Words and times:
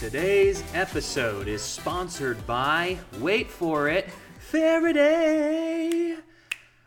Today's 0.00 0.64
episode 0.72 1.46
is 1.46 1.60
sponsored 1.60 2.46
by, 2.46 2.96
wait 3.18 3.50
for 3.50 3.86
it, 3.90 4.08
Faherty. 4.38 6.16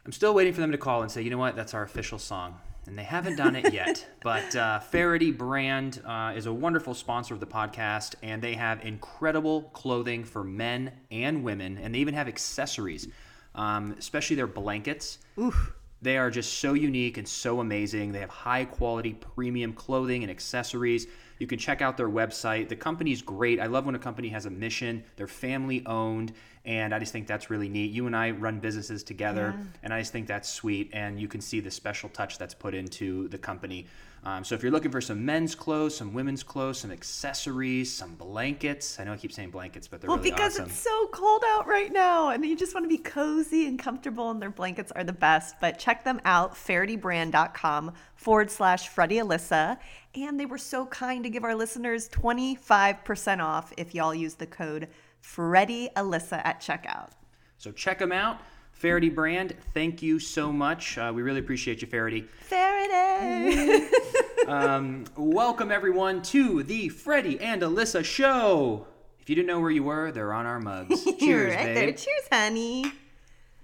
I'm 0.04 0.12
still 0.12 0.34
waiting 0.34 0.52
for 0.52 0.62
them 0.62 0.71
to 0.71 0.80
call 0.80 1.04
and 1.04 1.12
say, 1.12 1.21
you 1.21 1.30
know 1.30 1.38
what, 1.38 1.55
that's 1.55 1.76
our 1.76 1.84
official 1.84 2.18
song. 2.18 2.59
And 2.88 2.98
they 2.98 3.04
haven't 3.04 3.36
done 3.36 3.55
it 3.55 3.71
yet. 3.71 4.04
but 4.23 4.55
uh, 4.55 4.80
Faherty 4.80 5.30
brand 5.30 6.02
uh, 6.04 6.34
is 6.36 6.48
a 6.48 6.54
wonderful 6.54 6.95
sponsor 6.95 7.36
of 7.36 7.39
the 7.39 7.45
podcast, 7.45 8.16
and 8.23 8.41
they 8.41 8.55
have 8.55 8.84
incredible 8.84 9.61
clothing 9.73 10.23
for 10.23 10.44
men 10.44 10.91
and 11.11 11.44
women, 11.44 11.77
and 11.77 11.94
they 11.94 12.00
even 12.00 12.16
have 12.16 12.27
accessories, 12.27 13.08
um, 13.53 13.95
especially 14.00 14.38
their 14.38 14.48
blankets. 14.48 15.20
Oof. 15.38 15.72
They 16.03 16.17
are 16.17 16.30
just 16.30 16.59
so 16.59 16.73
unique 16.73 17.17
and 17.17 17.25
so 17.25 17.62
amazing. 17.62 18.11
They 18.11 18.20
have 18.20 18.30
high 18.30 18.66
quality 18.66 19.13
premium 19.13 19.71
clothing 19.71 20.21
and 20.21 20.30
accessories. 20.30 21.07
You 21.39 21.48
can 21.48 21.57
check 21.57 21.81
out 21.81 21.95
their 21.95 22.09
website. 22.09 22.67
The 22.67 22.75
company's 22.75 23.21
great. 23.21 23.57
I 23.57 23.67
love 23.67 23.85
when 23.85 23.95
a 23.95 23.99
company 23.99 24.27
has 24.30 24.45
a 24.45 24.49
mission. 24.49 25.05
They're 25.16 25.27
family 25.27 25.81
owned, 25.85 26.34
and 26.66 26.94
I 26.94 26.99
just 26.99 27.13
think 27.13 27.25
that's 27.25 27.49
really 27.49 27.70
neat. 27.70 27.91
You 27.91 28.05
and 28.05 28.16
I 28.17 28.31
run 28.31 28.59
businesses 28.59 29.02
together, 29.02 29.55
and 29.81 29.94
I 29.94 30.02
just 30.02 30.11
think 30.11 30.27
that's 30.27 30.49
sweet. 30.49 30.89
And 30.91 31.21
you 31.21 31.30
can 31.30 31.39
see 31.39 31.61
the 31.61 31.71
special 31.71 32.09
touch 32.09 32.38
that's 32.38 32.53
put 32.53 32.75
into 32.75 33.30
the 33.30 33.38
company. 33.38 33.88
Um, 34.26 34.45
so 34.45 34.55
if 34.55 34.63
you're 34.63 34.72
looking 34.72 34.91
for 34.91 35.02
some 35.02 35.26
men's 35.26 35.54
clothes, 35.54 35.98
some 35.98 36.13
women's 36.13 36.44
clothes, 36.44 36.77
some 36.80 36.91
accessories, 36.91 37.91
some 37.94 38.16
blankets. 38.16 38.98
I 38.98 39.04
know 39.04 39.12
I 39.14 39.18
keep 39.18 39.34
saying 39.34 39.50
blankets, 39.50 39.88
but 39.88 40.00
they're 40.00 40.08
Well, 40.08 40.18
really 40.18 40.31
because 40.31 40.54
awesome. 40.54 40.66
it's 40.70 40.80
so 40.80 41.08
cold 41.11 41.44
out 41.45 41.67
right 41.67 41.92
now 41.92 42.30
and 42.30 42.45
you 42.45 42.56
just 42.56 42.73
want 42.73 42.86
to 42.86 42.88
be 42.89 42.97
cozy 42.97 43.67
and 43.67 43.78
comfortable 43.78 44.31
and 44.31 44.42
their 44.42 44.50
blankets 44.50 44.94
are 44.94 45.03
the 45.03 45.12
best. 45.12 45.56
But 45.59 45.78
check 45.78 46.06
them 46.06 46.22
out, 46.23 46.56
FahertyBrand.com 46.56 47.92
forward 48.16 48.50
slash 48.50 48.88
Freddie 48.88 49.17
Alyssa. 49.17 49.78
And 50.16 50.40
they 50.40 50.45
were 50.45 50.58
so 50.58 50.86
kind 50.86 51.23
to 51.25 51.30
give 51.30 51.44
our 51.44 51.56
listeners 51.56 52.08
25% 52.09 53.44
off 53.44 53.73
if 53.78 53.94
y'all 53.94 54.16
use 54.16 54.36
the 54.36 54.47
code 54.47 54.88
Freddie 55.19 55.90
Alyssa 55.97 56.42
at 56.45 56.62
checkout. 56.62 57.09
So 57.58 57.72
check 57.72 58.00
them 58.00 58.12
out. 58.12 58.40
Faherty 58.73 59.09
brand, 59.09 59.55
thank 59.73 60.02
you 60.02 60.19
so 60.19 60.52
much. 60.52 60.97
Uh, 60.97 61.11
we 61.16 61.21
really 61.21 61.39
appreciate 61.39 61.81
you, 61.81 61.88
Faherty. 61.88 62.21
Faherty! 62.41 63.88
Um, 64.45 65.05
welcome 65.16 65.71
everyone 65.71 66.21
to 66.23 66.63
the 66.63 66.89
Freddie 66.89 67.39
and 67.39 67.61
Alyssa 67.61 68.03
show. 68.03 68.85
If 69.21 69.29
you 69.29 69.38
didn't 69.38 69.47
know 69.47 69.61
where 69.61 69.71
you 69.71 69.83
were, 69.83 70.11
they're 70.11 70.33
on 70.33 70.45
our 70.45 70.59
mugs. 70.59 71.05
Cheers, 71.19 71.55
right 71.55 71.63
there. 71.63 71.73
babe. 71.85 71.95
Cheers, 71.95 72.23
honey. 72.29 72.91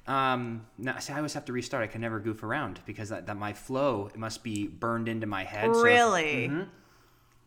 Um, 0.08 0.66
no, 0.78 0.98
see, 1.00 1.12
I 1.12 1.18
always 1.18 1.34
have 1.34 1.44
to 1.46 1.52
restart. 1.54 1.84
I 1.84 1.88
can 1.88 2.00
never 2.00 2.22
goof 2.22 2.44
around 2.44 2.80
because 2.86 3.10
that, 3.10 3.26
that 3.28 3.36
my 3.36 3.52
flow 3.52 4.10
it 4.14 4.18
must 4.18 4.42
be 4.42 4.68
burned 4.70 5.10
into 5.10 5.28
my 5.28 5.44
head. 5.44 5.76
so- 5.76 5.84
Really? 5.84 6.50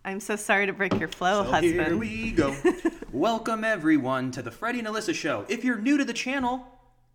I'm 0.05 0.21
so 0.21 0.37
sorry 0.37 0.67
to 0.67 0.75
break 0.75 0.99
your 1.01 1.09
flow, 1.09 1.43
So 1.45 1.51
husband. 1.53 1.73
here 1.87 1.97
we 1.97 2.33
go. 2.33 2.55
Welcome 3.13 3.65
everyone 3.65 4.31
to 4.33 4.43
the 4.43 4.51
Freddie 4.51 4.81
and 4.81 4.89
Alyssa 4.89 5.15
show. 5.15 5.47
If 5.49 5.65
you're 5.65 5.79
new 5.79 5.97
to 5.97 6.05
the 6.05 6.13
channel, 6.13 6.67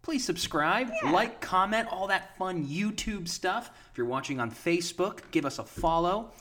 please 0.07 0.23
subscribe, 0.23 0.89
like, 1.11 1.41
comment, 1.41 1.85
all 1.91 2.07
that 2.07 2.33
fun 2.37 2.65
YouTube 2.65 3.27
stuff. 3.27 3.71
If 3.91 3.97
you're 3.97 4.07
watching 4.07 4.39
on 4.39 4.49
Facebook, 4.49 5.19
give 5.31 5.45
us 5.45 5.59
a 5.59 5.65
follow. 5.65 6.31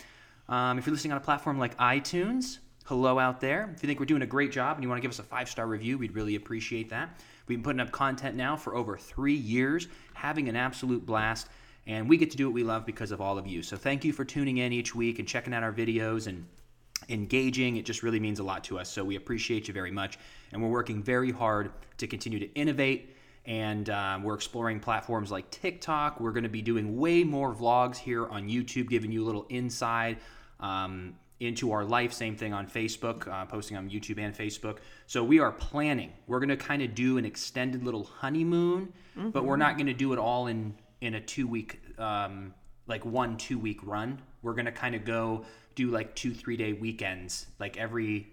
Um, 0.49 0.79
if 0.79 0.87
you're 0.87 0.93
listening 0.93 1.11
on 1.11 1.19
a 1.19 1.21
platform 1.21 1.59
like 1.59 1.77
iTunes, 1.79 2.59
hello 2.85 3.19
out 3.19 3.41
there. 3.41 3.69
If 3.75 3.83
you 3.83 3.89
think 3.89 3.99
we're 3.99 4.07
doing 4.07 4.23
a 4.23 4.27
great 4.27 4.53
job 4.53 4.77
and 4.77 4.85
you 4.85 4.89
want 4.89 4.99
to 4.99 5.03
give 5.03 5.11
us 5.11 5.19
a 5.19 5.25
five 5.25 5.49
star 5.49 5.67
review, 5.67 5.99
we'd 5.99 6.15
really 6.15 6.37
appreciate 6.37 6.91
that. 6.91 7.21
We've 7.49 7.59
been 7.59 7.65
putting 7.65 7.81
up 7.81 7.91
content 7.91 8.37
now 8.37 8.55
for 8.55 8.77
over 8.77 8.97
three 8.97 9.35
years, 9.35 9.89
having 10.15 10.49
an 10.49 10.55
absolute 10.55 11.05
blast. 11.05 11.49
And 11.89 12.09
we 12.09 12.19
get 12.19 12.31
to 12.31 12.37
do 12.37 12.47
what 12.47 12.55
we 12.55 12.63
love 12.63 12.87
because 12.87 13.11
of 13.11 13.21
all 13.21 13.37
of 13.37 13.49
you. 13.49 13.65
So 13.65 13.77
thank 13.77 14.05
you 14.05 14.13
for 14.13 14.25
tuning 14.25 14.59
in 14.59 14.73
each 14.73 14.95
week 14.95 15.19
and 15.19 15.27
checking 15.27 15.53
out 15.53 15.65
our 15.65 15.73
videos 15.73 16.29
and 16.29 16.47
engaging. 17.09 17.79
It 17.79 17.85
just 17.85 18.05
really 18.05 18.21
means 18.21 18.39
a 18.39 18.45
lot 18.45 18.63
to 18.65 18.79
us. 18.79 18.89
So 18.89 19.03
we 19.03 19.17
appreciate 19.17 19.67
you 19.67 19.75
very 19.75 19.91
much. 19.91 20.21
And 20.53 20.63
we're 20.63 20.69
working 20.69 21.03
very 21.03 21.33
hard 21.33 21.73
to 21.99 22.07
continue 22.07 22.39
to 22.39 22.55
innovate. 22.55 23.16
And 23.47 23.89
um, 23.91 24.23
we're 24.23 24.35
exploring 24.35 24.81
platforms 24.81 25.31
like 25.31 25.51
TikTok. 25.51 26.21
We're 26.21 26.33
going 26.33 26.45
to 26.45 26.49
be 26.49 26.63
doing 26.63 26.99
way 26.99 27.23
more 27.23 27.55
vlogs 27.55 27.97
here 27.97 28.27
on 28.27 28.49
YouTube, 28.49 28.89
giving 28.89 29.13
you 29.13 29.23
a 29.23 29.27
little 29.27 29.47
inside 29.49 30.19
um, 30.59 31.15
into 31.39 31.71
our 31.73 31.85
life. 31.85 32.13
Same 32.13 32.37
thing 32.37 32.53
on 32.53 32.67
Facebook, 32.67 33.29
uh, 33.29 33.45
posting 33.47 33.77
on 33.77 33.89
YouTube 33.89 34.19
and 34.19 34.37
Facebook. 34.37 34.79
So 35.07 35.23
we 35.23 35.39
are 35.39 35.53
planning. 35.53 36.13
We're 36.27 36.41
going 36.41 36.49
to 36.49 36.57
kind 36.57 36.83
of 36.83 36.95
do 36.95 37.19
an 37.19 37.25
extended 37.25 37.85
little 37.85 38.05
honeymoon, 38.05 38.93
but 39.33 39.45
we're 39.45 39.57
not 39.57 39.77
going 39.77 39.87
to 39.87 39.95
do 39.95 40.13
it 40.13 40.19
all 40.19 40.49
in 40.49 40.75
in 41.01 41.15
a 41.15 41.21
two 41.21 41.47
week 41.47 41.81
um, 41.99 42.55
like 42.87 43.05
one 43.05 43.37
two 43.37 43.59
week 43.59 43.81
run 43.83 44.21
we're 44.43 44.55
gonna 44.55 44.73
kind 44.73 44.95
of 44.95 45.05
go 45.05 45.45
do 45.75 45.91
like 45.91 46.15
two 46.15 46.33
three 46.33 46.57
day 46.57 46.73
weekends 46.73 47.47
like 47.59 47.77
every 47.77 48.29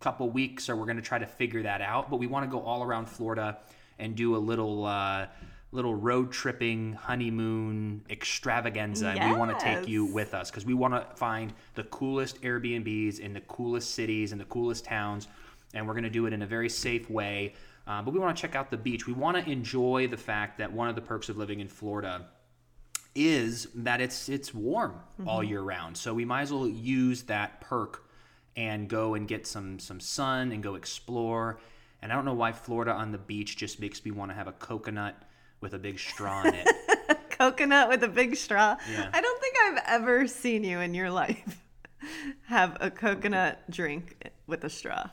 couple 0.00 0.28
weeks 0.30 0.68
or 0.68 0.76
we're 0.76 0.86
gonna 0.86 1.02
try 1.02 1.18
to 1.18 1.26
figure 1.26 1.62
that 1.62 1.80
out 1.80 2.10
but 2.10 2.18
we 2.18 2.26
want 2.26 2.44
to 2.44 2.50
go 2.50 2.62
all 2.62 2.82
around 2.82 3.06
florida 3.06 3.58
and 3.98 4.14
do 4.14 4.36
a 4.36 4.38
little 4.38 4.84
uh, 4.84 5.26
little 5.72 5.94
road 5.94 6.32
tripping 6.32 6.92
honeymoon 6.94 8.02
extravaganza 8.08 9.08
and 9.08 9.30
we 9.32 9.38
want 9.38 9.56
to 9.56 9.64
take 9.64 9.88
you 9.88 10.06
with 10.06 10.32
us 10.32 10.50
because 10.50 10.64
we 10.64 10.74
want 10.74 10.94
to 10.94 11.16
find 11.16 11.52
the 11.74 11.84
coolest 11.84 12.40
airbnbs 12.42 13.18
in 13.18 13.32
the 13.32 13.40
coolest 13.42 13.94
cities 13.94 14.32
and 14.32 14.40
the 14.40 14.46
coolest 14.46 14.84
towns 14.84 15.28
and 15.74 15.86
we're 15.86 15.92
going 15.92 16.04
to 16.04 16.10
do 16.10 16.26
it 16.26 16.32
in 16.32 16.42
a 16.42 16.46
very 16.46 16.68
safe 16.68 17.10
way 17.10 17.52
uh, 17.88 18.00
but 18.00 18.14
we 18.14 18.20
want 18.20 18.34
to 18.34 18.40
check 18.40 18.54
out 18.54 18.70
the 18.70 18.76
beach 18.76 19.06
we 19.06 19.12
want 19.12 19.36
to 19.36 19.50
enjoy 19.50 20.06
the 20.06 20.16
fact 20.16 20.56
that 20.56 20.72
one 20.72 20.88
of 20.88 20.94
the 20.94 21.00
perks 21.00 21.28
of 21.28 21.36
living 21.36 21.60
in 21.60 21.68
florida 21.68 22.24
is 23.16 23.68
that 23.74 24.00
it's 24.00 24.28
it's 24.28 24.52
warm 24.54 25.00
all 25.26 25.42
year 25.42 25.62
round. 25.62 25.96
So 25.96 26.12
we 26.12 26.24
might 26.24 26.42
as 26.42 26.52
well 26.52 26.68
use 26.68 27.22
that 27.24 27.60
perk 27.62 28.04
and 28.56 28.88
go 28.88 29.14
and 29.14 29.26
get 29.26 29.46
some 29.46 29.78
some 29.78 29.98
sun 29.98 30.52
and 30.52 30.62
go 30.62 30.74
explore. 30.74 31.58
And 32.02 32.12
I 32.12 32.14
don't 32.14 32.24
know 32.24 32.34
why 32.34 32.52
Florida 32.52 32.92
on 32.92 33.10
the 33.12 33.18
beach 33.18 33.56
just 33.56 33.80
makes 33.80 34.04
me 34.04 34.10
want 34.10 34.30
to 34.30 34.34
have 34.34 34.46
a 34.48 34.52
coconut 34.52 35.20
with 35.60 35.74
a 35.74 35.78
big 35.78 35.98
straw 35.98 36.42
in 36.42 36.54
it. 36.54 36.68
Coconut 37.30 37.88
with 37.88 38.02
a 38.02 38.08
big 38.08 38.34
straw. 38.36 38.76
Yeah. 38.90 39.10
I 39.12 39.20
don't 39.20 39.40
think 39.40 39.56
I've 39.64 39.82
ever 40.00 40.26
seen 40.26 40.64
you 40.64 40.80
in 40.80 40.94
your 40.94 41.10
life 41.22 41.60
have 42.46 42.76
a 42.80 42.90
coconut 42.90 43.68
drink 43.70 44.30
with 44.46 44.64
a 44.64 44.70
straw. 44.70 45.08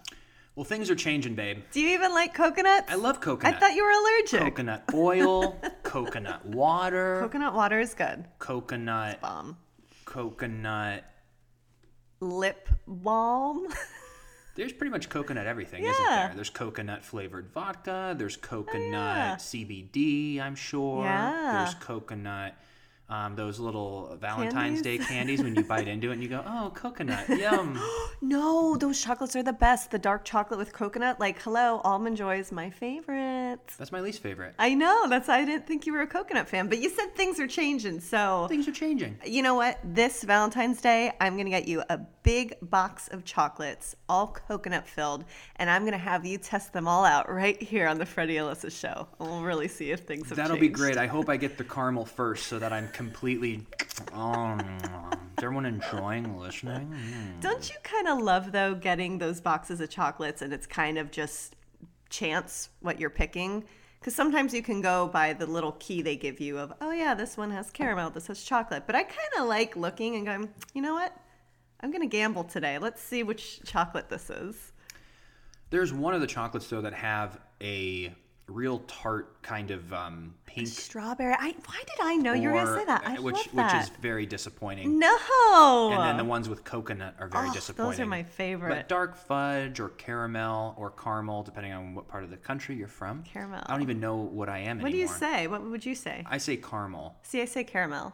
well, 0.55 0.63
things 0.63 0.89
are 0.89 0.95
changing, 0.95 1.35
babe. 1.35 1.59
Do 1.71 1.81
you 1.81 1.89
even 1.89 2.11
like 2.11 2.33
coconuts? 2.33 2.91
I 2.91 2.95
love 2.95 3.19
coconut. 3.19 3.55
I 3.55 3.59
thought 3.59 3.73
you 3.75 3.83
were 3.83 3.91
allergic. 3.91 4.39
coconut 4.55 4.83
oil, 4.93 5.59
coconut 5.83 6.45
water, 6.45 7.19
Coconut 7.21 7.53
water 7.53 7.79
is 7.79 7.93
good. 7.93 8.25
coconut 8.39 9.19
Um, 9.23 9.57
coconut. 10.05 11.03
lip 12.19 12.69
balm. 12.87 13.67
There's 14.55 14.73
pretty 14.73 14.91
much 14.91 15.09
coconut 15.09 15.47
everything, 15.47 15.83
isn't 15.83 16.05
there? 16.05 16.31
There's 16.35 16.51
coconut 16.51 17.03
flavored 17.03 17.49
vodka. 17.51 18.13
There's 18.17 18.37
coconut 18.37 18.91
yeah. 18.93 19.35
CBD, 19.37 20.39
I'm 20.39 20.55
sure. 20.55 21.03
Yeah. 21.05 21.63
There's 21.63 21.73
coconut, 21.75 22.55
um, 23.09 23.35
those 23.35 23.59
little 23.59 24.17
Valentine's 24.19 24.81
Candies? 24.81 24.81
Day 24.81 24.97
candies 24.97 25.43
when 25.43 25.55
you 25.55 25.63
bite 25.63 25.87
into 25.87 26.09
it 26.09 26.13
and 26.13 26.23
you 26.23 26.29
go, 26.29 26.43
oh, 26.47 26.71
coconut, 26.73 27.27
yum. 27.29 27.79
no, 28.21 28.75
those 28.75 29.01
chocolates 29.01 29.35
are 29.35 29.43
the 29.43 29.53
best. 29.53 29.91
The 29.91 29.99
dark 29.99 30.25
chocolate 30.25 30.57
with 30.57 30.73
coconut. 30.73 31.19
Like, 31.19 31.41
hello, 31.41 31.81
almond 31.83 32.17
joy 32.17 32.39
is 32.39 32.51
my 32.51 32.69
favorite. 32.69 33.59
That's 33.77 33.91
my 33.91 33.99
least 33.99 34.21
favorite. 34.21 34.55
I 34.57 34.73
know. 34.73 35.07
That's 35.09 35.27
why 35.27 35.39
I 35.39 35.45
didn't 35.45 35.67
think 35.67 35.85
you 35.85 35.93
were 35.93 36.01
a 36.01 36.07
coconut 36.07 36.47
fan. 36.47 36.67
But 36.69 36.79
you 36.79 36.89
said 36.89 37.15
things 37.15 37.39
are 37.39 37.47
changing. 37.47 37.99
So 37.99 38.47
Things 38.49 38.67
are 38.67 38.71
changing. 38.71 39.17
You 39.25 39.41
know 39.41 39.55
what? 39.55 39.79
This 39.83 40.23
Valentine's 40.23 40.81
Day, 40.81 41.11
I'm 41.19 41.33
going 41.33 41.45
to 41.45 41.51
get 41.51 41.67
you 41.67 41.83
a 41.89 41.99
big 42.23 42.55
box 42.61 43.09
of 43.09 43.25
chocolates, 43.25 43.95
all 44.07 44.27
coconut 44.27 44.87
filled, 44.87 45.25
and 45.57 45.69
I'm 45.69 45.81
going 45.83 45.93
to 45.93 45.97
have 45.97 46.25
you 46.25 46.37
test 46.37 46.73
them 46.73 46.87
all 46.87 47.05
out 47.05 47.29
right 47.31 47.61
here 47.61 47.87
on 47.87 47.97
the 47.97 48.05
Freddie 48.05 48.35
Alyssa 48.35 48.71
show. 48.71 49.07
We'll 49.19 49.43
really 49.43 49.67
see 49.67 49.91
if 49.91 50.01
things 50.01 50.29
have 50.29 50.37
That'll 50.37 50.57
be 50.57 50.69
great. 50.69 50.97
I 50.97 51.07
hope 51.07 51.29
I 51.29 51.37
get 51.37 51.57
the 51.57 51.63
caramel 51.75 52.05
first 52.05 52.47
so 52.47 52.59
that 52.59 52.71
I'm 52.71 52.87
completely. 52.93 53.65
Um, 54.13 54.59
is 55.37 55.43
everyone 55.43 55.65
enjoying 55.65 56.37
listening? 56.39 56.93
Mm. 56.93 57.41
Don't 57.41 57.69
you 57.69 57.75
kind 57.83 58.07
of 58.07 58.19
love, 58.19 58.51
though, 58.51 58.75
getting 58.75 59.17
those 59.17 59.41
boxes 59.41 59.81
of 59.81 59.89
chocolates 59.89 60.41
and 60.41 60.53
it's 60.53 60.67
kind 60.67 60.97
of 60.97 61.11
just 61.11 61.55
chance 62.09 62.69
what 62.81 62.99
you're 62.99 63.09
picking? 63.09 63.63
Because 63.99 64.15
sometimes 64.15 64.53
you 64.53 64.61
can 64.61 64.81
go 64.81 65.07
by 65.07 65.33
the 65.33 65.45
little 65.45 65.73
key 65.73 66.01
they 66.01 66.15
give 66.15 66.39
you 66.39 66.59
of, 66.59 66.73
oh, 66.81 66.91
yeah, 66.91 67.13
this 67.13 67.37
one 67.37 67.51
has 67.51 67.71
caramel, 67.71 68.09
this 68.09 68.27
has 68.27 68.43
chocolate. 68.43 68.83
But 68.85 68.95
I 68.95 69.03
kind 69.03 69.29
of 69.39 69.47
like 69.47 69.75
looking 69.75 70.15
and 70.15 70.25
going, 70.25 70.49
you 70.73 70.81
know 70.81 70.93
what? 70.93 71.15
I'm 71.81 71.91
going 71.91 72.01
to 72.01 72.07
gamble 72.07 72.45
today. 72.45 72.77
Let's 72.77 73.01
see 73.01 73.23
which 73.23 73.61
chocolate 73.65 74.09
this 74.09 74.29
is. 74.29 74.71
There's 75.69 75.91
one 75.91 76.13
of 76.13 76.21
the 76.21 76.27
chocolates 76.27 76.67
though 76.67 76.81
that 76.81 76.93
have 76.93 77.39
a 77.61 78.13
real 78.47 78.79
tart 78.87 79.41
kind 79.41 79.71
of 79.71 79.93
um, 79.93 80.33
pink. 80.45 80.67
Strawberry. 80.67 81.33
I, 81.33 81.55
why 81.65 81.83
did 81.87 81.97
I 82.01 82.15
know 82.17 82.33
you 82.33 82.49
were 82.49 82.55
going 82.55 82.67
to 82.67 82.75
say 82.77 82.85
that? 82.85 83.03
I 83.05 83.19
which 83.19 83.35
love 83.53 83.71
which 83.73 83.81
is 83.81 83.89
very 84.01 84.25
disappointing. 84.25 84.99
no. 84.99 85.17
And 85.91 86.01
then 86.01 86.17
the 86.17 86.25
ones 86.25 86.49
with 86.49 86.63
coconut 86.63 87.15
are 87.19 87.27
very 87.27 87.49
Oh, 87.49 87.53
disappointing. 87.53 87.91
those 87.91 87.99
are 88.01 88.05
my 88.05 88.23
favorite. 88.23 88.69
But 88.69 88.89
dark 88.89 89.15
fudge 89.15 89.79
or 89.79 89.89
caramel 89.89 90.75
or 90.77 90.91
caramel, 90.91 91.43
depending 91.43 91.71
on 91.73 91.95
what 91.95 92.07
part 92.07 92.23
of 92.23 92.29
the 92.29 92.37
country 92.37 92.75
you're 92.75 92.87
from. 92.87 93.23
Caramel. 93.23 93.63
I 93.65 93.71
don't 93.71 93.81
even 93.81 93.99
know 93.99 94.17
what 94.17 94.49
I 94.49 94.59
am 94.59 94.81
what 94.81 94.91
do 94.91 94.97
you 94.97 95.07
say? 95.07 95.47
What 95.47 95.63
would 95.63 95.85
you 95.85 95.95
say? 95.95 96.23
I 96.25 96.37
say 96.37 96.57
caramel. 96.57 97.15
See, 97.23 97.41
I 97.41 97.45
say 97.45 97.63
caramel. 97.63 98.13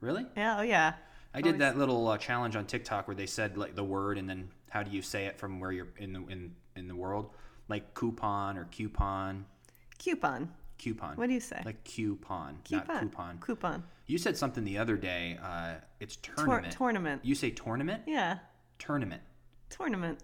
Really? 0.00 0.26
Yeah, 0.36 0.58
oh 0.58 0.62
yeah. 0.62 0.94
I 1.34 1.40
did 1.40 1.58
that 1.58 1.76
little 1.76 2.08
uh, 2.08 2.18
challenge 2.18 2.56
on 2.56 2.66
TikTok 2.66 3.08
where 3.08 3.14
they 3.14 3.26
said 3.26 3.56
like 3.58 3.74
the 3.74 3.84
word 3.84 4.16
and 4.18 4.28
then 4.28 4.48
how 4.70 4.82
do 4.82 4.90
you 4.90 5.02
say 5.02 5.26
it 5.26 5.38
from 5.38 5.60
where 5.60 5.72
you're 5.72 5.88
in 5.98 6.12
the 6.12 6.20
in 6.28 6.54
in 6.76 6.88
the 6.88 6.96
world, 6.96 7.30
like 7.68 7.94
coupon 7.94 8.56
or 8.58 8.64
coupon, 8.70 9.44
Coupon. 9.98 10.50
coupon. 10.78 11.16
What 11.16 11.26
do 11.28 11.32
you 11.34 11.40
say? 11.40 11.60
Like 11.64 11.82
coupon, 11.84 12.58
Coupon. 12.64 12.86
not 12.88 13.00
coupon. 13.02 13.38
Coupon. 13.38 13.82
You 14.06 14.18
said 14.18 14.36
something 14.36 14.64
the 14.64 14.78
other 14.78 14.96
day. 14.96 15.38
Uh, 15.42 15.74
it's 16.00 16.16
Tour- 16.16 16.34
tournament. 16.36 16.72
tournament. 16.74 17.24
You 17.24 17.34
say 17.34 17.50
tournament? 17.50 18.02
Yeah. 18.06 18.38
Tournament. 18.78 19.22
Tournament. 19.70 20.20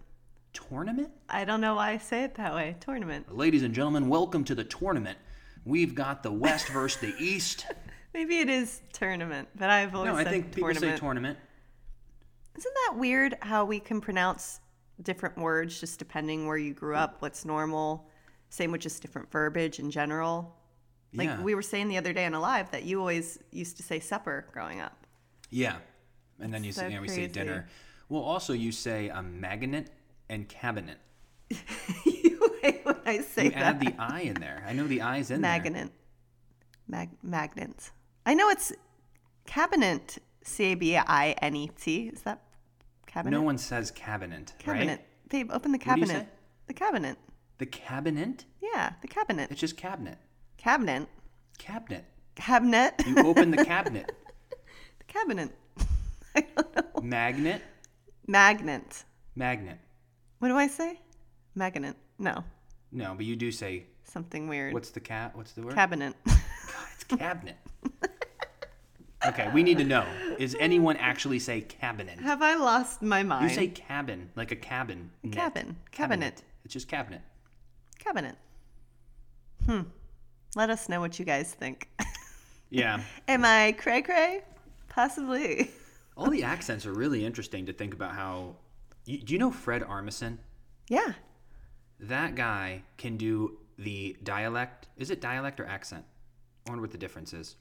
Tournament? 0.52 1.10
I 1.28 1.44
don't 1.44 1.60
know 1.60 1.74
why 1.76 1.90
I 1.92 1.98
say 1.98 2.24
it 2.24 2.34
that 2.36 2.54
way. 2.54 2.76
Tournament. 2.80 3.34
Ladies 3.34 3.62
and 3.62 3.74
gentlemen, 3.74 4.08
welcome 4.08 4.44
to 4.44 4.54
the 4.54 4.64
tournament. 4.64 5.18
We've 5.64 5.94
got 5.94 6.22
the 6.22 6.30
West 6.30 6.68
versus 6.72 7.00
the 7.00 7.14
East. 7.18 7.66
Maybe 8.14 8.38
it 8.40 8.50
is 8.50 8.82
tournament, 8.92 9.48
but 9.56 9.70
I've 9.70 9.94
always 9.94 10.12
No, 10.12 10.18
I 10.18 10.24
think 10.24 10.52
people 10.54 10.68
tournament. 10.72 10.96
say 10.98 11.00
tournament. 11.00 11.38
Isn't 12.58 12.74
that 12.86 12.98
weird 12.98 13.36
how 13.40 13.64
we 13.64 13.80
can 13.80 14.00
pronounce 14.02 14.60
different 15.02 15.36
words 15.38 15.80
just 15.80 15.98
depending 15.98 16.46
where 16.46 16.56
you 16.56 16.74
grew 16.74 16.94
up, 16.96 17.16
what's 17.20 17.44
normal? 17.44 18.08
Same 18.50 18.72
with 18.72 18.82
just 18.82 19.00
different 19.02 19.30
verbiage 19.30 19.78
in 19.78 19.90
general. 19.90 20.56
Like 21.14 21.28
yeah. 21.28 21.42
we 21.42 21.54
were 21.54 21.62
saying 21.62 21.88
the 21.88 21.96
other 21.98 22.12
day 22.12 22.24
on 22.26 22.34
a 22.34 22.40
live 22.40 22.70
that 22.70 22.84
you 22.84 22.98
always 22.98 23.38
used 23.50 23.76
to 23.78 23.82
say 23.82 24.00
supper 24.00 24.46
growing 24.52 24.80
up. 24.80 25.06
yeah. 25.50 25.76
And 26.40 26.52
then 26.52 26.64
you 26.64 26.72
so 26.72 26.80
say, 26.80 26.92
yeah, 26.92 27.00
we 27.00 27.08
say 27.08 27.28
dinner. 27.28 27.68
Well, 28.08 28.22
also 28.22 28.52
you 28.52 28.72
say 28.72 29.08
a 29.10 29.22
magnet 29.22 29.90
and 30.28 30.48
cabinet. 30.48 30.98
you 32.04 32.52
hate 32.62 32.80
when 32.84 32.96
I 33.06 33.20
say 33.20 33.44
You 33.44 33.50
that. 33.50 33.62
add 33.62 33.80
the 33.80 33.94
I 33.98 34.20
in 34.20 34.34
there. 34.34 34.64
I 34.66 34.72
know 34.72 34.86
the 34.88 35.02
I's 35.02 35.30
in 35.30 35.40
there. 35.40 35.50
Magnet. 35.52 35.90
Mag- 36.88 37.16
magnets. 37.22 37.92
I 38.26 38.34
know 38.34 38.48
it's 38.48 38.72
cabinet. 39.46 40.18
C 40.42 40.72
A 40.72 40.74
B 40.74 40.96
I 40.96 41.36
N 41.42 41.54
E 41.54 41.70
T. 41.80 42.08
Is 42.08 42.22
that 42.22 42.42
cabinet? 43.12 43.36
No 43.36 43.42
one 43.42 43.58
says 43.58 43.90
cabinet, 43.90 44.52
right? 44.58 44.64
cabinet. 44.64 44.88
right? 44.88 45.28
Babe, 45.28 45.50
open 45.52 45.72
the 45.72 45.78
cabinet. 45.78 46.26
The 46.66 46.74
cabinet. 46.74 47.18
The 47.58 47.66
cabinet? 47.66 48.44
Yeah, 48.60 48.92
the 49.02 49.08
cabinet. 49.08 49.50
It's 49.50 49.60
just 49.60 49.76
cabinet. 49.76 50.18
Cabinet. 50.56 51.08
Cabinet. 51.58 52.04
Cabinet. 52.34 52.94
You 53.06 53.18
open 53.18 53.50
the 53.50 53.64
cabinet. 53.64 54.12
the 54.98 55.04
cabinet. 55.06 55.50
I 56.34 56.40
don't 56.40 56.76
know. 56.76 57.02
Magnet. 57.02 57.62
Magnet. 58.26 59.04
Magnet. 59.34 59.78
What 60.38 60.48
do 60.48 60.56
I 60.56 60.66
say? 60.66 60.98
Magnet. 61.54 61.96
No, 62.18 62.44
No, 62.90 63.14
but 63.16 63.26
you 63.26 63.36
do 63.36 63.50
say 63.52 63.84
something 64.04 64.48
weird. 64.48 64.72
what's 64.72 64.90
the 64.90 65.00
cat? 65.00 65.36
What's 65.36 65.52
the 65.52 65.62
word? 65.62 65.74
cabinet? 65.74 66.14
God, 66.26 66.38
it's 66.94 67.04
cabinet. 67.04 67.56
Okay, 69.26 69.50
we 69.52 69.62
need 69.62 69.78
to 69.78 69.84
know. 69.84 70.04
Is 70.38 70.56
anyone 70.58 70.96
actually 70.96 71.38
say 71.38 71.60
cabinet? 71.62 72.18
Have 72.20 72.42
I 72.42 72.54
lost 72.54 73.02
my 73.02 73.22
mind? 73.22 73.50
You 73.50 73.54
say 73.54 73.68
cabin, 73.68 74.30
like 74.36 74.50
a 74.50 74.56
cabin. 74.56 75.10
net. 75.22 75.32
cabin. 75.32 75.76
Cabinet. 75.90 76.42
It's 76.64 76.74
just 76.74 76.88
cabinet. 76.88 77.22
cabinet. 77.98 78.36
Hmm. 79.66 79.82
Let 80.56 80.70
us 80.70 80.88
know 80.88 81.00
what 81.00 81.18
you 81.18 81.24
guys 81.24 81.52
think. 81.52 81.88
Yeah. 82.72 83.02
Am 83.28 83.44
I 83.44 83.72
cray 83.72 84.00
cray? 84.00 84.40
Possibly. 84.88 85.70
All 86.16 86.30
the 86.30 86.42
accents 86.42 86.86
are 86.86 86.92
really 86.92 87.22
interesting 87.24 87.66
to 87.66 87.72
think 87.72 87.92
about 87.92 88.12
how. 88.14 88.56
You, 89.04 89.18
do 89.18 89.34
you 89.34 89.38
know 89.38 89.50
Fred 89.50 89.82
Armisen? 89.82 90.38
Yeah. 90.88 91.12
That 92.00 92.34
guy 92.34 92.82
can 92.96 93.18
do 93.18 93.58
the 93.76 94.16
dialect. 94.22 94.88
Is 94.96 95.10
it 95.10 95.20
dialect 95.20 95.60
or 95.60 95.66
accent? 95.66 96.04
I 96.66 96.70
wonder 96.70 96.80
what 96.80 96.92
the 96.92 96.98
difference 96.98 97.34
is. 97.34 97.56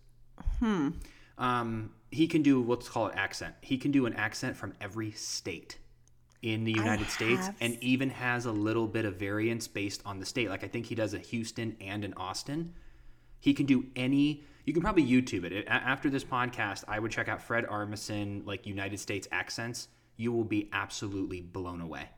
Hmm. 0.59 0.89
Um, 1.37 1.91
he 2.11 2.27
can 2.27 2.41
do 2.41 2.61
what's 2.61 2.89
called 2.89 3.11
it 3.11 3.17
accent. 3.17 3.55
He 3.61 3.77
can 3.77 3.91
do 3.91 4.05
an 4.05 4.13
accent 4.13 4.57
from 4.57 4.73
every 4.81 5.11
state 5.11 5.77
in 6.41 6.63
the 6.63 6.71
United 6.71 7.07
States, 7.09 7.45
have 7.45 7.55
and 7.61 7.77
even 7.81 8.09
has 8.09 8.45
a 8.45 8.51
little 8.51 8.87
bit 8.87 9.05
of 9.05 9.15
variance 9.15 9.67
based 9.67 10.01
on 10.05 10.19
the 10.19 10.25
state. 10.25 10.49
Like 10.49 10.63
I 10.63 10.67
think 10.67 10.87
he 10.87 10.95
does 10.95 11.13
a 11.13 11.19
Houston 11.19 11.77
and 11.79 12.03
an 12.03 12.13
Austin. 12.15 12.73
He 13.39 13.53
can 13.53 13.65
do 13.65 13.85
any. 13.95 14.43
You 14.65 14.73
can 14.73 14.81
probably 14.81 15.05
YouTube 15.05 15.43
it. 15.43 15.65
After 15.67 16.09
this 16.09 16.23
podcast, 16.23 16.83
I 16.87 16.99
would 16.99 17.11
check 17.11 17.27
out 17.27 17.41
Fred 17.41 17.65
Armisen, 17.65 18.45
like 18.45 18.65
United 18.65 18.99
States 18.99 19.27
accents. 19.31 19.87
You 20.17 20.31
will 20.31 20.43
be 20.43 20.69
absolutely 20.71 21.41
blown 21.41 21.81
away. 21.81 22.09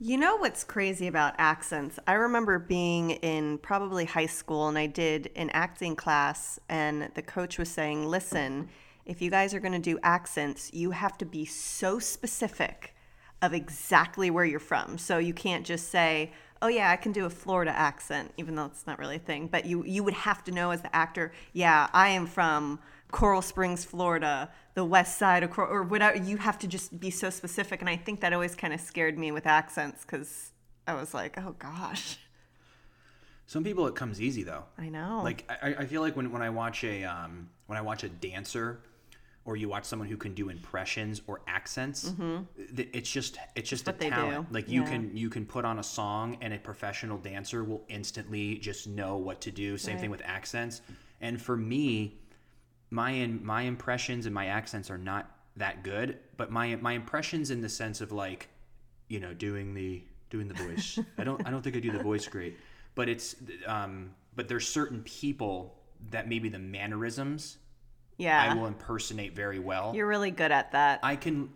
You 0.00 0.18
know 0.18 0.36
what's 0.36 0.64
crazy 0.64 1.06
about 1.06 1.34
accents? 1.38 2.00
I 2.08 2.14
remember 2.14 2.58
being 2.58 3.10
in 3.10 3.58
probably 3.58 4.04
high 4.04 4.26
school 4.26 4.66
and 4.66 4.76
I 4.76 4.86
did 4.86 5.30
an 5.36 5.50
acting 5.50 5.94
class, 5.94 6.58
and 6.68 7.12
the 7.14 7.22
coach 7.22 7.58
was 7.58 7.68
saying, 7.68 8.04
Listen, 8.04 8.68
if 9.06 9.22
you 9.22 9.30
guys 9.30 9.54
are 9.54 9.60
going 9.60 9.72
to 9.72 9.78
do 9.78 10.00
accents, 10.02 10.68
you 10.74 10.90
have 10.90 11.16
to 11.18 11.24
be 11.24 11.44
so 11.44 12.00
specific 12.00 12.96
of 13.40 13.54
exactly 13.54 14.30
where 14.30 14.44
you're 14.44 14.58
from. 14.58 14.98
So 14.98 15.18
you 15.18 15.32
can't 15.32 15.64
just 15.64 15.90
say, 15.90 16.32
Oh, 16.60 16.68
yeah, 16.68 16.90
I 16.90 16.96
can 16.96 17.12
do 17.12 17.26
a 17.26 17.30
Florida 17.30 17.70
accent, 17.70 18.32
even 18.36 18.56
though 18.56 18.66
it's 18.66 18.88
not 18.88 18.98
really 18.98 19.16
a 19.16 19.20
thing. 19.20 19.46
But 19.46 19.64
you, 19.64 19.84
you 19.84 20.02
would 20.02 20.14
have 20.14 20.42
to 20.44 20.52
know 20.52 20.72
as 20.72 20.82
the 20.82 20.94
actor, 20.94 21.30
Yeah, 21.52 21.88
I 21.92 22.08
am 22.08 22.26
from 22.26 22.80
Coral 23.14 23.42
Springs, 23.42 23.84
Florida, 23.84 24.50
the 24.74 24.84
west 24.84 25.18
side 25.18 25.44
of 25.44 25.50
Coral, 25.50 25.72
or 25.72 25.82
whatever. 25.84 26.16
You 26.18 26.36
have 26.36 26.58
to 26.58 26.66
just 26.66 26.98
be 26.98 27.10
so 27.10 27.30
specific. 27.30 27.80
And 27.80 27.88
I 27.88 27.96
think 27.96 28.20
that 28.20 28.32
always 28.32 28.54
kind 28.56 28.74
of 28.74 28.80
scared 28.80 29.16
me 29.16 29.30
with 29.30 29.46
accents 29.46 30.02
because 30.04 30.50
I 30.86 30.94
was 30.94 31.14
like, 31.14 31.38
oh 31.38 31.54
gosh, 31.58 32.18
Some 33.46 33.62
people 33.62 33.86
it 33.86 33.94
comes 33.94 34.20
easy 34.20 34.42
though. 34.42 34.64
I 34.78 34.88
know. 34.88 35.20
Like 35.22 35.48
I, 35.62 35.74
I 35.82 35.86
feel 35.86 36.00
like 36.02 36.16
when, 36.16 36.32
when 36.32 36.42
I 36.42 36.50
watch 36.50 36.82
a 36.82 37.04
um, 37.04 37.48
when 37.68 37.78
I 37.78 37.82
watch 37.82 38.02
a 38.02 38.08
dancer, 38.08 38.80
or 39.44 39.56
you 39.56 39.68
watch 39.68 39.84
someone 39.84 40.08
who 40.08 40.16
can 40.16 40.34
do 40.34 40.48
impressions 40.48 41.20
or 41.28 41.40
accents, 41.46 42.12
th- 42.76 42.88
it's 42.92 43.10
just 43.10 43.38
it's 43.54 43.70
just 43.70 43.86
a 43.86 43.92
Mm-hmm. 43.92 44.10
what 44.10 44.10
talent. 44.10 44.52
Like 44.52 44.68
you 44.68 44.82
Yeah. 44.82 44.88
can 44.90 45.16
you 45.16 45.28
can 45.30 45.44
put 45.46 45.64
on 45.64 45.78
a 45.78 45.82
song 45.84 46.36
and 46.40 46.52
a 46.52 46.58
professional 46.58 47.18
dancer 47.18 47.62
will 47.62 47.84
instantly 47.88 48.56
just 48.58 48.88
know 48.88 49.16
what 49.18 49.40
to 49.42 49.50
do. 49.52 49.78
Same 49.78 49.98
thing 49.98 50.10
with 50.10 50.22
accents. 50.24 50.80
And 51.20 51.40
for 51.40 51.56
me, 51.56 52.18
my 52.90 53.10
in, 53.10 53.44
my 53.44 53.62
impressions 53.62 54.26
and 54.26 54.34
my 54.34 54.46
accents 54.46 54.90
are 54.90 54.98
not 54.98 55.30
that 55.56 55.82
good, 55.82 56.18
but 56.36 56.50
my 56.50 56.76
my 56.76 56.92
impressions 56.92 57.50
in 57.50 57.60
the 57.60 57.68
sense 57.68 58.00
of 58.00 58.12
like, 58.12 58.48
you 59.08 59.20
know, 59.20 59.34
doing 59.34 59.74
the 59.74 60.02
doing 60.30 60.48
the 60.48 60.54
voice. 60.54 60.98
I 61.18 61.24
don't 61.24 61.46
I 61.46 61.50
don't 61.50 61.62
think 61.62 61.76
I 61.76 61.80
do 61.80 61.92
the 61.92 62.02
voice 62.02 62.26
great, 62.26 62.56
but 62.94 63.08
it's 63.08 63.36
um 63.66 64.10
but 64.36 64.48
there's 64.48 64.66
certain 64.66 65.02
people 65.02 65.76
that 66.10 66.28
maybe 66.28 66.48
the 66.48 66.58
mannerisms 66.58 67.58
yeah, 68.16 68.50
I 68.50 68.54
will 68.54 68.66
impersonate 68.66 69.34
very 69.34 69.58
well. 69.58 69.92
you're 69.94 70.06
really 70.06 70.30
good 70.30 70.52
at 70.52 70.72
that. 70.72 71.00
I 71.02 71.16
can 71.16 71.50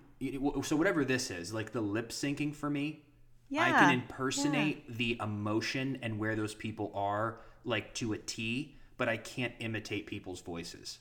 so 0.63 0.75
whatever 0.75 1.05
this 1.05 1.31
is, 1.31 1.53
like 1.53 1.73
the 1.73 1.81
lip 1.81 2.11
syncing 2.11 2.55
for 2.55 2.69
me, 2.69 3.05
yeah, 3.49 3.65
I 3.65 3.71
can 3.71 3.95
impersonate 3.95 4.97
the 4.97 5.17
emotion 5.21 5.99
and 6.03 6.19
where 6.19 6.35
those 6.35 6.55
people 6.55 6.91
are 6.95 7.41
like 7.65 7.95
to 7.95 8.13
a 8.13 8.19
T, 8.19 8.77
but 8.97 9.09
I 9.09 9.17
can't 9.17 9.55
imitate 9.61 10.07
people's 10.07 10.41
voices 10.41 10.99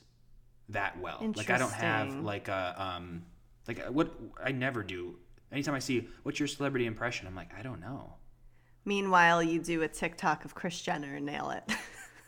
that 0.70 0.98
well. 1.00 1.24
Like 1.36 1.50
I 1.50 1.58
don't 1.58 1.72
have 1.72 2.14
like 2.20 2.48
a 2.48 2.74
um 2.78 3.22
like 3.66 3.84
what 3.86 4.12
I 4.42 4.52
never 4.52 4.82
do. 4.82 5.16
Anytime 5.50 5.74
I 5.74 5.78
see 5.78 6.08
what's 6.24 6.38
your 6.38 6.46
celebrity 6.48 6.86
impression, 6.86 7.26
I'm 7.26 7.34
like, 7.34 7.50
I 7.58 7.62
don't 7.62 7.80
know. 7.80 8.14
Meanwhile, 8.84 9.42
you 9.42 9.60
do 9.60 9.82
a 9.82 9.88
TikTok 9.88 10.44
of 10.44 10.54
Kris 10.54 10.80
Jenner 10.80 11.16
and 11.16 11.26
nail 11.26 11.50
it. 11.50 11.62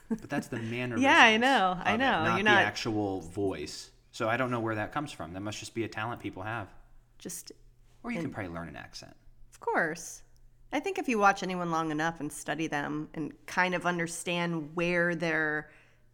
But 0.09 0.29
that's 0.29 0.49
the 0.49 0.59
manner. 0.59 0.97
Yeah, 0.99 1.19
I 1.23 1.37
know, 1.37 1.79
I 1.83 1.93
of 1.93 1.95
it, 1.95 1.99
know. 1.99 2.11
not 2.25 2.27
You're 2.29 2.37
the 2.39 2.43
not- 2.45 2.63
actual 2.63 3.21
voice. 3.21 3.91
So 4.13 4.29
I 4.29 4.37
don't 4.37 4.51
know 4.51 4.59
where 4.61 4.75
that 4.75 4.91
comes 4.93 5.13
from. 5.13 5.33
That 5.35 5.41
must 5.41 5.61
just 5.61 5.73
be 5.75 5.85
a 5.85 5.89
talent 5.89 6.21
people 6.21 6.43
have. 6.43 6.67
just, 7.19 7.53
Or 8.03 8.11
you 8.11 8.21
can 8.21 8.31
probably 8.31 8.53
learn 8.53 8.67
an 8.69 8.75
accent. 8.77 9.15
of 9.53 9.61
course. 9.61 10.23
I 10.73 10.81
think 10.81 10.99
if 10.99 11.09
you 11.09 11.19
watch 11.19 11.43
anyone 11.45 11.71
long 11.71 11.91
enough 11.93 12.19
and 12.21 12.33
study 12.33 12.67
them 12.67 13.09
and 13.15 13.33
kind 13.47 13.73
of 13.75 13.87
understand 13.87 14.71
where 14.75 15.15
their 15.15 15.71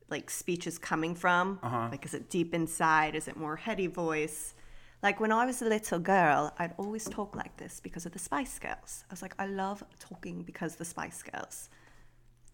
like 0.09 0.31
speech 0.31 0.67
is 0.67 0.79
coming 0.79 1.15
from, 1.15 1.59
Uh-huh. 1.63 1.89
like 1.91 2.05
is 2.05 2.15
it 2.15 2.31
deep 2.31 2.55
inside? 2.55 3.15
Is 3.15 3.29
it 3.29 3.37
more 3.37 3.57
heady 3.57 3.87
voice? 3.87 4.55
Like 5.03 5.21
when 5.21 5.31
I 5.33 5.45
was 5.47 5.61
a 5.63 5.67
little 5.67 5.99
girl, 5.99 6.53
I'd 6.59 6.75
always 6.79 7.05
talk 7.05 7.37
like 7.37 7.57
this 7.59 7.81
because 7.81 8.07
of 8.07 8.13
the 8.13 8.19
Spice 8.19 8.59
Girls. 8.59 9.05
I 9.09 9.13
was 9.13 9.23
like, 9.23 9.35
I 9.39 9.47
love 9.47 9.83
talking 9.99 10.43
because 10.43 10.73
of 10.73 10.79
the 10.79 10.85
Spice 10.85 11.23
Girls. 11.23 11.69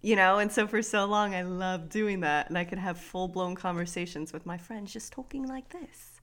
You 0.01 0.17
know, 0.17 0.39
and 0.39 0.51
so 0.51 0.67
for 0.67 0.83
so 0.83 1.05
long 1.05 1.35
I 1.35 1.43
loved 1.43 1.89
doing 1.91 2.21
that 2.21 2.49
and 2.49 2.59
I 2.59 2.65
could 2.65 2.79
have 2.79 2.99
full 2.99 3.29
blown 3.29 3.55
conversations 3.55 4.33
with 4.33 4.45
my 4.45 4.59
friends 4.59 4.93
just 4.93 5.13
talking 5.13 5.47
like 5.47 5.69
this. 5.69 6.21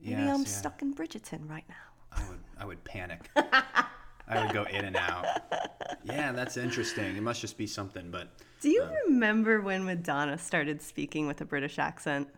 Maybe 0.00 0.20
Yes, 0.22 0.34
I'm 0.34 0.42
yeah. 0.42 0.46
stuck 0.46 0.82
in 0.82 0.94
Bridgerton 0.94 1.48
right 1.48 1.64
now. 1.68 1.86
I 2.12 2.28
would 2.28 2.40
I 2.58 2.64
would 2.66 2.84
panic. 2.84 3.30
I 4.28 4.44
would 4.44 4.52
go 4.54 4.64
in 4.64 4.84
and 4.84 4.96
out. 4.96 5.24
Yeah, 6.04 6.32
that's 6.32 6.56
interesting. 6.56 7.16
It 7.16 7.22
must 7.22 7.40
just 7.40 7.56
be 7.56 7.66
something, 7.66 8.10
but 8.10 8.28
Do 8.60 8.68
you 8.70 8.84
remember 9.06 9.60
when 9.60 9.84
Madonna 9.84 10.38
started 10.38 10.82
speaking 10.82 11.26
with 11.26 11.40
a 11.40 11.44
British 11.44 11.78
accent? 11.78 12.28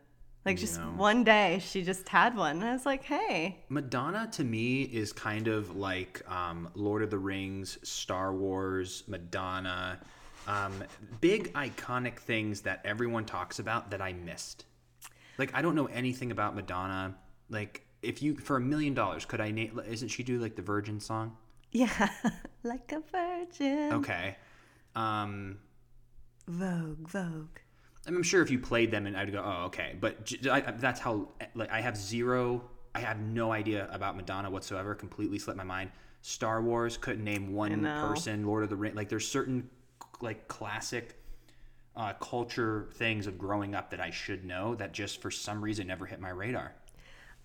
Like 0.44 0.56
just 0.56 0.78
No. 0.78 0.86
one 0.96 1.24
day 1.24 1.60
she 1.62 1.82
just 1.82 2.08
had 2.08 2.36
one. 2.36 2.56
And 2.56 2.64
I 2.64 2.72
was 2.72 2.86
like, 2.86 3.04
hey, 3.04 3.64
Madonna 3.68 4.28
to 4.32 4.44
me 4.44 4.82
is 4.82 5.12
kind 5.12 5.48
of 5.48 5.76
like 5.76 6.22
um, 6.30 6.68
Lord 6.74 7.02
of 7.02 7.10
the 7.10 7.18
Rings, 7.18 7.78
Star 7.82 8.34
Wars, 8.34 9.04
Madonna, 9.06 9.98
um, 10.46 10.72
big 11.20 11.52
iconic 11.54 12.16
things 12.18 12.62
that 12.62 12.80
everyone 12.84 13.24
talks 13.24 13.58
about 13.58 13.90
that 13.90 14.00
I 14.00 14.12
missed. 14.14 14.64
Like 15.36 15.54
I 15.54 15.62
don't 15.62 15.74
know 15.74 15.86
anything 15.86 16.30
about 16.30 16.54
Madonna. 16.54 17.14
Like, 17.50 17.86
if 18.02 18.22
you 18.22 18.36
for 18.36 18.56
a 18.56 18.60
million 18.60 18.94
dollars, 18.94 19.24
could 19.24 19.40
I 19.40 19.50
name? 19.50 19.80
Isn't 19.86 20.08
she 20.08 20.22
do 20.22 20.38
like 20.38 20.56
the 20.56 20.62
Virgin 20.62 21.00
song? 21.00 21.36
Yeah, 21.72 22.10
like 22.62 22.92
a 22.92 23.00
virgin. 23.00 23.92
Okay. 23.94 24.36
Um, 24.94 25.58
Vogue, 26.46 27.08
Vogue. 27.08 27.58
I'm 28.06 28.22
sure 28.22 28.42
if 28.42 28.50
you 28.50 28.58
played 28.58 28.90
them, 28.90 29.06
and 29.06 29.16
I'd 29.16 29.30
go, 29.32 29.42
oh, 29.44 29.64
okay. 29.66 29.96
But 30.00 30.24
j- 30.24 30.48
I, 30.48 30.60
that's 30.60 31.00
how 31.00 31.28
like 31.54 31.70
I 31.70 31.80
have 31.80 31.96
zero. 31.96 32.62
I 32.94 33.00
have 33.00 33.20
no 33.20 33.52
idea 33.52 33.88
about 33.92 34.16
Madonna 34.16 34.50
whatsoever. 34.50 34.94
Completely 34.94 35.38
slipped 35.38 35.58
my 35.58 35.64
mind. 35.64 35.90
Star 36.22 36.62
Wars 36.62 36.96
couldn't 36.96 37.22
name 37.22 37.52
one 37.52 37.70
person. 38.08 38.46
Lord 38.46 38.64
of 38.64 38.70
the 38.70 38.76
Rings. 38.76 38.96
Like 38.96 39.08
there's 39.08 39.28
certain 39.28 39.68
like 40.20 40.48
classic 40.48 41.16
uh, 41.96 42.14
culture 42.14 42.88
things 42.94 43.26
of 43.26 43.38
growing 43.38 43.74
up 43.74 43.90
that 43.90 44.00
I 44.00 44.10
should 44.10 44.44
know 44.44 44.74
that 44.76 44.92
just 44.92 45.20
for 45.20 45.30
some 45.30 45.62
reason 45.62 45.86
never 45.86 46.06
hit 46.06 46.18
my 46.20 46.30
radar. 46.30 46.72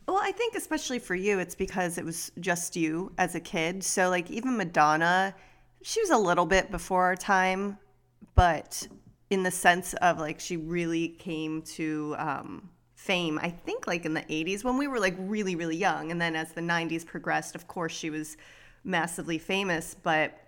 Well, 0.07 0.19
I 0.21 0.31
think 0.31 0.55
especially 0.55 0.99
for 0.99 1.15
you, 1.15 1.39
it's 1.39 1.55
because 1.55 1.97
it 1.97 2.05
was 2.05 2.31
just 2.39 2.75
you 2.75 3.11
as 3.17 3.35
a 3.35 3.39
kid. 3.39 3.83
So, 3.83 4.09
like, 4.09 4.29
even 4.29 4.57
Madonna, 4.57 5.33
she 5.81 6.01
was 6.01 6.09
a 6.09 6.17
little 6.17 6.45
bit 6.45 6.71
before 6.71 7.03
our 7.03 7.15
time, 7.15 7.77
but 8.35 8.87
in 9.29 9.43
the 9.43 9.51
sense 9.51 9.93
of 9.95 10.19
like 10.19 10.39
she 10.39 10.57
really 10.57 11.09
came 11.09 11.61
to 11.61 12.15
um, 12.17 12.69
fame, 12.95 13.39
I 13.41 13.49
think, 13.49 13.87
like 13.87 14.05
in 14.05 14.13
the 14.13 14.21
80s 14.21 14.63
when 14.63 14.77
we 14.77 14.87
were 14.87 14.99
like 14.99 15.15
really, 15.17 15.55
really 15.55 15.75
young. 15.75 16.11
And 16.11 16.21
then 16.21 16.35
as 16.35 16.51
the 16.51 16.61
90s 16.61 17.05
progressed, 17.05 17.55
of 17.55 17.67
course, 17.67 17.91
she 17.91 18.09
was 18.09 18.37
massively 18.83 19.37
famous, 19.37 19.95
but 20.01 20.39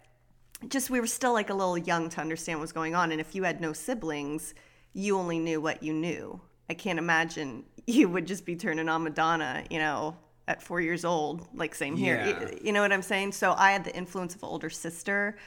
just 0.70 0.90
we 0.90 1.00
were 1.00 1.08
still 1.08 1.34
like 1.34 1.50
a 1.50 1.54
little 1.54 1.78
young 1.78 2.10
to 2.10 2.22
understand 2.22 2.60
what 2.60 2.64
was 2.64 2.72
going 2.72 2.96
on. 2.96 3.12
And 3.12 3.20
if 3.20 3.36
you 3.36 3.44
had 3.44 3.60
no 3.60 3.74
siblings, 3.74 4.54
you 4.94 5.18
only 5.18 5.40
knew 5.40 5.60
what 5.60 5.84
you 5.84 5.94
knew. 5.94 6.40
I 6.70 6.74
can't 6.74 7.00
imagine 7.00 7.64
you 7.98 8.10
would 8.10 8.26
just 8.26 8.46
be 8.46 8.56
turning 8.56 8.90
on 8.90 9.04
Madonna, 9.04 9.64
you 9.70 9.80
know, 9.80 10.16
at 10.48 10.62
four 10.62 10.82
years 10.82 11.06
old. 11.06 11.48
Like 11.54 11.74
same 11.76 11.96
here. 11.98 12.18
Yeah. 12.18 12.40
You- 12.52 12.60
You 12.66 12.72
know 12.74 12.82
what 12.82 12.92
I'm 12.92 13.02
saying? 13.02 13.32
So 13.34 13.54
I 13.58 13.72
had 13.72 13.84
the 13.84 13.96
influence 13.96 14.36
of 14.36 14.44
an 14.44 14.50
older 14.50 14.70
sister. 14.70 15.38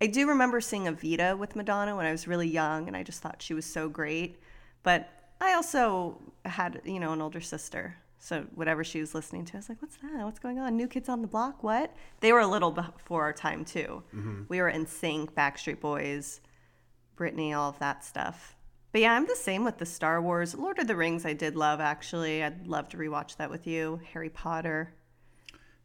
I 0.00 0.06
do 0.06 0.26
remember 0.28 0.60
seeing 0.60 0.84
Evita 0.86 1.36
with 1.36 1.54
Madonna 1.56 1.94
when 1.94 2.06
I 2.06 2.12
was 2.12 2.26
really 2.26 2.48
young, 2.48 2.88
and 2.88 2.96
I 2.96 3.02
just 3.02 3.20
thought 3.20 3.42
she 3.42 3.52
was 3.54 3.66
so 3.66 3.88
great. 3.88 4.40
But 4.82 5.08
I 5.42 5.52
also 5.54 6.20
had, 6.46 6.80
you 6.84 6.98
know, 7.00 7.12
an 7.12 7.20
older 7.20 7.40
sister. 7.40 7.96
So 8.18 8.44
whatever 8.54 8.82
she 8.84 9.00
was 9.00 9.14
listening 9.14 9.44
to, 9.46 9.54
I 9.54 9.58
was 9.58 9.68
like, 9.68 9.80
"What's 9.82 9.96
that? 9.98 10.24
What's 10.24 10.38
going 10.38 10.58
on? 10.58 10.76
New 10.76 10.86
Kids 10.88 11.08
on 11.08 11.22
the 11.22 11.28
Block? 11.28 11.62
What?" 11.62 11.94
They 12.20 12.32
were 12.32 12.40
a 12.40 12.46
little 12.46 12.70
before 12.70 13.22
our 13.22 13.32
time 13.32 13.64
too. 13.64 14.02
Mm-hmm. 14.14 14.42
We 14.48 14.60
were 14.60 14.70
NSYNC, 14.70 15.32
Backstreet 15.32 15.80
Boys, 15.80 16.40
Britney, 17.16 17.56
all 17.56 17.70
of 17.70 17.78
that 17.78 18.04
stuff. 18.04 18.56
But 18.92 19.00
yeah, 19.02 19.12
I'm 19.14 19.26
the 19.26 19.36
same 19.36 19.64
with 19.64 19.78
the 19.78 19.86
Star 19.86 20.20
Wars. 20.20 20.54
Lord 20.54 20.78
of 20.78 20.86
the 20.88 20.96
Rings, 20.96 21.24
I 21.24 21.32
did 21.32 21.54
love 21.56 21.80
actually. 21.80 22.42
I'd 22.42 22.66
love 22.66 22.88
to 22.90 22.96
rewatch 22.96 23.36
that 23.36 23.50
with 23.50 23.66
you. 23.66 24.00
Harry 24.12 24.30
Potter. 24.30 24.92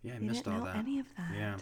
Yeah, 0.01 0.13
I 0.13 0.17
You 0.17 0.27
missed 0.29 0.43
didn't 0.45 0.59
all 0.59 0.65
know 0.65 0.71
that. 0.73 0.77
any 0.77 0.99
of 0.99 1.05
that. 1.17 1.31
Yeah. 1.35 1.57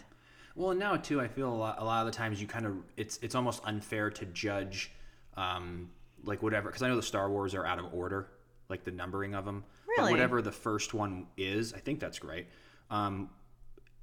Well, 0.56 0.70
and 0.70 0.80
now 0.80 0.96
too, 0.96 1.20
I 1.20 1.28
feel 1.28 1.48
a 1.52 1.54
lot, 1.54 1.76
a 1.80 1.84
lot 1.84 2.06
of 2.06 2.12
the 2.12 2.16
times 2.16 2.40
you 2.40 2.46
kind 2.46 2.64
of 2.66 2.76
it's 2.96 3.18
it's 3.22 3.34
almost 3.34 3.60
unfair 3.64 4.08
to 4.10 4.24
judge, 4.26 4.92
um, 5.36 5.90
like 6.22 6.42
whatever 6.42 6.68
because 6.68 6.82
I 6.82 6.88
know 6.88 6.96
the 6.96 7.02
Star 7.02 7.28
Wars 7.30 7.54
are 7.54 7.66
out 7.66 7.78
of 7.78 7.92
order, 7.92 8.28
like 8.70 8.84
the 8.84 8.90
numbering 8.92 9.34
of 9.34 9.44
them. 9.44 9.64
But 9.96 10.02
Really? 10.02 10.12
whatever 10.12 10.40
the 10.42 10.52
first 10.52 10.94
one 10.94 11.26
is, 11.36 11.72
I 11.74 11.78
think 11.78 12.00
that's 12.00 12.18
great. 12.18 12.46
Um, 12.90 13.28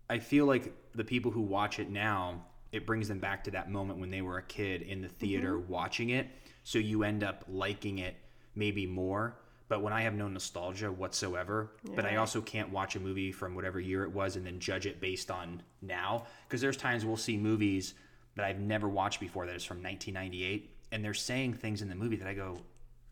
I 0.09 0.19
feel 0.19 0.45
like 0.45 0.73
the 0.93 1.03
people 1.03 1.31
who 1.31 1.41
watch 1.41 1.79
it 1.79 1.89
now, 1.89 2.45
it 2.71 2.85
brings 2.85 3.07
them 3.07 3.19
back 3.19 3.43
to 3.45 3.51
that 3.51 3.69
moment 3.71 3.99
when 3.99 4.09
they 4.11 4.21
were 4.21 4.37
a 4.37 4.43
kid 4.43 4.83
in 4.83 5.01
the 5.01 5.07
theater 5.09 5.53
Mm-hmm. 5.57 5.71
watching 5.71 6.09
it. 6.11 6.27
So 6.63 6.79
you 6.79 7.03
end 7.03 7.23
up 7.23 7.43
liking 7.47 7.99
it 7.99 8.15
maybe 8.55 8.85
more. 8.85 9.35
But 9.67 9.81
when 9.81 9.93
I 9.93 10.01
have 10.01 10.13
no 10.13 10.27
nostalgia 10.27 10.91
whatsoever, 10.91 11.71
but 11.95 12.05
I 12.05 12.17
also 12.17 12.41
can't 12.41 12.71
watch 12.71 12.97
a 12.97 12.99
movie 12.99 13.31
from 13.31 13.55
whatever 13.55 13.79
year 13.79 14.03
it 14.03 14.11
was 14.11 14.35
and 14.35 14.45
then 14.45 14.59
judge 14.59 14.85
it 14.85 14.99
based 14.99 15.31
on 15.31 15.63
now. 15.81 16.25
Because 16.45 16.59
there's 16.59 16.75
times 16.75 17.05
we'll 17.05 17.15
see 17.15 17.37
movies 17.37 17.93
that 18.35 18.45
I've 18.45 18.59
never 18.59 18.89
watched 18.89 19.21
before 19.21 19.45
that 19.45 19.55
is 19.55 19.63
from 19.63 19.77
1998, 19.77 20.75
and 20.91 21.03
they're 21.03 21.13
saying 21.13 21.53
things 21.53 21.81
in 21.81 21.87
the 21.89 21.95
movie 21.95 22.17
that 22.17 22.27
I 22.27 22.33
go, 22.33 22.57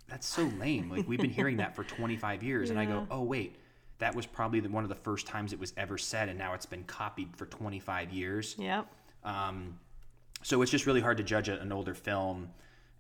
that's 0.10 0.28
so 0.28 0.44
lame. 0.60 0.90
Like 0.90 1.08
we've 1.08 1.20
been 1.20 1.30
hearing 1.30 1.58
that 1.58 1.76
for 1.76 1.84
25 1.84 2.44
years, 2.44 2.70
and 2.70 2.80
I 2.80 2.86
go, 2.86 3.08
oh 3.10 3.24
wait, 3.24 3.56
that 4.00 4.16
was 4.16 4.26
probably 4.26 4.60
the, 4.60 4.70
one 4.70 4.84
of 4.84 4.90
the 4.90 4.96
first 4.96 5.28
times 5.28 5.54
it 5.54 5.60
was 5.60 5.74
ever 5.78 5.98
said, 5.98 6.30
and 6.30 6.38
now 6.38 6.54
it's 6.54 6.66
been 6.66 6.84
copied 6.84 7.36
for 7.36 7.46
25 7.46 8.12
years. 8.12 8.56
Yep. 8.58 8.88
Um, 9.24 9.78
so 10.42 10.62
it's 10.62 10.72
just 10.72 10.86
really 10.86 11.02
hard 11.02 11.18
to 11.18 11.24
judge 11.24 11.50
an 11.50 11.72
older 11.72 11.94
film, 11.94 12.50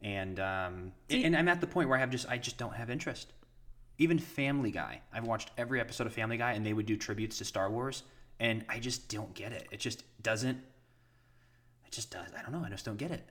and 0.01 0.39
um, 0.39 0.91
and 1.09 1.35
I'm 1.35 1.47
at 1.47 1.61
the 1.61 1.67
point 1.67 1.89
where 1.89 1.97
I 1.97 2.01
have 2.01 2.09
just 2.09 2.29
I 2.29 2.37
just 2.37 2.57
don't 2.57 2.75
have 2.75 2.89
interest. 2.89 3.33
Even 3.97 4.17
Family 4.17 4.71
Guy, 4.71 5.01
I've 5.13 5.25
watched 5.25 5.51
every 5.57 5.81
episode 5.81 6.07
of 6.07 6.13
Family 6.13 6.37
Guy, 6.37 6.53
and 6.53 6.65
they 6.65 6.73
would 6.73 6.85
do 6.85 6.95
tributes 6.95 7.37
to 7.39 7.45
Star 7.45 7.69
Wars, 7.69 8.03
and 8.39 8.63
I 8.69 8.79
just 8.79 9.09
don't 9.09 9.33
get 9.33 9.51
it. 9.51 9.67
It 9.71 9.79
just 9.79 10.03
doesn't. 10.23 10.57
It 11.85 11.91
just 11.91 12.11
does. 12.11 12.29
I 12.37 12.41
don't 12.41 12.53
know. 12.53 12.63
I 12.65 12.69
just 12.69 12.85
don't 12.85 12.97
get 12.97 13.11
it. 13.11 13.27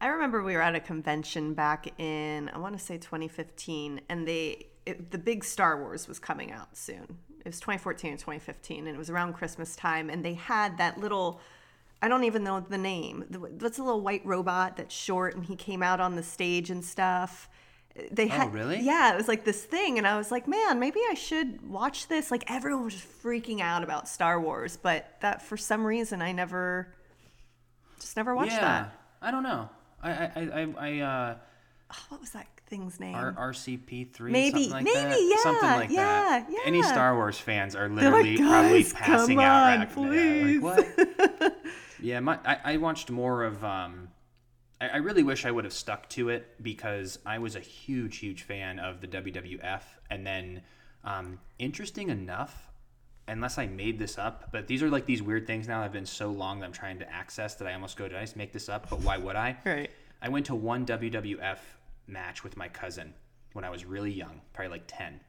I 0.00 0.08
remember 0.08 0.42
we 0.42 0.54
were 0.54 0.62
at 0.62 0.74
a 0.74 0.80
convention 0.80 1.54
back 1.54 1.98
in 1.98 2.50
I 2.52 2.58
want 2.58 2.78
to 2.78 2.84
say 2.84 2.98
2015, 2.98 4.02
and 4.08 4.28
they 4.28 4.66
it, 4.86 5.10
the 5.10 5.18
big 5.18 5.44
Star 5.44 5.80
Wars 5.80 6.06
was 6.06 6.18
coming 6.18 6.52
out 6.52 6.76
soon. 6.76 7.18
It 7.40 7.46
was 7.46 7.60
2014 7.60 8.12
or 8.12 8.16
2015, 8.16 8.86
and 8.86 8.94
it 8.94 8.98
was 8.98 9.10
around 9.10 9.34
Christmas 9.34 9.74
time, 9.74 10.10
and 10.10 10.24
they 10.24 10.34
had 10.34 10.78
that 10.78 10.98
little. 10.98 11.40
I 12.02 12.08
don't 12.08 12.24
even 12.24 12.44
know 12.44 12.60
the 12.60 12.78
name. 12.78 13.24
What's 13.60 13.78
a 13.78 13.82
little 13.82 14.00
white 14.02 14.24
robot 14.26 14.76
that's 14.76 14.94
short, 14.94 15.34
and 15.36 15.44
he 15.44 15.56
came 15.56 15.82
out 15.82 16.00
on 16.00 16.16
the 16.16 16.22
stage 16.22 16.70
and 16.70 16.84
stuff. 16.84 17.48
They 18.10 18.26
had, 18.26 18.52
really? 18.52 18.80
Yeah, 18.80 19.12
it 19.14 19.16
was 19.16 19.28
like 19.28 19.44
this 19.44 19.62
thing, 19.62 19.98
and 19.98 20.06
I 20.06 20.16
was 20.18 20.30
like, 20.32 20.48
man, 20.48 20.80
maybe 20.80 20.98
I 21.10 21.14
should 21.14 21.66
watch 21.68 22.08
this. 22.08 22.30
Like 22.30 22.44
everyone 22.50 22.84
was 22.84 22.94
just 22.94 23.22
freaking 23.22 23.60
out 23.60 23.84
about 23.84 24.08
Star 24.08 24.40
Wars, 24.40 24.76
but 24.76 25.14
that 25.20 25.40
for 25.42 25.56
some 25.56 25.86
reason 25.86 26.20
I 26.20 26.32
never, 26.32 26.92
just 28.00 28.16
never 28.16 28.34
watched 28.34 28.50
yeah, 28.52 28.60
that. 28.60 29.00
I 29.22 29.30
don't 29.30 29.44
know. 29.44 29.68
I 30.02 30.10
I 30.10 30.30
I, 30.36 30.74
I 30.78 31.00
uh, 31.00 31.34
Oh, 31.92 31.96
what 32.08 32.20
was 32.20 32.30
that 32.30 32.48
thing's 32.66 32.98
name? 32.98 33.14
R- 33.14 33.32
RCP 33.52 34.12
three, 34.12 34.32
Maybe- 34.32 34.64
something 34.68 34.70
like 34.72 34.84
maybe, 34.84 34.98
that. 34.98 35.28
yeah, 35.30 35.42
something 35.42 35.68
like 35.70 35.90
that. 35.90 36.46
yeah, 36.50 36.58
Any. 36.64 36.82
Star 36.82 37.14
Wars 37.14 37.38
fans 37.38 37.76
are 37.76 37.88
They're 37.88 38.10
like, 38.10 38.24
literally 38.24 38.36
probably 38.38 38.84
passing 38.84 39.38
out. 39.40 39.78
right 39.78 39.96
now." 39.96 40.68
Like, 40.68 40.78
what? 40.78 41.56
yeah, 42.04 42.20
my 42.20 42.38
I, 42.44 42.58
I 42.64 42.76
watched 42.76 43.10
more 43.10 43.44
of. 43.44 43.64
Um, 43.64 44.08
I, 44.80 44.88
I 44.88 44.96
really 44.98 45.22
wish 45.22 45.46
I 45.46 45.50
would 45.50 45.64
have 45.64 45.72
stuck 45.72 46.08
to 46.10 46.28
it 46.28 46.62
because 46.62 47.18
I 47.24 47.38
was 47.38 47.56
a 47.56 47.60
huge, 47.60 48.18
huge 48.18 48.42
fan 48.42 48.78
of 48.78 49.00
the 49.00 49.08
WWF, 49.08 49.82
and 50.10 50.26
then, 50.26 50.62
um, 51.02 51.40
interesting 51.58 52.10
enough. 52.10 52.70
Unless 53.26 53.56
I 53.56 53.66
made 53.66 53.98
this 53.98 54.18
up, 54.18 54.50
but 54.52 54.66
these 54.66 54.82
are 54.82 54.90
like 54.90 55.06
these 55.06 55.22
weird 55.22 55.46
things 55.46 55.66
now 55.66 55.78
that 55.78 55.84
have 55.84 55.92
been 55.94 56.04
so 56.04 56.30
long 56.30 56.60
that 56.60 56.66
I'm 56.66 56.72
trying 56.72 56.98
to 56.98 57.10
access 57.10 57.54
that 57.54 57.66
I 57.66 57.72
almost 57.72 57.96
go, 57.96 58.06
did 58.06 58.18
I 58.18 58.20
just 58.20 58.36
make 58.36 58.52
this 58.52 58.68
up? 58.68 58.90
But 58.90 59.00
why 59.00 59.16
would 59.16 59.34
I? 59.34 59.56
Right. 59.64 59.90
I 60.20 60.28
went 60.28 60.44
to 60.46 60.54
one 60.54 60.84
WWF 60.84 61.56
match 62.06 62.44
with 62.44 62.58
my 62.58 62.68
cousin 62.68 63.14
when 63.54 63.64
I 63.64 63.70
was 63.70 63.86
really 63.86 64.12
young, 64.12 64.42
probably 64.52 64.72
like 64.72 64.84
10. 64.88 65.20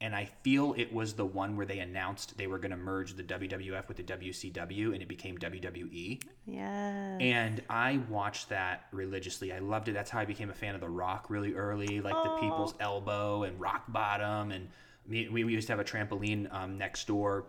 And 0.00 0.14
I 0.14 0.26
feel 0.42 0.74
it 0.76 0.92
was 0.92 1.14
the 1.14 1.24
one 1.24 1.56
where 1.56 1.64
they 1.64 1.78
announced 1.78 2.36
they 2.36 2.46
were 2.46 2.58
going 2.58 2.72
to 2.72 2.76
merge 2.76 3.14
the 3.14 3.22
WWF 3.22 3.88
with 3.88 3.96
the 3.96 4.02
WCW 4.02 4.92
and 4.92 5.00
it 5.00 5.08
became 5.08 5.38
WWE. 5.38 6.20
Yeah. 6.46 7.18
And 7.20 7.62
I 7.70 8.00
watched 8.08 8.48
that 8.50 8.86
religiously. 8.92 9.52
I 9.52 9.60
loved 9.60 9.88
it. 9.88 9.92
That's 9.92 10.10
how 10.10 10.20
I 10.20 10.24
became 10.24 10.50
a 10.50 10.54
fan 10.54 10.74
of 10.74 10.80
The 10.80 10.88
Rock 10.88 11.26
really 11.30 11.54
early, 11.54 12.00
like 12.00 12.22
the 12.22 12.36
People's 12.40 12.74
Elbow 12.80 13.44
and 13.44 13.58
Rock 13.58 13.84
Bottom. 13.88 14.50
And 14.50 14.68
me, 15.06 15.28
we, 15.28 15.44
we 15.44 15.52
used 15.52 15.68
to 15.68 15.72
have 15.72 15.80
a 15.80 15.84
trampoline 15.84 16.52
um, 16.52 16.76
next 16.76 17.06
door, 17.06 17.46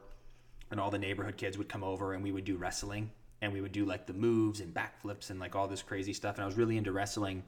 and 0.72 0.80
all 0.80 0.92
the 0.92 1.00
neighborhood 1.00 1.38
kids 1.38 1.58
would 1.58 1.68
come 1.68 1.84
over 1.84 2.14
and 2.14 2.24
we 2.24 2.32
would 2.32 2.46
do 2.46 2.58
wrestling. 2.58 3.12
And 3.42 3.52
we 3.52 3.62
would 3.62 3.74
do 3.74 3.86
like 3.86 4.08
the 4.08 4.14
moves 4.14 4.62
and 4.62 4.74
backflips 4.74 5.30
and 5.30 5.40
like 5.40 5.56
all 5.56 5.68
this 5.68 5.82
crazy 5.82 6.14
stuff. 6.14 6.36
And 6.36 6.44
I 6.44 6.46
was 6.46 6.56
really 6.56 6.78
into 6.78 6.92
wrestling. 6.92 7.44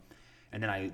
And 0.52 0.62
then 0.62 0.70
I 0.70 0.90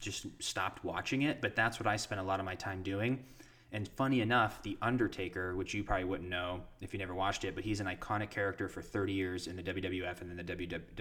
just 0.00 0.26
stopped 0.42 0.84
watching 0.84 1.22
it. 1.22 1.40
But 1.40 1.56
that's 1.56 1.78
what 1.80 1.86
I 1.86 1.96
spent 1.96 2.20
a 2.20 2.24
lot 2.24 2.40
of 2.40 2.46
my 2.46 2.54
time 2.54 2.82
doing. 2.82 3.24
And 3.72 3.88
funny 3.88 4.20
enough, 4.20 4.62
The 4.62 4.78
Undertaker, 4.82 5.56
which 5.56 5.74
you 5.74 5.82
probably 5.82 6.04
wouldn't 6.04 6.28
know 6.30 6.60
if 6.80 6.92
you 6.92 6.98
never 6.98 7.14
watched 7.14 7.44
it, 7.44 7.56
but 7.56 7.64
he's 7.64 7.80
an 7.80 7.86
iconic 7.86 8.30
character 8.30 8.68
for 8.68 8.80
30 8.80 9.12
years 9.12 9.46
in 9.48 9.56
the 9.56 9.62
WWF 9.64 10.20
and 10.20 10.30
then 10.30 10.46
the 10.46 10.54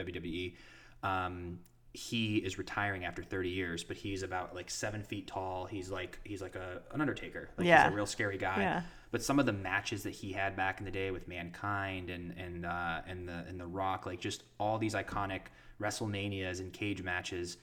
WWE. 0.03 0.55
Um, 1.03 1.59
he 1.95 2.37
is 2.37 2.57
retiring 2.57 3.05
after 3.05 3.21
30 3.23 3.49
years, 3.49 3.83
but 3.83 3.95
he's 3.95 4.23
about 4.23 4.55
like 4.55 4.71
seven 4.71 5.03
feet 5.03 5.27
tall. 5.27 5.65
He's 5.67 5.91
like 5.91 6.17
he's 6.23 6.41
like 6.41 6.55
a 6.55 6.81
an 6.91 7.01
Undertaker. 7.01 7.49
Like 7.55 7.67
Yeah. 7.67 7.83
he's 7.83 7.93
a 7.93 7.95
real 7.95 8.07
scary 8.07 8.39
guy. 8.39 8.57
Yeah. 8.61 8.81
But 9.11 9.21
some 9.21 9.37
of 9.37 9.45
the 9.45 9.53
matches 9.53 10.01
that 10.03 10.09
he 10.15 10.31
had 10.31 10.55
back 10.55 10.79
in 10.79 10.85
the 10.85 10.91
day 10.91 11.11
with 11.11 11.27
Mankind 11.27 12.09
and 12.09 12.35
and 12.35 12.65
uh, 12.65 13.01
and 13.07 13.29
the 13.29 13.45
and 13.47 13.59
the 13.59 13.67
Rock, 13.67 14.07
like 14.07 14.19
just 14.19 14.41
all 14.59 14.79
these 14.79 14.95
iconic 14.95 15.41
WrestleManias 15.79 16.59
and 16.59 16.73
cage 16.73 17.03
matches, 17.03 17.57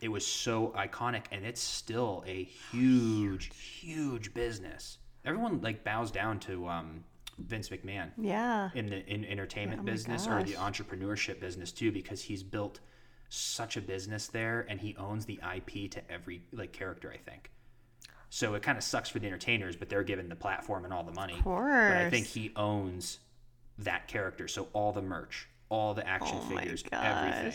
it 0.00 0.08
was 0.08 0.26
so 0.26 0.74
iconic, 0.76 1.24
and 1.30 1.44
it's 1.44 1.60
still 1.60 2.24
a 2.26 2.44
huge, 2.44 3.50
huge 3.56 4.34
business. 4.34 4.98
Everyone 5.24 5.60
like 5.62 5.84
bows 5.84 6.10
down 6.10 6.38
to 6.40 6.68
um, 6.68 7.04
Vince 7.38 7.68
McMahon 7.70 8.10
yeah. 8.18 8.70
in 8.74 8.86
the 8.86 9.06
in 9.06 9.24
entertainment 9.24 9.80
Oh 9.82 9.84
business 9.84 10.26
or 10.26 10.42
the 10.42 10.54
entrepreneurship 10.54 11.40
business 11.40 11.72
too, 11.72 11.90
because 11.90 12.22
he's 12.22 12.42
built 12.42 12.80
such 13.28 13.76
a 13.76 13.80
business 13.80 14.28
there, 14.28 14.66
and 14.68 14.80
he 14.80 14.94
owns 14.96 15.24
the 15.24 15.40
IP 15.56 15.90
to 15.92 16.12
every 16.12 16.42
like 16.52 16.72
character. 16.72 17.12
I 17.12 17.18
think. 17.18 17.50
So 18.30 18.54
it 18.54 18.62
kind 18.62 18.76
of 18.76 18.82
sucks 18.82 19.08
for 19.08 19.20
the 19.20 19.28
entertainers, 19.28 19.76
but 19.76 19.88
they're 19.88 20.02
given 20.02 20.28
the 20.28 20.34
platform 20.34 20.84
and 20.84 20.92
all 20.92 21.04
the 21.04 21.12
money. 21.12 21.34
Of 21.34 21.46
But 21.90 22.06
I 22.06 22.10
think 22.10 22.26
he 22.26 22.52
owns 22.56 23.20
that 23.78 24.08
character. 24.08 24.48
So 24.48 24.66
all 24.72 24.92
the 24.92 25.02
merch, 25.02 25.48
all 25.68 25.94
the 25.94 26.06
action 26.06 26.38
Oh 26.40 26.56
figures, 26.56 26.82
everything. 26.90 27.52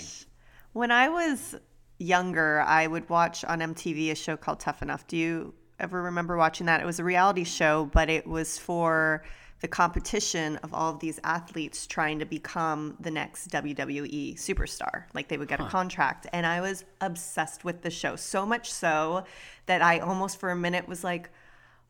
When 0.72 0.90
I 0.92 1.10
was 1.10 1.56
younger, 2.00 2.62
I 2.62 2.88
would 2.88 3.08
watch 3.10 3.46
on 3.46 3.60
MTV 3.60 4.12
a 4.12 4.16
show 4.16 4.36
called 4.38 4.60
Tough 4.60 4.82
Enough. 4.82 5.06
Do 5.08 5.18
you 5.18 5.54
ever 5.80 6.02
remember 6.02 6.38
watching 6.38 6.66
that? 6.66 6.82
It 6.82 6.86
was 6.86 7.00
a 7.00 7.04
reality 7.04 7.44
show, 7.44 7.90
but 7.94 8.10
it 8.10 8.26
was 8.26 8.58
for 8.58 9.24
the 9.62 9.68
competition 9.68 10.56
of 10.58 10.74
all 10.74 10.94
of 10.94 11.00
these 11.00 11.20
athletes 11.24 11.86
trying 11.86 12.20
to 12.20 12.26
become 12.26 12.96
the 13.02 13.12
next 13.12 13.50
WWE 13.50 14.36
superstar. 14.36 15.04
Like 15.14 15.28
they 15.28 15.38
would 15.38 15.50
get 15.50 15.60
a 15.60 15.66
contract. 15.66 16.28
And 16.32 16.46
I 16.46 16.62
was 16.62 16.86
obsessed 17.02 17.66
with 17.66 17.82
the 17.82 17.90
show, 17.90 18.16
so 18.16 18.46
much 18.46 18.72
so 18.72 19.26
that 19.66 19.82
I 19.82 20.00
almost 20.00 20.40
for 20.40 20.52
a 20.52 20.56
minute 20.56 20.88
was 20.88 21.04
like, 21.04 21.30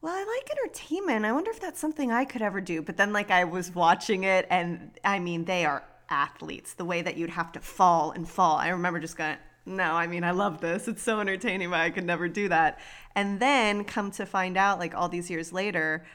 well, 0.01 0.13
I 0.13 0.23
like 0.23 0.49
entertainment. 0.57 1.25
I 1.25 1.31
wonder 1.31 1.51
if 1.51 1.59
that's 1.59 1.79
something 1.79 2.11
I 2.11 2.25
could 2.25 2.41
ever 2.41 2.61
do. 2.61 2.81
But 2.81 2.97
then, 2.97 3.11
like, 3.11 3.31
I 3.31 3.43
was 3.43 3.75
watching 3.75 4.23
it, 4.23 4.47
and 4.49 4.91
I 5.03 5.19
mean, 5.19 5.43
they 5.43 5.65
are 5.65 5.83
athletes. 6.09 6.73
The 6.73 6.85
way 6.85 7.01
that 7.01 7.17
you'd 7.17 7.29
have 7.31 7.51
to 7.51 7.59
fall 7.59 8.11
and 8.11 8.27
fall. 8.27 8.55
I 8.55 8.69
remember 8.69 8.99
just 8.99 9.17
going, 9.17 9.35
no, 9.69 9.93
I 9.93 10.07
mean, 10.07 10.23
I 10.23 10.31
love 10.31 10.59
this. 10.61 10.87
It's 10.87 11.01
so 11.01 11.19
entertaining, 11.19 11.69
but 11.69 11.79
I 11.79 11.89
could 11.89 12.05
never 12.05 12.27
do 12.27 12.49
that. 12.49 12.79
And 13.15 13.39
then 13.39 13.83
come 13.83 14.11
to 14.11 14.25
find 14.25 14.57
out, 14.57 14.79
like, 14.79 14.95
all 14.95 15.07
these 15.09 15.29
years 15.29 15.53
later, 15.53 16.05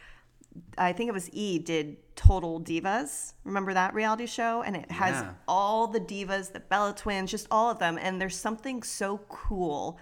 I 0.79 0.93
think 0.93 1.09
it 1.09 1.13
was 1.15 1.31
E 1.33 1.59
did 1.59 1.97
Total 2.17 2.61
Divas. 2.61 3.33
Remember 3.45 3.75
that 3.75 3.95
reality 3.95 4.27
show? 4.27 4.63
And 4.63 4.77
it 4.77 4.91
has 4.91 5.23
Yeah. 5.23 5.33
all 5.49 5.87
the 5.89 6.01
divas, 6.01 6.53
the 6.53 6.61
Bella 6.61 6.95
twins, 6.95 7.31
just 7.31 7.47
all 7.51 7.71
of 7.71 7.79
them. 7.79 7.99
And 8.01 8.21
there's 8.21 8.37
something 8.39 8.83
so 8.83 9.19
cool 9.29 9.99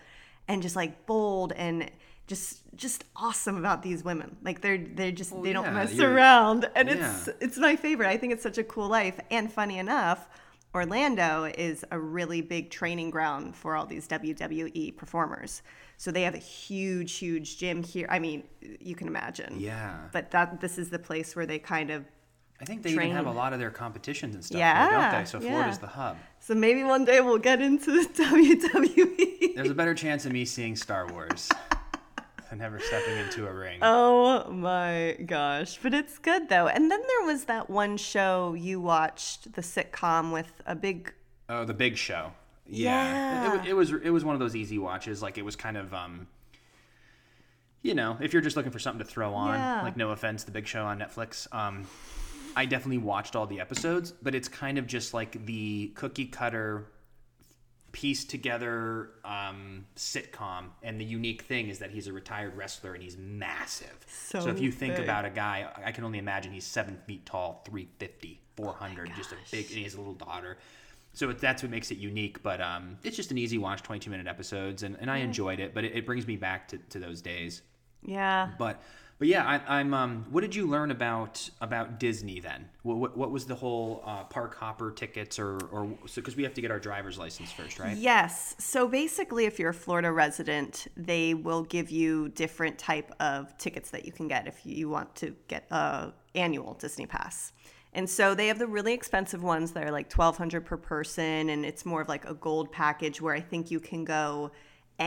and 0.49 0.61
just 0.62 0.76
like 0.76 1.06
bold 1.06 1.52
and 1.52 1.90
just 2.26 2.61
just 2.76 3.04
awesome 3.16 3.56
about 3.56 3.82
these 3.82 4.04
women. 4.04 4.37
Like 4.42 4.61
they're 4.61 4.78
they're 4.78 5.12
just 5.12 5.32
oh, 5.32 5.42
they 5.42 5.52
don't 5.52 5.64
yeah, 5.64 5.73
mess 5.73 5.99
around. 5.99 6.68
And 6.75 6.88
it's 6.88 7.28
it's 7.40 7.59
my 7.59 7.76
favorite. 7.76 8.09
I 8.09 8.16
think 8.16 8.32
it's 8.32 8.42
such 8.42 8.59
a 8.59 8.64
cool 8.64 8.88
life. 8.88 9.18
And 9.30 9.50
funny 9.52 9.78
enough, 9.78 10.28
Orlando 10.75 11.45
is 11.45 11.85
a 11.91 11.99
really 11.99 12.41
big 12.41 12.71
training 12.71 13.11
ground 13.11 13.55
for 13.55 13.76
all 13.76 13.85
these 13.87 14.09
WWE 14.09 14.97
performers. 14.97 15.62
So 15.99 16.11
they 16.11 16.23
have 16.23 16.35
a 16.35 16.38
huge, 16.38 17.12
huge 17.19 17.59
gym 17.59 17.83
here. 17.83 18.07
I 18.11 18.19
mean, 18.19 18.45
you 18.61 18.95
can 18.95 19.07
imagine. 19.07 19.57
Yeah. 19.61 19.99
But 20.12 20.31
that 20.31 20.61
this 20.61 20.79
is 20.79 20.88
the 20.91 20.99
place 20.99 21.37
where 21.37 21.47
they 21.47 21.59
kind 21.59 21.91
of 21.91 22.05
I 22.61 22.64
think 22.64 22.83
they 22.83 22.91
even 22.93 23.11
have 23.11 23.26
a 23.26 23.31
lot 23.33 23.52
of 23.52 23.59
their 23.59 23.71
competitions 23.73 24.35
and 24.37 24.45
stuff 24.45 24.59
Yeah, 24.59 24.88
here, 24.88 24.99
don't 24.99 25.21
they? 25.21 25.25
So 25.26 25.41
yeah. 25.41 25.50
Florida's 25.50 25.79
the 25.79 25.87
hub. 25.88 26.17
so 26.38 26.55
maybe 26.55 26.85
one 26.85 27.05
day 27.05 27.21
we'll 27.21 27.38
get 27.38 27.61
into 27.61 27.91
the 27.91 28.09
WWE. 28.23 29.55
There's 29.57 29.71
a 29.71 29.75
better 29.75 29.95
chance 29.95 30.25
of 30.26 30.33
me 30.33 30.45
seeing 30.45 30.76
Star 30.76 31.07
Wars 31.09 31.49
than 32.52 32.61
ever 32.61 32.78
stepping 32.78 33.16
into 33.16 33.47
a 33.49 33.52
ring. 33.52 33.78
Oh 33.80 34.50
my 34.50 35.16
gosh. 35.25 35.78
But 35.82 35.94
it's 35.94 36.18
good 36.18 36.50
though. 36.50 36.66
And 36.68 36.90
then 36.90 37.00
there 37.00 37.26
was 37.26 37.44
that 37.44 37.71
one 37.71 37.97
show 37.97 38.52
you 38.52 38.78
watched, 38.78 39.54
the 39.54 39.62
sitcom 39.62 40.32
with 40.32 40.52
a 40.66 40.75
big 40.75 41.14
Oh, 41.49 41.64
the 41.64 41.75
Big 41.75 41.97
Show. 41.97 42.32
Yeah. 42.66 43.62
It, 43.62 43.71
it 43.71 43.73
was 43.75 43.90
it 43.92 44.11
was 44.11 44.23
one 44.25 44.35
of 44.35 44.38
those 44.40 44.54
easy 44.54 44.78
watches. 44.78 45.23
Like 45.23 45.38
it 45.38 45.44
was 45.44 45.56
kind 45.56 45.76
of 45.78 45.94
um 45.94 46.26
you 47.80 47.94
know, 47.94 48.16
if 48.21 48.32
you're 48.32 48.42
just 48.42 48.54
looking 48.56 48.71
for 48.71 48.78
something 48.78 49.04
to 49.04 49.11
throw 49.11 49.32
on, 49.35 49.59
Yeah. 49.59 49.82
like 49.82 49.97
no 49.97 50.11
offense, 50.11 50.44
the 50.44 50.52
Big 50.52 50.66
Show 50.66 50.85
on 50.85 50.99
Netflix. 50.99 51.52
Um 51.54 51.87
I 52.54 52.66
definitely 52.66 52.99
watched 52.99 53.35
all 53.35 53.47
the 53.47 53.61
episodes, 53.61 54.12
but 54.12 54.35
it's 54.35 54.49
kind 54.49 54.76
of 54.76 54.87
just 54.87 55.14
like 55.14 55.47
the 55.47 55.90
cookie 55.94 56.26
cutter 56.26 56.84
pieced 57.93 58.31
together 58.31 59.11
um, 59.25 59.85
sitcom. 59.97 60.65
And 60.83 61.00
the 61.00 61.05
unique 61.05 61.43
thing 61.43 61.69
is 61.69 61.78
that 61.78 61.91
he's 61.91 62.07
a 62.07 62.13
retired 62.13 62.57
wrestler 62.57 62.95
and 62.95 63.02
he's 63.02 63.17
massive. 63.17 63.95
So 64.09 64.49
if 64.49 64.61
you 64.61 64.73
think 64.73 64.97
big. 64.97 65.05
about 65.05 65.25
a 65.25 65.31
guy, 65.31 65.71
I 65.85 65.93
can 65.93 66.05
only 66.05 66.19
imagine 66.19 66.52
he's 66.52 66.65
seven 66.65 66.99
feet 67.07 67.26
tall, 67.26 67.63
350, 67.67 68.41
400, 68.57 69.13
just 69.17 69.33
a 69.33 69.37
big, 69.50 69.67
and 69.67 69.76
he 69.76 69.83
has 69.85 69.95
a 69.95 69.99
little 69.99 70.15
daughter. 70.15 70.59
So 71.13 71.28
it, 71.28 71.39
that's 71.39 71.63
what 71.63 71.71
makes 71.71 71.91
it 71.91 71.99
unique. 71.99 72.43
But 72.43 72.61
um, 72.61 72.97
it's 73.05 73.17
just 73.17 73.31
an 73.31 73.39
easy 73.39 73.59
watch, 73.59 73.83
22 73.83 74.11
minute 74.11 74.26
episodes, 74.26 74.83
and, 74.83 74.97
and 74.99 75.11
I 75.11 75.19
enjoyed 75.19 75.61
it. 75.61 75.75
But 75.75 75.85
it, 75.85 75.95
it 75.95 76.07
brings 76.07 76.26
me 76.26 76.37
back 76.37 76.69
to, 76.69 76.78
to 76.78 76.99
those 76.99 77.21
days. 77.21 77.63
Yeah. 78.05 78.50
But 78.59 78.83
but 79.23 79.28
yeah, 79.28 79.47
I, 79.47 79.78
I'm. 79.78 79.95
Um, 79.95 80.26
what 80.32 80.41
did 80.41 80.52
you 80.52 80.67
learn 80.67 80.91
about 80.91 81.49
about 81.61 82.00
Disney 82.00 82.41
then? 82.41 82.69
What 82.82 82.97
what, 82.97 83.17
what 83.17 83.30
was 83.30 83.47
the 83.47 83.54
whole 83.54 84.02
uh, 84.04 84.25
park 84.25 84.56
hopper 84.56 84.91
tickets 84.91 85.39
or 85.39 85.58
or 85.71 85.97
because 86.17 86.35
we 86.35 86.43
have 86.43 86.54
to 86.54 86.61
get 86.61 86.73
our 86.73 86.80
driver's 86.80 87.19
license 87.19 87.52
first, 87.52 87.78
right? 87.78 87.97
Yes. 87.97 88.56
So 88.58 88.89
basically, 88.89 89.45
if 89.45 89.61
you're 89.61 89.71
a 89.71 89.75
Florida 89.75 90.11
resident, 90.11 90.89
they 90.97 91.35
will 91.35 91.63
give 91.63 91.89
you 91.93 92.30
different 92.30 92.80
type 92.80 93.13
of 93.21 93.56
tickets 93.58 93.91
that 93.91 94.04
you 94.04 94.11
can 94.11 94.26
get 94.26 94.49
if 94.49 94.67
you 94.67 94.89
want 94.89 95.15
to 95.15 95.37
get 95.47 95.69
a 95.71 96.13
annual 96.35 96.75
Disney 96.75 97.06
pass. 97.06 97.52
And 97.93 98.11
so 98.11 98.35
they 98.35 98.49
have 98.49 98.58
the 98.58 98.67
really 98.67 98.93
expensive 98.93 99.45
ones 99.45 99.71
that 99.71 99.85
are 99.85 99.93
like 99.93 100.08
twelve 100.08 100.37
hundred 100.37 100.67
per 100.67 100.76
person, 100.76 101.49
and 101.49 101.65
it's 101.65 101.87
more 101.87 102.00
of 102.00 102.08
like 102.08 102.25
a 102.28 102.35
gold 102.35 102.73
package 102.73 103.21
where 103.21 103.37
I 103.37 103.41
think 103.41 103.71
you 103.71 103.78
can 103.78 104.04
go 104.04 104.50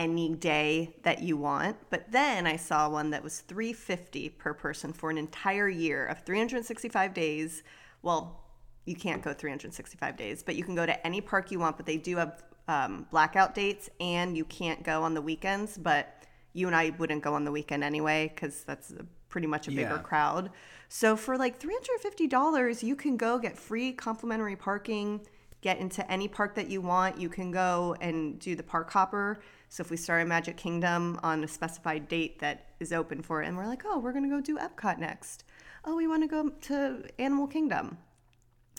any 0.04 0.28
day 0.34 0.94
that 1.02 1.22
you 1.22 1.36
want. 1.36 1.76
But 1.90 2.12
then 2.12 2.46
I 2.46 2.56
saw 2.56 2.88
one 2.88 3.10
that 3.10 3.22
was 3.24 3.40
three 3.40 3.72
fifty 3.72 4.28
per 4.28 4.52
person 4.54 4.92
for 4.92 5.10
an 5.10 5.18
entire 5.18 5.68
year 5.68 6.06
of 6.06 6.22
three 6.24 6.38
hundred 6.38 6.64
sixty 6.64 6.88
five 6.88 7.14
days. 7.14 7.62
Well, 8.02 8.42
you 8.84 8.94
can't 8.94 9.20
go 9.20 9.32
365 9.34 10.16
days, 10.16 10.44
but 10.44 10.54
you 10.54 10.62
can 10.62 10.76
go 10.76 10.86
to 10.86 11.06
any 11.06 11.20
park 11.20 11.50
you 11.50 11.58
want. 11.58 11.76
But 11.76 11.86
they 11.86 11.96
do 11.96 12.16
have 12.18 12.44
um, 12.68 13.06
blackout 13.10 13.52
dates, 13.52 13.90
and 13.98 14.36
you 14.36 14.44
can't 14.44 14.84
go 14.84 15.02
on 15.02 15.12
the 15.14 15.20
weekends. 15.22 15.76
But 15.76 16.22
you 16.52 16.68
and 16.68 16.76
I 16.76 16.90
wouldn't 16.98 17.22
go 17.24 17.34
on 17.34 17.44
the 17.44 17.50
weekend 17.50 17.82
anyway 17.82 18.30
because 18.32 18.62
that's 18.62 18.92
a, 18.92 19.04
pretty 19.28 19.48
much 19.48 19.66
a 19.66 19.70
bigger 19.70 19.96
Yeah. 19.96 19.98
crowd. 19.98 20.50
So 20.88 21.16
for 21.16 21.36
like 21.36 21.58
$350, 21.58 22.82
you 22.84 22.94
can 22.94 23.16
go 23.16 23.38
get 23.38 23.58
free 23.58 23.92
complimentary 23.92 24.54
parking, 24.56 25.26
get 25.62 25.78
into 25.78 26.08
any 26.10 26.28
park 26.28 26.54
that 26.54 26.68
you 26.70 26.80
want. 26.80 27.18
You 27.20 27.28
can 27.28 27.50
go 27.50 27.96
and 28.00 28.38
do 28.38 28.54
the 28.54 28.62
park 28.62 28.90
hopper. 28.92 29.40
So 29.68 29.82
if 29.82 29.90
we 29.90 29.96
start 29.96 30.22
in 30.22 30.28
Magic 30.28 30.56
Kingdom 30.56 31.18
on 31.22 31.44
a 31.44 31.48
specified 31.48 32.08
date 32.08 32.38
that 32.38 32.66
is 32.80 32.92
open 32.92 33.22
for 33.22 33.42
it, 33.42 33.46
and 33.46 33.56
we're 33.56 33.66
like, 33.66 33.82
oh, 33.84 33.98
we're 33.98 34.12
gonna 34.12 34.28
go 34.28 34.40
do 34.40 34.58
Epcot 34.58 34.98
next. 34.98 35.44
Oh, 35.84 35.96
we 35.96 36.06
want 36.06 36.22
to 36.22 36.28
go 36.28 36.48
to 36.48 37.02
Animal 37.18 37.46
Kingdom 37.46 37.98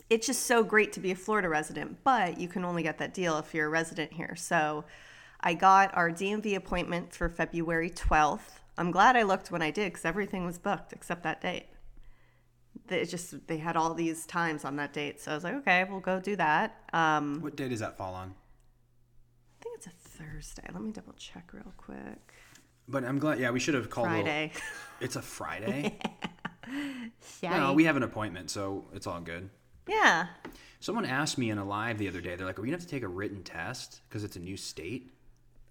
it's 0.10 0.28
just 0.28 0.46
so 0.46 0.64
great 0.64 0.94
to 0.94 1.00
be 1.00 1.12
a 1.12 1.16
Florida 1.16 1.50
resident, 1.50 1.98
but 2.04 2.40
you 2.40 2.48
can 2.48 2.64
only 2.64 2.84
get 2.84 2.98
that 3.00 3.14
deal 3.14 3.38
if 3.38 3.54
you're 3.54 3.68
a 3.68 3.70
resident 3.70 4.14
here. 4.14 4.36
So 4.36 4.86
I 5.42 5.54
got 5.54 5.96
our 5.96 6.10
DMV 6.10 6.56
appointment 6.56 7.14
for 7.14 7.28
February 7.30 7.90
12th. 7.90 8.60
I'm 8.78 8.92
glad 8.92 9.16
I 9.16 9.24
looked 9.24 9.52
when 9.52 9.62
I 9.62 9.72
did 9.72 9.92
because 9.92 10.06
everything 10.06 10.46
was 10.46 10.58
booked 10.58 10.94
except 10.94 11.24
that 11.24 11.42
date. 11.42 11.66
They 12.88 13.04
just 13.06 13.48
they 13.48 13.58
had 13.58 13.76
all 13.76 13.94
these 13.94 14.26
times 14.26 14.64
on 14.64 14.78
that 14.78 14.94
date, 14.94 15.20
so 15.20 15.32
I 15.32 15.36
was 15.36 15.44
like, 15.44 15.56
okay, 15.56 15.86
we'll 15.90 16.00
go 16.00 16.22
do 16.22 16.36
that. 16.38 16.84
Um, 16.94 17.42
What 17.42 17.56
date 17.56 17.70
does 17.70 17.80
that 17.80 17.98
fall 17.98 18.14
on? 18.14 18.34
I 19.60 19.64
think 19.64 19.78
it's 19.78 19.88
a 19.88 20.07
Thursday. 20.18 20.64
Let 20.74 20.82
me 20.82 20.92
double 20.92 21.14
check 21.14 21.52
real 21.54 21.74
quick. 21.78 22.34
But 22.88 23.04
I'm 23.04 23.20
glad. 23.20 23.40
Yeah, 23.40 23.52
we 23.52 23.60
should 23.60 23.74
have 23.74 23.90
called. 23.90 24.08
a 24.08 24.12
Friday. 24.12 24.52
It's 25.00 25.16
a 25.16 25.22
Friday. 25.22 26.00
yeah. 27.42 27.58
no, 27.60 27.74
we 27.74 27.84
have 27.84 27.96
an 27.98 28.02
appointment, 28.04 28.50
so 28.50 28.86
it's 28.94 29.06
all 29.06 29.20
good. 29.22 29.50
yeah. 29.88 30.28
Someone 30.80 31.06
asked 31.06 31.38
me 31.40 31.50
in 31.50 31.58
a 31.58 31.66
live 31.66 31.98
the 31.98 32.08
other 32.08 32.22
day. 32.22 32.36
They're 32.36 32.46
like, 32.46 32.58
"Are 32.58 32.62
we 32.62 32.68
gonna 32.68 32.78
have 32.78 32.86
to 32.86 32.90
take 32.90 33.04
a 33.04 33.08
written 33.08 33.44
test 33.44 34.02
because 34.08 34.24
it's 34.24 34.36
a 34.36 34.40
new 34.40 34.58
state?" 34.58 35.12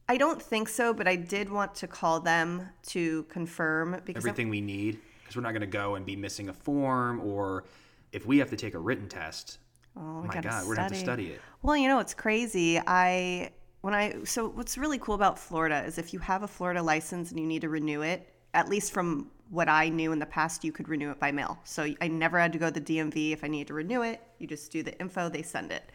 I 0.08 0.16
don't 0.16 0.40
think 0.40 0.68
so, 0.68 0.94
but 0.94 1.08
I 1.08 1.16
did 1.16 1.50
want 1.50 1.74
to 1.76 1.86
call 1.88 2.20
them 2.20 2.68
to 2.88 3.24
confirm 3.24 4.00
because 4.04 4.24
I'm- 4.24 4.30
Everything 4.30 4.48
we 4.48 4.60
need 4.60 5.00
because 5.20 5.34
we're 5.36 5.42
not 5.42 5.52
gonna 5.52 5.66
go 5.66 5.94
and 5.96 6.06
be 6.06 6.14
missing 6.16 6.48
a 6.48 6.52
form, 6.52 7.20
or 7.20 7.64
if 8.12 8.26
we 8.26 8.38
have 8.38 8.50
to 8.50 8.56
take 8.56 8.74
a 8.74 8.78
written 8.78 9.08
test. 9.08 9.58
Oh, 9.96 10.22
my 10.22 10.40
God, 10.40 10.66
we're 10.66 10.74
gonna 10.76 10.82
have 10.82 10.92
to 10.92 10.98
study 10.98 11.28
it. 11.32 11.40
Well, 11.62 11.76
you 11.76 11.88
know, 11.88 11.98
it's 12.00 12.14
crazy. 12.14 12.78
I 12.86 13.50
when 13.86 13.94
I 13.94 14.24
so 14.24 14.48
what's 14.48 14.76
really 14.76 14.98
cool 14.98 15.14
about 15.14 15.38
Florida 15.38 15.84
is 15.86 15.96
if 15.96 16.12
you 16.12 16.18
have 16.18 16.42
a 16.42 16.48
Florida 16.48 16.82
license 16.82 17.30
and 17.30 17.38
you 17.38 17.46
need 17.46 17.60
to 17.60 17.68
renew 17.68 18.02
it, 18.02 18.28
at 18.52 18.68
least 18.68 18.92
from 18.92 19.30
what 19.48 19.68
I 19.68 19.90
knew 19.90 20.10
in 20.10 20.18
the 20.18 20.26
past, 20.26 20.64
you 20.64 20.72
could 20.72 20.88
renew 20.88 21.12
it 21.12 21.20
by 21.20 21.30
mail. 21.30 21.60
So 21.62 21.86
I 22.00 22.08
never 22.08 22.36
had 22.36 22.52
to 22.54 22.58
go 22.58 22.68
to 22.68 22.80
the 22.80 22.98
DMV 22.98 23.30
if 23.30 23.44
I 23.44 23.46
needed 23.46 23.68
to 23.68 23.74
renew 23.74 24.02
it. 24.02 24.20
You 24.40 24.48
just 24.48 24.72
do 24.72 24.82
the 24.82 24.98
info, 24.98 25.28
they 25.28 25.42
send 25.42 25.70
it. 25.70 25.92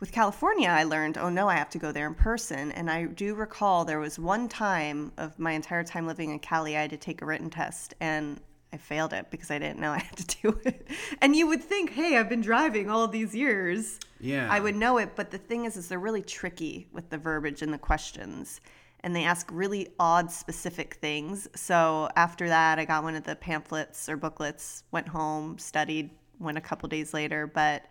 With 0.00 0.10
California, 0.10 0.68
I 0.68 0.82
learned, 0.82 1.16
oh 1.16 1.28
no, 1.28 1.48
I 1.48 1.54
have 1.54 1.70
to 1.70 1.78
go 1.78 1.92
there 1.92 2.08
in 2.08 2.16
person. 2.16 2.72
And 2.72 2.90
I 2.90 3.04
do 3.04 3.36
recall 3.36 3.84
there 3.84 4.00
was 4.00 4.18
one 4.18 4.48
time 4.48 5.12
of 5.16 5.38
my 5.38 5.52
entire 5.52 5.84
time 5.84 6.08
living 6.08 6.30
in 6.30 6.40
Cali, 6.40 6.76
I 6.76 6.80
had 6.80 6.90
to 6.90 6.96
take 6.96 7.22
a 7.22 7.24
written 7.24 7.50
test 7.50 7.94
and 8.00 8.40
I 8.72 8.78
failed 8.78 9.12
it 9.12 9.30
because 9.30 9.50
I 9.50 9.58
didn't 9.58 9.80
know 9.80 9.90
I 9.92 9.98
had 9.98 10.16
to 10.16 10.36
do 10.42 10.60
it. 10.64 10.86
And 11.20 11.36
you 11.36 11.46
would 11.46 11.62
think, 11.62 11.90
hey, 11.90 12.16
I've 12.16 12.28
been 12.28 12.40
driving 12.40 12.90
all 12.90 13.06
these 13.06 13.34
years. 13.34 14.00
Yeah. 14.20 14.48
I 14.50 14.60
would 14.60 14.76
know 14.76 14.98
it, 14.98 15.14
but 15.16 15.30
the 15.30 15.38
thing 15.38 15.64
is, 15.64 15.76
is 15.76 15.88
they're 15.88 15.98
really 15.98 16.22
tricky 16.22 16.86
with 16.92 17.10
the 17.10 17.18
verbiage 17.18 17.62
and 17.62 17.72
the 17.72 17.78
questions, 17.78 18.60
and 19.00 19.16
they 19.16 19.24
ask 19.24 19.48
really 19.52 19.88
odd, 19.98 20.30
specific 20.30 20.94
things. 20.94 21.48
So 21.56 22.08
after 22.14 22.48
that, 22.48 22.78
I 22.78 22.84
got 22.84 23.02
one 23.02 23.16
of 23.16 23.24
the 23.24 23.34
pamphlets 23.34 24.08
or 24.08 24.16
booklets, 24.16 24.84
went 24.92 25.08
home, 25.08 25.58
studied, 25.58 26.10
went 26.38 26.56
a 26.56 26.60
couple 26.60 26.88
days 26.88 27.12
later, 27.12 27.48
but 27.48 27.84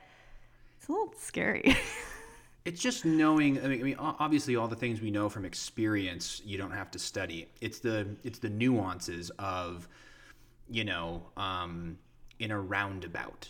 it's 0.78 0.88
a 0.88 0.92
little 0.92 1.14
scary. 1.18 1.76
It's 2.64 2.80
just 2.80 3.06
knowing. 3.06 3.58
I 3.64 3.68
mean, 3.68 3.80
I 3.80 3.84
mean, 3.84 3.96
obviously, 3.98 4.56
all 4.56 4.68
the 4.68 4.76
things 4.76 5.02
we 5.02 5.10
know 5.10 5.30
from 5.30 5.46
experience, 5.46 6.44
you 6.46 6.60
don't 6.60 6.72
have 6.72 6.92
to 6.92 7.00
study. 7.00 7.48
It's 7.60 7.80
the 7.80 8.08
it's 8.24 8.38
the 8.38 8.50
nuances 8.50 9.32
of, 9.40 9.88
you 10.72 10.84
know, 10.84 11.24
um, 11.38 11.98
in 12.40 12.52
a 12.52 12.60
roundabout. 12.60 13.50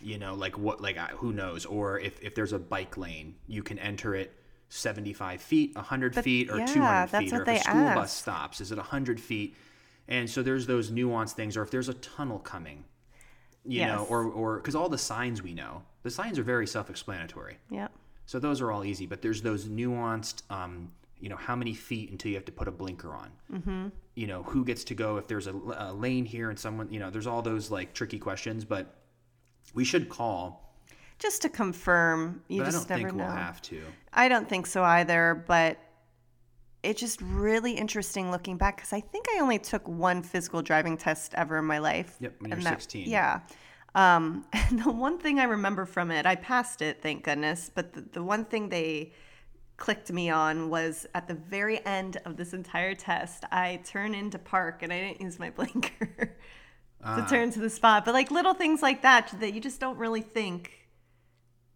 You 0.00 0.18
know, 0.18 0.34
like 0.34 0.56
what, 0.56 0.80
like 0.80 0.96
who 0.96 1.32
knows? 1.32 1.66
Or 1.66 1.98
if 1.98 2.22
if 2.22 2.34
there's 2.34 2.52
a 2.52 2.58
bike 2.58 2.96
lane, 2.96 3.34
you 3.46 3.62
can 3.62 3.78
enter 3.78 4.14
it. 4.14 4.34
75 4.72 5.42
feet, 5.42 5.74
100 5.74 6.14
feet, 6.14 6.48
or 6.48 6.58
yeah, 6.58 6.66
200 6.66 7.08
that's 7.08 7.24
feet, 7.24 7.32
what 7.32 7.40
or 7.40 7.50
if 7.50 7.60
a 7.60 7.64
school 7.64 7.94
bus 7.94 8.12
stops, 8.12 8.60
is 8.60 8.70
it 8.70 8.76
100 8.76 9.20
feet? 9.20 9.56
And 10.06 10.30
so 10.30 10.44
there's 10.44 10.64
those 10.64 10.92
nuanced 10.92 11.32
things, 11.32 11.56
or 11.56 11.62
if 11.62 11.72
there's 11.72 11.88
a 11.88 11.94
tunnel 11.94 12.38
coming, 12.38 12.84
you 13.64 13.84
know, 13.84 14.06
or 14.08 14.24
or 14.24 14.56
because 14.58 14.76
all 14.76 14.88
the 14.88 14.96
signs 14.96 15.42
we 15.42 15.54
know, 15.54 15.82
the 16.04 16.10
signs 16.10 16.38
are 16.38 16.42
very 16.42 16.66
self-explanatory. 16.68 17.58
Yep. 17.70 17.92
So 18.26 18.38
those 18.38 18.60
are 18.60 18.70
all 18.70 18.84
easy, 18.84 19.06
but 19.06 19.22
there's 19.22 19.42
those 19.42 19.66
nuanced, 19.66 20.42
um, 20.50 20.92
you 21.18 21.28
know, 21.28 21.36
how 21.36 21.56
many 21.56 21.74
feet 21.74 22.12
until 22.12 22.30
you 22.30 22.36
have 22.36 22.44
to 22.44 22.52
put 22.52 22.68
a 22.68 22.70
blinker 22.70 23.12
on? 23.12 23.30
Mm-hmm. 23.52 23.88
You 24.20 24.26
know, 24.26 24.42
who 24.42 24.64
gets 24.66 24.84
to 24.84 24.94
go 24.94 25.16
if 25.16 25.26
there's 25.28 25.46
a, 25.46 25.54
a 25.88 25.92
lane 25.94 26.26
here 26.26 26.50
and 26.50 26.58
someone, 26.58 26.92
you 26.92 27.00
know, 27.00 27.08
there's 27.08 27.26
all 27.26 27.40
those 27.40 27.70
like 27.70 27.94
tricky 27.94 28.18
questions, 28.18 28.66
but 28.66 28.84
we 29.72 29.84
should 29.84 30.10
call. 30.10 30.74
Just 31.18 31.40
to 31.42 31.48
confirm, 31.48 32.42
you 32.48 32.58
But 32.58 32.68
I 32.68 32.70
just 32.70 32.88
don't 32.88 32.98
never 32.98 33.08
think 33.08 33.18
know. 33.18 33.24
we'll 33.24 33.34
have 33.34 33.62
to. 33.62 33.80
I 34.12 34.28
don't 34.28 34.46
think 34.46 34.66
so 34.66 34.82
either, 34.82 35.42
but 35.46 35.78
it's 36.82 37.00
just 37.00 37.20
really 37.22 37.72
interesting 37.72 38.30
looking 38.30 38.56
back 38.58 38.76
because 38.76 38.92
I 38.92 39.00
think 39.00 39.24
I 39.34 39.40
only 39.40 39.58
took 39.58 39.86
one 39.88 40.22
physical 40.22 40.60
driving 40.60 40.96
test 40.98 41.34
ever 41.34 41.58
in 41.58 41.64
my 41.64 41.78
life. 41.78 42.16
Yep, 42.20 42.34
when 42.40 42.50
you're 42.50 42.60
that- 42.60 42.82
16. 42.82 43.08
Yeah. 43.08 43.40
Um, 43.94 44.44
and 44.52 44.82
the 44.84 44.90
one 44.90 45.18
thing 45.18 45.38
I 45.38 45.44
remember 45.44 45.86
from 45.86 46.10
it, 46.10 46.26
I 46.26 46.36
passed 46.36 46.82
it, 46.82 47.00
thank 47.02 47.24
goodness, 47.24 47.70
but 47.74 47.92
the, 47.94 48.02
the 48.02 48.22
one 48.22 48.44
thing 48.44 48.68
they 48.68 49.12
clicked 49.80 50.12
me 50.12 50.30
on 50.30 50.70
was 50.70 51.06
at 51.14 51.26
the 51.26 51.34
very 51.34 51.84
end 51.84 52.18
of 52.24 52.36
this 52.36 52.52
entire 52.52 52.94
test, 52.94 53.44
I 53.50 53.80
turn 53.84 54.14
into 54.14 54.38
park 54.38 54.84
and 54.84 54.92
I 54.92 55.00
didn't 55.00 55.20
use 55.20 55.40
my 55.40 55.50
blinker 55.56 56.06
to 56.06 56.28
ah. 57.02 57.26
turn 57.28 57.50
to 57.50 57.58
the 57.58 57.70
spot. 57.70 58.04
But 58.04 58.14
like 58.14 58.30
little 58.30 58.54
things 58.54 58.82
like 58.82 59.02
that 59.02 59.34
that 59.40 59.52
you 59.52 59.60
just 59.60 59.80
don't 59.80 59.98
really 59.98 60.20
think 60.20 60.86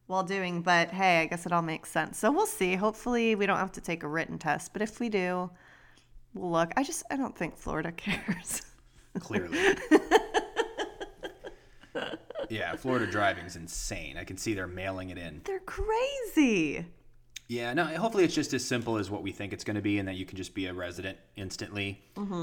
while 0.07 0.23
doing. 0.23 0.62
But 0.62 0.90
hey, 0.90 1.23
I 1.23 1.27
guess 1.27 1.47
it 1.47 1.53
all 1.53 1.62
makes 1.62 1.90
sense. 1.90 2.19
So 2.19 2.31
we'll 2.31 2.47
see. 2.47 2.77
Hopefully, 2.77 3.35
we 3.35 3.47
don't 3.47 3.59
have 3.59 3.73
to 3.73 3.81
take 3.81 4.05
a 4.05 4.09
written 4.09 4.38
test. 4.38 4.73
But 4.73 4.83
if 4.83 5.01
we 5.01 5.09
do, 5.09 5.51
we'll 6.35 6.53
look. 6.53 6.73
I 6.77 6.85
just 6.85 7.03
I 7.11 7.17
don't 7.17 7.37
think 7.37 7.57
Florida 7.57 7.90
cares. 7.97 8.62
Clearly. 9.19 9.59
yeah, 12.51 12.77
Florida 12.77 13.07
driving's 13.07 13.57
insane. 13.57 14.19
I 14.19 14.25
can 14.25 14.37
see 14.37 14.55
they're 14.55 14.67
mailing 14.67 15.11
it 15.11 15.19
in. 15.19 15.40
They're 15.45 15.61
crazy. 15.61 16.85
Yeah, 17.46 17.74
no, 17.74 17.85
hopefully 17.85 18.24
it's 18.24 18.35
just 18.35 18.54
as 18.54 18.64
simple 18.64 18.96
as 18.96 19.11
what 19.11 19.22
we 19.22 19.30
think 19.30 19.52
it's 19.52 19.64
going 19.64 19.76
to 19.76 19.83
be 19.83 19.98
and 19.98 20.09
that 20.09 20.16
you 20.16 20.24
can 20.24 20.37
just 20.37 20.54
be 20.54 20.66
a 20.66 20.72
resident 20.72 21.18
instantly 21.37 22.02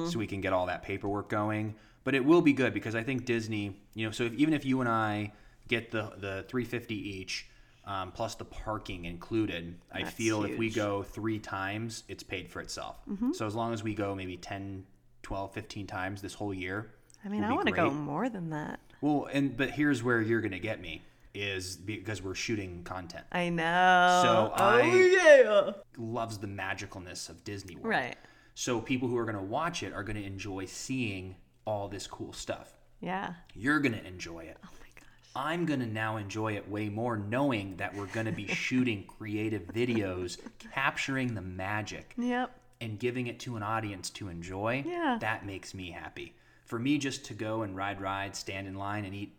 so 0.09 0.19
we 0.19 0.27
can 0.27 0.41
get 0.41 0.53
all 0.53 0.67
that 0.67 0.83
paperwork 0.83 1.27
going. 1.29 1.75
But 2.03 2.15
it 2.15 2.23
will 2.23 2.41
be 2.41 2.53
good 2.53 2.73
because 2.73 2.95
I 2.95 3.03
think 3.03 3.25
Disney, 3.25 3.75
you 3.95 4.05
know, 4.05 4.11
so 4.11 4.23
if, 4.25 4.33
even 4.33 4.53
if 4.53 4.65
you 4.65 4.79
and 4.81 4.89
I 4.89 5.33
get 5.67 5.91
the, 5.91 6.11
the 6.17 6.45
350 6.49 6.95
each 6.95 7.47
um, 7.85 8.11
plus 8.11 8.35
the 8.35 8.45
parking 8.45 9.05
included, 9.05 9.75
I 9.91 10.03
That's 10.03 10.13
feel 10.13 10.43
if 10.43 10.57
we 10.57 10.69
go 10.69 11.03
three 11.03 11.39
times, 11.39 12.03
it's 12.07 12.23
paid 12.23 12.49
for 12.49 12.61
itself. 12.61 12.97
So 13.33 13.47
as 13.47 13.55
long 13.55 13.73
as 13.73 13.83
we 13.83 13.95
go 13.95 14.13
maybe 14.13 14.37
10, 14.37 14.85
12, 15.23 15.53
15 15.53 15.87
times 15.87 16.21
this 16.21 16.33
whole 16.33 16.53
year. 16.53 16.91
I 17.25 17.29
mean, 17.29 17.43
I 17.43 17.53
want 17.53 17.67
to 17.67 17.73
go 17.73 17.89
more 17.91 18.29
than 18.29 18.49
that. 18.51 18.79
Well, 19.01 19.27
and 19.31 19.57
but 19.57 19.71
here's 19.71 20.03
where 20.03 20.21
you're 20.21 20.41
going 20.41 20.51
to 20.51 20.59
get 20.59 20.79
me 20.79 21.01
is 21.34 21.78
because 21.78 22.22
we're 22.22 22.36
shooting 22.36 22.84
content. 22.84 23.26
I 23.32 23.50
know. 23.50 24.20
So 24.24 24.54
oh 24.56 24.63
I- 24.63 24.84
yeah. 24.86 25.72
Loves 25.98 26.38
the 26.38 26.48
magicalness 26.48 27.30
of 27.30 27.44
Disney 27.44 27.76
World. 27.76 27.88
Right. 27.88 28.15
So 28.56 28.82
people 28.82 29.08
who 29.08 29.17
are 29.17 29.26
going 29.26 29.38
to 29.38 29.41
watch 29.41 29.82
it 29.84 29.94
are 29.94 30.04
going 30.04 30.17
to 30.17 30.24
enjoy 30.26 30.65
seeing 30.65 31.36
all 31.65 31.88
this 31.88 32.06
cool 32.08 32.34
stuff. 32.34 32.74
Yeah. 33.00 33.34
You're 33.54 33.80
going 33.80 33.94
to 33.94 34.06
enjoy 34.06 34.41
it. 34.41 34.58
Oh 34.63 34.70
my 34.80 34.88
gosh. 34.96 35.08
I'm 35.36 35.65
going 35.65 35.80
to 35.80 35.86
now 35.86 36.17
enjoy 36.17 36.54
it 36.58 36.70
way 36.70 36.89
more 36.89 37.17
knowing 37.17 37.78
that 37.78 37.96
we're 37.96 38.08
going 38.08 38.26
to 38.26 38.32
be 38.32 38.48
shooting 38.54 39.06
creative 39.08 39.63
videos, 39.67 40.38
capturing 40.74 41.34
the 41.34 41.41
magic 41.41 42.13
Yep. 42.17 42.52
and 42.82 43.00
giving 43.00 43.28
it 43.28 43.39
to 43.41 43.56
an 43.56 43.63
audience 43.63 44.10
to 44.12 44.28
enjoy. 44.28 44.84
Yeah. 44.86 45.17
That 45.22 45.46
makes 45.46 45.74
me 45.74 45.91
happy. 45.91 46.36
For 46.65 46.78
me 46.78 46.98
just 46.98 47.26
to 47.26 47.34
go 47.34 47.62
and 47.63 47.76
ride 47.76 48.02
rides, 48.02 48.38
stand 48.39 48.67
in 48.67 48.76
line 48.76 49.06
and 49.06 49.15
eat 49.15 49.36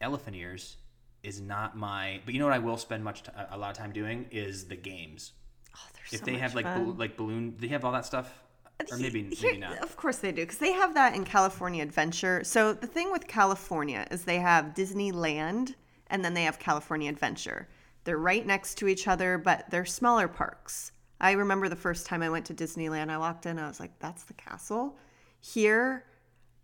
elephant 0.00 0.36
ears 0.36 0.76
is 1.22 1.40
not 1.40 1.76
my 1.76 2.20
but 2.24 2.34
you 2.34 2.40
know 2.40 2.46
what 2.46 2.54
I 2.54 2.58
will 2.58 2.76
spend 2.76 3.02
much 3.04 3.22
t- 3.24 3.30
a 3.50 3.58
lot 3.58 3.70
of 3.70 3.76
time 3.76 3.92
doing 3.92 4.26
is 4.30 4.64
the 4.66 4.76
games. 4.76 5.32
Oh, 5.76 5.80
they're 5.94 6.02
If 6.12 6.20
so 6.20 6.24
they 6.24 6.38
have 6.38 6.54
like 6.54 6.64
bal- 6.64 6.94
like 6.94 7.16
balloon, 7.16 7.56
they 7.58 7.68
have 7.68 7.84
all 7.84 7.92
that 7.92 8.06
stuff 8.06 8.42
or 8.90 8.98
maybe 8.98 9.24
Here- 9.34 9.50
maybe 9.50 9.58
not. 9.60 9.78
Of 9.78 9.96
course 9.96 10.18
they 10.18 10.32
do, 10.32 10.42
because 10.42 10.58
they 10.58 10.72
have 10.72 10.94
that 10.94 11.14
in 11.14 11.24
California 11.24 11.82
Adventure. 11.82 12.44
So 12.44 12.72
the 12.72 12.86
thing 12.86 13.10
with 13.10 13.26
California 13.26 14.06
is 14.10 14.24
they 14.24 14.38
have 14.38 14.66
Disneyland 14.66 15.74
and 16.08 16.24
then 16.24 16.34
they 16.34 16.44
have 16.44 16.58
California 16.58 17.10
Adventure. 17.10 17.68
They're 18.04 18.18
right 18.18 18.46
next 18.46 18.76
to 18.76 18.88
each 18.88 19.08
other, 19.08 19.36
but 19.36 19.68
they're 19.70 19.84
smaller 19.84 20.28
parks. 20.28 20.92
I 21.20 21.32
remember 21.32 21.68
the 21.68 21.76
first 21.76 22.06
time 22.06 22.22
I 22.22 22.30
went 22.30 22.46
to 22.46 22.54
Disneyland, 22.54 23.10
I 23.10 23.18
walked 23.18 23.44
in, 23.46 23.58
I 23.58 23.66
was 23.66 23.80
like, 23.80 23.98
that's 23.98 24.22
the 24.24 24.34
castle. 24.34 24.96
Here, 25.40 26.04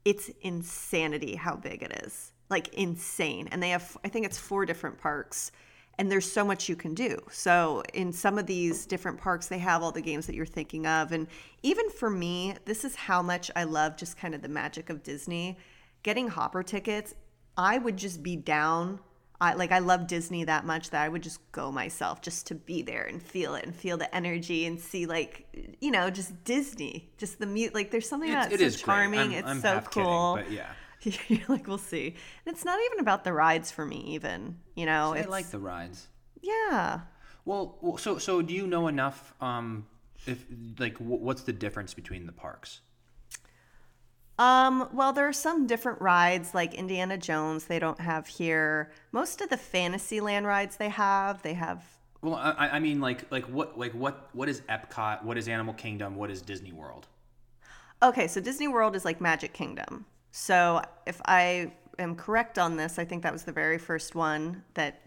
it's 0.05 0.31
insanity 0.43 1.35
how 1.35 1.57
big 1.57 1.83
it 1.83 2.05
is. 2.05 2.33
Like 2.51 2.75
insane. 2.75 3.49
And 3.51 3.63
they 3.63 3.71
have, 3.71 3.97
I 4.05 4.09
think 4.09 4.27
it's 4.27 4.39
four 4.39 4.67
different 4.67 4.99
parks. 4.99 5.51
And 5.97 6.11
there's 6.11 6.31
so 6.31 6.45
much 6.45 6.69
you 6.69 6.75
can 6.75 6.93
do. 6.93 7.19
So, 7.31 7.85
in 7.95 8.13
some 8.13 8.37
of 8.37 8.47
these 8.47 8.85
different 8.85 9.21
parks, 9.21 9.47
they 9.47 9.59
have 9.59 9.81
all 9.81 9.93
the 9.93 10.01
games 10.03 10.27
that 10.27 10.35
you're 10.35 10.45
thinking 10.45 10.89
of. 10.89 11.13
And 11.13 11.29
even 11.63 11.89
for 11.89 12.11
me, 12.11 12.55
this 12.65 12.85
is 12.85 12.97
how 12.97 13.23
much 13.23 13.49
I 13.55 13.63
love 13.63 13.97
just 13.97 14.17
kind 14.17 14.35
of 14.35 14.43
the 14.43 14.49
magic 14.49 14.91
of 14.91 15.05
Disney. 15.05 15.57
Getting 16.03 16.27
hopper 16.27 16.65
tickets, 16.65 17.15
I 17.57 17.79
would 17.79 17.97
just 17.97 18.25
be 18.25 18.35
down. 18.35 18.99
I 19.41 19.55
like 19.55 19.71
I 19.71 19.79
love 19.79 20.09
Disney 20.09 20.43
that 20.45 20.65
much 20.67 20.91
that 20.91 21.03
I 21.03 21.09
would 21.09 21.23
just 21.23 21.39
go 21.53 21.71
myself 21.71 22.23
just 22.23 22.49
to 22.49 22.57
be 22.57 22.83
there 22.83 23.05
and 23.05 23.23
feel 23.23 23.55
it 23.55 23.65
and 23.65 23.75
feel 23.75 23.97
the 23.97 24.13
energy 24.15 24.67
and 24.67 24.79
see 24.81 25.07
like 25.07 25.47
you 25.81 25.91
know 25.93 26.11
just 26.11 26.43
Disney, 26.45 27.09
just 27.19 27.39
the 27.39 27.47
mute. 27.47 27.73
Like 27.75 27.91
there's 27.93 28.09
something 28.09 28.31
It's, 28.33 28.49
that's 28.49 28.61
it 28.63 28.73
so 28.73 28.85
charming. 28.87 29.21
I'm- 29.21 29.33
it's 29.33 29.49
I'm 29.49 29.61
so 29.61 29.69
half 29.75 29.91
kidding, 29.91 30.09
cool. 30.09 30.37
but 30.37 30.51
yeah. 30.51 30.71
You're 31.29 31.41
like, 31.49 31.67
we'll 31.67 31.79
see. 31.79 32.15
And 32.47 32.55
it's 32.55 32.65
not 32.65 32.79
even 32.87 33.01
about 33.01 33.25
the 33.25 33.33
rides 33.33 33.71
for 33.71 33.85
me, 33.85 34.03
even. 34.15 34.59
You 34.75 34.87
know, 34.87 35.15
I 35.15 35.19
it's 35.19 35.29
like 35.29 35.51
the 35.51 35.59
rides. 35.59 36.09
yeah. 36.43 37.01
Well, 37.45 37.77
well, 37.83 37.99
so 37.99 38.17
so 38.19 38.41
do 38.43 38.55
you 38.55 38.67
know 38.67 38.89
enough? 38.89 39.35
Um, 39.41 39.87
if 40.27 40.45
like, 40.79 40.97
wh- 40.97 41.21
what's 41.21 41.43
the 41.43 41.53
difference 41.53 41.93
between 41.93 42.25
the 42.27 42.33
parks? 42.33 42.81
Um, 44.39 44.89
well, 44.93 45.13
there 45.13 45.29
are 45.29 45.33
some 45.33 45.67
different 45.67 46.01
rides 46.01 46.55
like 46.55 46.75
Indiana 46.75 47.17
Jones 47.17 47.67
they 47.67 47.79
don't 47.79 48.01
have 48.01 48.27
here. 48.27 48.91
Most 49.13 49.41
of 49.41 49.49
the 49.49 49.57
Fantasyland 49.57 50.45
rides 50.47 50.77
they 50.77 50.89
have, 50.89 51.43
they 51.43 51.55
have 51.55 51.85
Well, 52.21 52.35
I, 52.35 52.51
I- 52.53 52.69
I 52.77 52.79
mean, 52.81 53.01
like, 53.01 53.31
like 53.31 53.45
what, 53.45 53.79
like 53.79 53.93
what, 53.93 54.31
what 54.33 54.49
is 54.49 54.63
Epcot? 54.63 55.23
What 55.23 55.39
is 55.39 55.47
Animal 55.47 55.75
Kingdom? 55.75 56.17
What 56.17 56.31
is 56.31 56.43
Disney 56.43 56.73
World? 56.73 57.07
Okay, 58.03 58.27
so 58.27 58.41
Disney 58.41 58.67
World 58.69 58.97
is 58.97 59.05
like 59.05 59.21
Magic 59.21 59.53
Kingdom. 59.53 60.05
So 60.37 60.83
if 61.07 61.21
I 61.27 61.71
am 61.97 62.17
correct 62.17 62.59
on 62.59 62.77
this, 62.77 62.99
I 62.99 63.05
think 63.05 63.23
that 63.23 63.33
was 63.33 63.45
the 63.45 63.53
very 63.53 63.79
first 63.79 64.17
one 64.17 64.65
that 64.75 65.01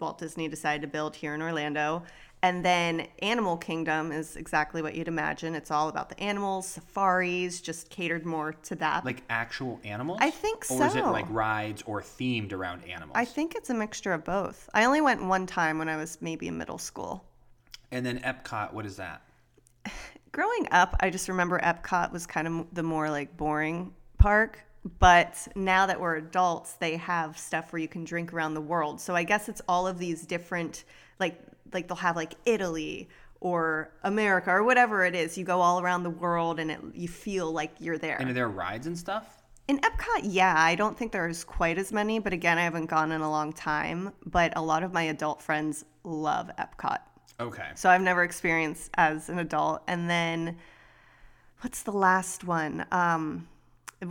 Walt 0.00 0.18
Disney 0.18 0.48
decided 0.48 0.82
to 0.82 0.88
build 0.88 1.14
here 1.14 1.36
in 1.36 1.40
Orlando. 1.40 2.02
And 2.42 2.64
then 2.64 3.06
Animal 3.20 3.56
Kingdom 3.58 4.10
is 4.10 4.34
exactly 4.34 4.82
what 4.82 4.96
you'd 4.96 5.06
imagine. 5.06 5.54
It's 5.54 5.70
all 5.70 5.88
about 5.88 6.08
the 6.08 6.18
animals, 6.18 6.66
safaris, 6.66 7.60
just 7.60 7.90
catered 7.90 8.26
more 8.26 8.54
to 8.54 8.74
that. 8.74 9.04
Like 9.04 9.22
actual 9.30 9.78
animals? 9.84 10.18
I 10.20 10.30
think 10.30 10.66
Or 10.68 10.84
is 10.84 10.96
it 10.96 11.04
like 11.04 11.26
rides 11.30 11.84
or 11.86 12.02
themed 12.02 12.52
around 12.52 12.84
animals? 12.84 13.12
I 13.14 13.24
think 13.24 13.54
it's 13.54 13.70
a 13.70 13.74
mixture 13.74 14.12
of 14.12 14.24
both. 14.24 14.68
I 14.74 14.84
only 14.84 15.00
went 15.00 15.24
one 15.24 15.46
time 15.46 15.78
when 15.78 15.88
I 15.88 15.96
was 15.96 16.18
maybe 16.20 16.48
in 16.48 16.58
middle 16.58 16.78
school. 16.78 17.24
and 17.92 18.04
then 18.04 18.18
Epcot, 18.18 18.72
what 18.72 18.84
is 18.84 18.96
that? 18.96 19.22
Growing 20.32 20.66
up, 20.72 20.96
I 20.98 21.08
just 21.08 21.28
remember 21.28 21.60
Epcot 21.60 22.10
was 22.10 22.26
kind 22.26 22.48
of 22.48 22.66
the 22.72 22.82
more 22.82 23.08
like 23.10 23.36
boring 23.36 23.94
park. 24.18 24.58
But 24.98 25.46
now 25.54 25.86
that 25.86 26.00
we're 26.00 26.16
adults, 26.16 26.74
they 26.74 26.96
have 26.96 27.38
stuff 27.38 27.72
where 27.72 27.80
you 27.80 27.88
can 27.88 28.04
drink 28.04 28.32
around 28.32 28.54
the 28.54 28.60
world. 28.60 29.00
So 29.00 29.14
I 29.14 29.22
guess 29.22 29.48
it's 29.48 29.62
all 29.68 29.86
of 29.86 29.98
these 29.98 30.26
different, 30.26 30.84
like, 31.20 31.40
like 31.72 31.86
they'll 31.86 31.96
have 31.96 32.16
like 32.16 32.34
Italy 32.44 33.08
or 33.40 33.92
America 34.02 34.50
or 34.50 34.64
whatever 34.64 35.04
it 35.04 35.14
is. 35.14 35.38
You 35.38 35.44
go 35.44 35.60
all 35.60 35.80
around 35.80 36.02
the 36.02 36.10
world 36.10 36.58
and 36.58 36.70
it, 36.70 36.80
you 36.94 37.08
feel 37.08 37.52
like 37.52 37.72
you're 37.78 37.98
there. 37.98 38.16
And 38.18 38.30
are 38.30 38.32
there 38.32 38.48
rides 38.48 38.86
and 38.88 38.98
stuff? 38.98 39.42
In 39.68 39.78
Epcot, 39.78 40.22
yeah, 40.24 40.54
I 40.58 40.74
don't 40.74 40.98
think 40.98 41.12
there's 41.12 41.44
quite 41.44 41.78
as 41.78 41.92
many, 41.92 42.18
but 42.18 42.32
again, 42.32 42.58
I 42.58 42.64
haven't 42.64 42.86
gone 42.86 43.12
in 43.12 43.20
a 43.20 43.30
long 43.30 43.52
time. 43.52 44.12
But 44.26 44.52
a 44.56 44.62
lot 44.62 44.82
of 44.82 44.92
my 44.92 45.02
adult 45.02 45.40
friends 45.40 45.84
love 46.02 46.50
Epcot. 46.58 46.98
Okay. 47.38 47.68
So 47.76 47.88
I've 47.88 48.02
never 48.02 48.24
experienced 48.24 48.90
as 48.94 49.28
an 49.28 49.38
adult. 49.38 49.82
And 49.86 50.10
then 50.10 50.58
what's 51.60 51.82
the 51.84 51.92
last 51.92 52.42
one? 52.44 52.84
Um, 52.90 53.48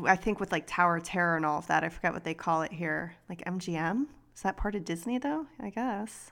I 0.06 0.15
think 0.15 0.39
with 0.39 0.51
like 0.51 0.65
Tower 0.67 0.97
of 0.97 1.04
Terror 1.04 1.36
and 1.36 1.45
all 1.45 1.60
of 1.60 1.67
that. 1.67 1.84
I 1.84 1.89
forget 1.89 2.13
what 2.13 2.23
they 2.23 2.34
call 2.34 2.62
it 2.62 2.71
here. 2.71 3.15
Like 3.30 3.43
MGM? 3.45 4.06
Is 4.36 4.41
that 4.43 4.58
part 4.58 4.75
of 4.75 4.86
Disney 4.86 5.17
though? 5.17 5.47
I 5.60 5.69
guess. 5.69 6.32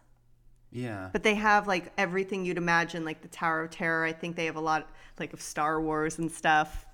Yeah. 0.71 1.09
But 1.11 1.23
they 1.23 1.35
have 1.35 1.67
like 1.67 1.91
everything 1.97 2.45
you'd 2.45 2.57
imagine, 2.57 3.03
like 3.03 3.21
the 3.21 3.27
Tower 3.27 3.63
of 3.63 3.71
Terror. 3.71 4.05
I 4.05 4.13
think 4.13 4.35
they 4.35 4.45
have 4.45 4.55
a 4.55 4.61
lot 4.61 4.87
like 5.19 5.33
of 5.33 5.41
Star 5.41 5.81
Wars 5.81 6.19
and 6.19 6.31
stuff. 6.31 6.85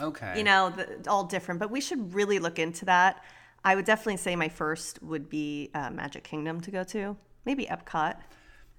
Okay. 0.00 0.34
You 0.36 0.44
know, 0.44 0.70
the, 0.70 1.08
all 1.08 1.24
different. 1.24 1.60
But 1.60 1.70
we 1.70 1.80
should 1.80 2.14
really 2.14 2.38
look 2.38 2.58
into 2.58 2.84
that. 2.86 3.22
I 3.64 3.74
would 3.74 3.84
definitely 3.84 4.18
say 4.18 4.36
my 4.36 4.48
first 4.48 5.02
would 5.02 5.28
be 5.28 5.70
uh, 5.74 5.90
Magic 5.90 6.24
Kingdom 6.24 6.60
to 6.62 6.70
go 6.70 6.84
to. 6.84 7.16
Maybe 7.44 7.66
Epcot. 7.66 8.16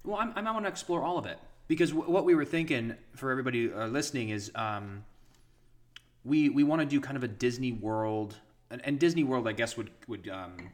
Well, 0.03 0.17
I'm, 0.17 0.33
I 0.35 0.51
want 0.51 0.65
to 0.65 0.69
explore 0.69 1.03
all 1.03 1.17
of 1.17 1.25
it 1.25 1.39
because 1.67 1.91
w- 1.91 2.09
what 2.09 2.25
we 2.25 2.35
were 2.35 2.45
thinking 2.45 2.95
for 3.15 3.31
everybody 3.31 3.71
uh, 3.71 3.87
listening 3.87 4.29
is 4.29 4.51
um, 4.53 5.03
we 6.25 6.49
we 6.49 6.63
want 6.63 6.81
to 6.81 6.85
do 6.85 6.99
kind 6.99 7.15
of 7.15 7.23
a 7.23 7.27
Disney 7.27 7.71
World, 7.71 8.35
and, 8.71 8.81
and 8.83 8.99
Disney 8.99 9.23
World, 9.23 9.47
I 9.47 9.53
guess, 9.53 9.77
would 9.77 9.91
would 10.07 10.27
um, 10.27 10.69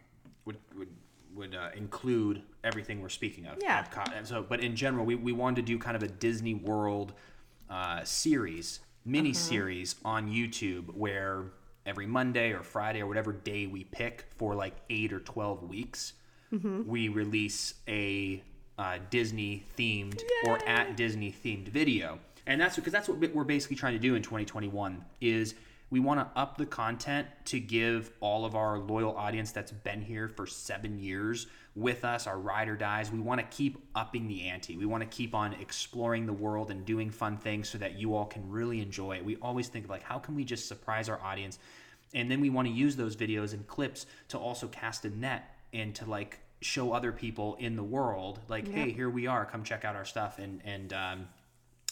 would 0.46 0.58
would 0.78 0.88
would 1.36 1.56
uh, 1.56 1.70
include 1.76 2.42
everything 2.64 3.02
we're 3.02 3.10
speaking 3.10 3.46
of. 3.46 3.58
Yeah. 3.62 3.84
Epcot. 3.84 4.16
And 4.16 4.28
so, 4.28 4.46
but 4.48 4.60
in 4.60 4.76
general, 4.76 5.06
we, 5.06 5.16
we 5.16 5.32
wanted 5.32 5.58
to 5.58 5.62
do 5.62 5.80
kind 5.80 5.96
of 5.96 6.04
a 6.04 6.08
Disney 6.08 6.54
World 6.54 7.14
uh, 7.70 8.04
series, 8.04 8.82
mini 9.06 9.34
series 9.34 9.96
on 10.04 10.30
YouTube 10.30 10.94
where 10.94 11.46
every 11.86 12.06
Monday 12.06 12.52
or 12.52 12.64
Friday 12.64 13.02
or 13.02 13.08
whatever 13.08 13.32
day 13.32 13.66
we 13.66 13.86
pick 13.86 14.26
for 14.38 14.56
like 14.56 14.76
eight 14.90 15.14
or 15.14 15.20
12 15.20 15.64
weeks, 15.64 16.14
we 16.86 17.08
release 17.08 17.76
a 17.88 18.44
uh, 18.78 18.98
Disney 19.10 19.64
themed 19.78 20.22
or 20.46 20.60
at 20.68 20.98
Disney 20.98 21.32
themed 21.32 21.70
video. 21.70 22.20
And 22.48 22.60
that's 22.60 22.76
because 22.76 22.94
that's 22.94 23.08
what 23.08 23.20
we're 23.34 23.44
basically 23.44 23.76
trying 23.76 23.94
to 23.94 24.00
do 24.00 24.16
in 24.16 24.22
2021 24.22 25.04
is 25.20 25.56
we 25.90 26.00
want 26.00 26.20
to 26.20 26.40
up 26.40 26.58
the 26.58 26.66
content 26.66 27.28
to 27.46 27.60
give 27.60 28.12
all 28.22 28.46
of 28.46 28.56
our 28.56 28.80
loyal 28.80 29.16
audience 29.16 29.52
that's 29.52 29.72
been 29.72 30.02
here 30.02 30.30
for 30.30 30.48
seven 30.48 30.98
years 30.98 31.48
with 31.76 32.06
us, 32.06 32.28
our 32.28 32.40
ride 32.40 32.70
or 32.70 32.76
dies. 32.76 33.12
We 33.12 33.20
want 33.20 33.40
to 33.42 33.48
keep 33.56 33.78
upping 33.94 34.28
the 34.28 34.44
ante. 34.44 34.78
We 34.78 34.86
want 34.86 35.02
to 35.02 35.08
keep 35.08 35.36
on 35.36 35.54
exploring 35.54 36.26
the 36.26 36.34
world 36.34 36.72
and 36.72 36.86
doing 36.86 37.12
fun 37.12 37.38
things 37.38 37.70
so 37.70 37.78
that 37.78 38.00
you 38.00 38.16
all 38.16 38.26
can 38.26 38.50
really 38.50 38.82
enjoy 38.82 39.18
it. 39.18 39.26
We 39.26 39.36
always 39.42 39.68
think 39.68 39.86
of 39.86 39.92
like, 39.92 40.04
how 40.04 40.18
can 40.18 40.36
we 40.36 40.46
just 40.46 40.68
surprise 40.68 41.10
our 41.10 41.22
audience? 41.22 41.60
And 42.14 42.32
then 42.32 42.40
we 42.42 42.50
want 42.50 42.68
to 42.68 42.74
use 42.74 42.96
those 42.96 43.16
videos 43.16 43.54
and 43.54 43.68
clips 43.68 44.06
to 44.30 44.38
also 44.38 44.68
cast 44.68 45.06
a 45.06 45.10
net 45.10 45.56
and 45.74 45.94
to 45.96 46.06
like 46.06 46.40
show 46.62 46.94
other 46.94 47.12
people 47.12 47.56
in 47.60 47.76
the 47.76 47.84
world, 47.84 48.40
like, 48.48 48.68
hey, 48.68 48.92
here 48.92 49.10
we 49.10 49.28
are, 49.28 49.46
come 49.46 49.64
check 49.64 49.84
out 49.84 49.96
our 49.96 50.06
stuff. 50.06 50.40
And 50.40 50.62
and 50.64 50.94
um, 50.94 51.28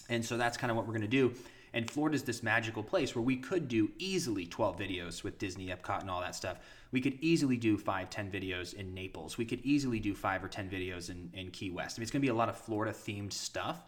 and 0.09 0.25
so 0.25 0.37
that's 0.37 0.57
kind 0.57 0.69
of 0.71 0.77
what 0.77 0.85
we're 0.85 0.93
going 0.93 1.01
to 1.01 1.07
do. 1.07 1.33
And 1.73 1.89
Florida's 1.89 2.23
this 2.23 2.41
magical 2.41 2.81
place 2.81 3.15
where 3.15 3.21
we 3.21 3.37
could 3.37 3.67
do 3.67 3.91
easily 3.99 4.45
12 4.47 4.77
videos 4.77 5.23
with 5.23 5.37
Disney, 5.37 5.67
Epcot, 5.67 6.01
and 6.01 6.09
all 6.09 6.19
that 6.21 6.35
stuff. 6.35 6.57
We 6.91 6.99
could 6.99 7.17
easily 7.21 7.57
do 7.57 7.77
five, 7.77 8.09
10 8.09 8.31
videos 8.31 8.73
in 8.73 8.93
Naples. 8.95 9.37
We 9.37 9.45
could 9.45 9.59
easily 9.63 9.99
do 9.99 10.15
five 10.15 10.43
or 10.43 10.47
10 10.47 10.69
videos 10.69 11.11
in, 11.11 11.29
in 11.33 11.51
Key 11.51 11.69
West. 11.69 11.97
I 11.97 11.99
mean, 11.99 12.03
it's 12.03 12.11
going 12.11 12.21
to 12.21 12.25
be 12.25 12.31
a 12.31 12.35
lot 12.35 12.49
of 12.49 12.57
Florida 12.57 12.91
themed 12.91 13.33
stuff, 13.33 13.83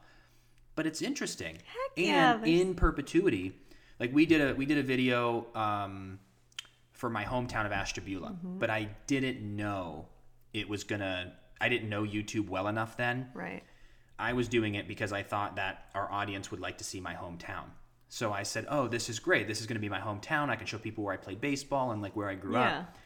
but 0.76 0.86
it's 0.86 1.02
interesting. 1.02 1.58
yeah, 1.96 2.36
and 2.36 2.46
in 2.46 2.76
perpetuity, 2.76 3.54
like 4.00 4.14
we 4.14 4.28
did 4.28 4.42
a 4.42 4.54
we 4.54 4.66
did 4.66 4.78
a 4.78 4.84
video 4.84 5.48
um, 5.56 6.20
for 6.92 7.10
my 7.10 7.24
hometown 7.24 7.66
of 7.66 7.72
Ashtabula, 7.72 8.36
but 8.44 8.70
I 8.70 8.90
didn't 9.08 9.42
know 9.42 10.08
it 10.54 10.70
was 10.70 10.84
gonna. 10.84 11.34
I 11.60 11.70
didn't 11.70 11.90
know 11.90 12.04
YouTube 12.04 12.50
well 12.50 12.68
enough 12.68 12.98
then. 12.98 13.30
Right. 13.36 13.64
I 14.22 14.34
was 14.34 14.48
doing 14.48 14.76
it 14.76 14.88
because 14.88 15.12
I 15.12 15.24
thought 15.24 15.56
that 15.56 15.86
our 15.96 16.10
audience 16.12 16.52
would 16.52 16.60
like 16.60 16.78
to 16.78 16.84
see 16.84 17.00
my 17.00 17.14
hometown. 17.16 17.66
So 18.08 18.32
I 18.32 18.44
said, 18.44 18.66
"Oh, 18.70 18.88
this 18.88 19.10
is 19.10 19.20
great. 19.20 19.48
This 19.48 19.62
is 19.62 19.68
going 19.68 19.76
to 19.78 19.82
be 19.82 19.90
my 19.90 20.00
hometown. 20.00 20.50
I 20.50 20.56
can 20.56 20.68
show 20.68 20.78
people 20.78 21.04
where 21.04 21.14
I 21.14 21.18
played 21.18 21.42
baseball 21.42 21.92
and 21.92 22.02
like 22.02 22.16
where 22.16 22.30
I 22.30 22.36
grew 22.36 22.54
Yeah. 22.54 22.80
up." 22.80 22.98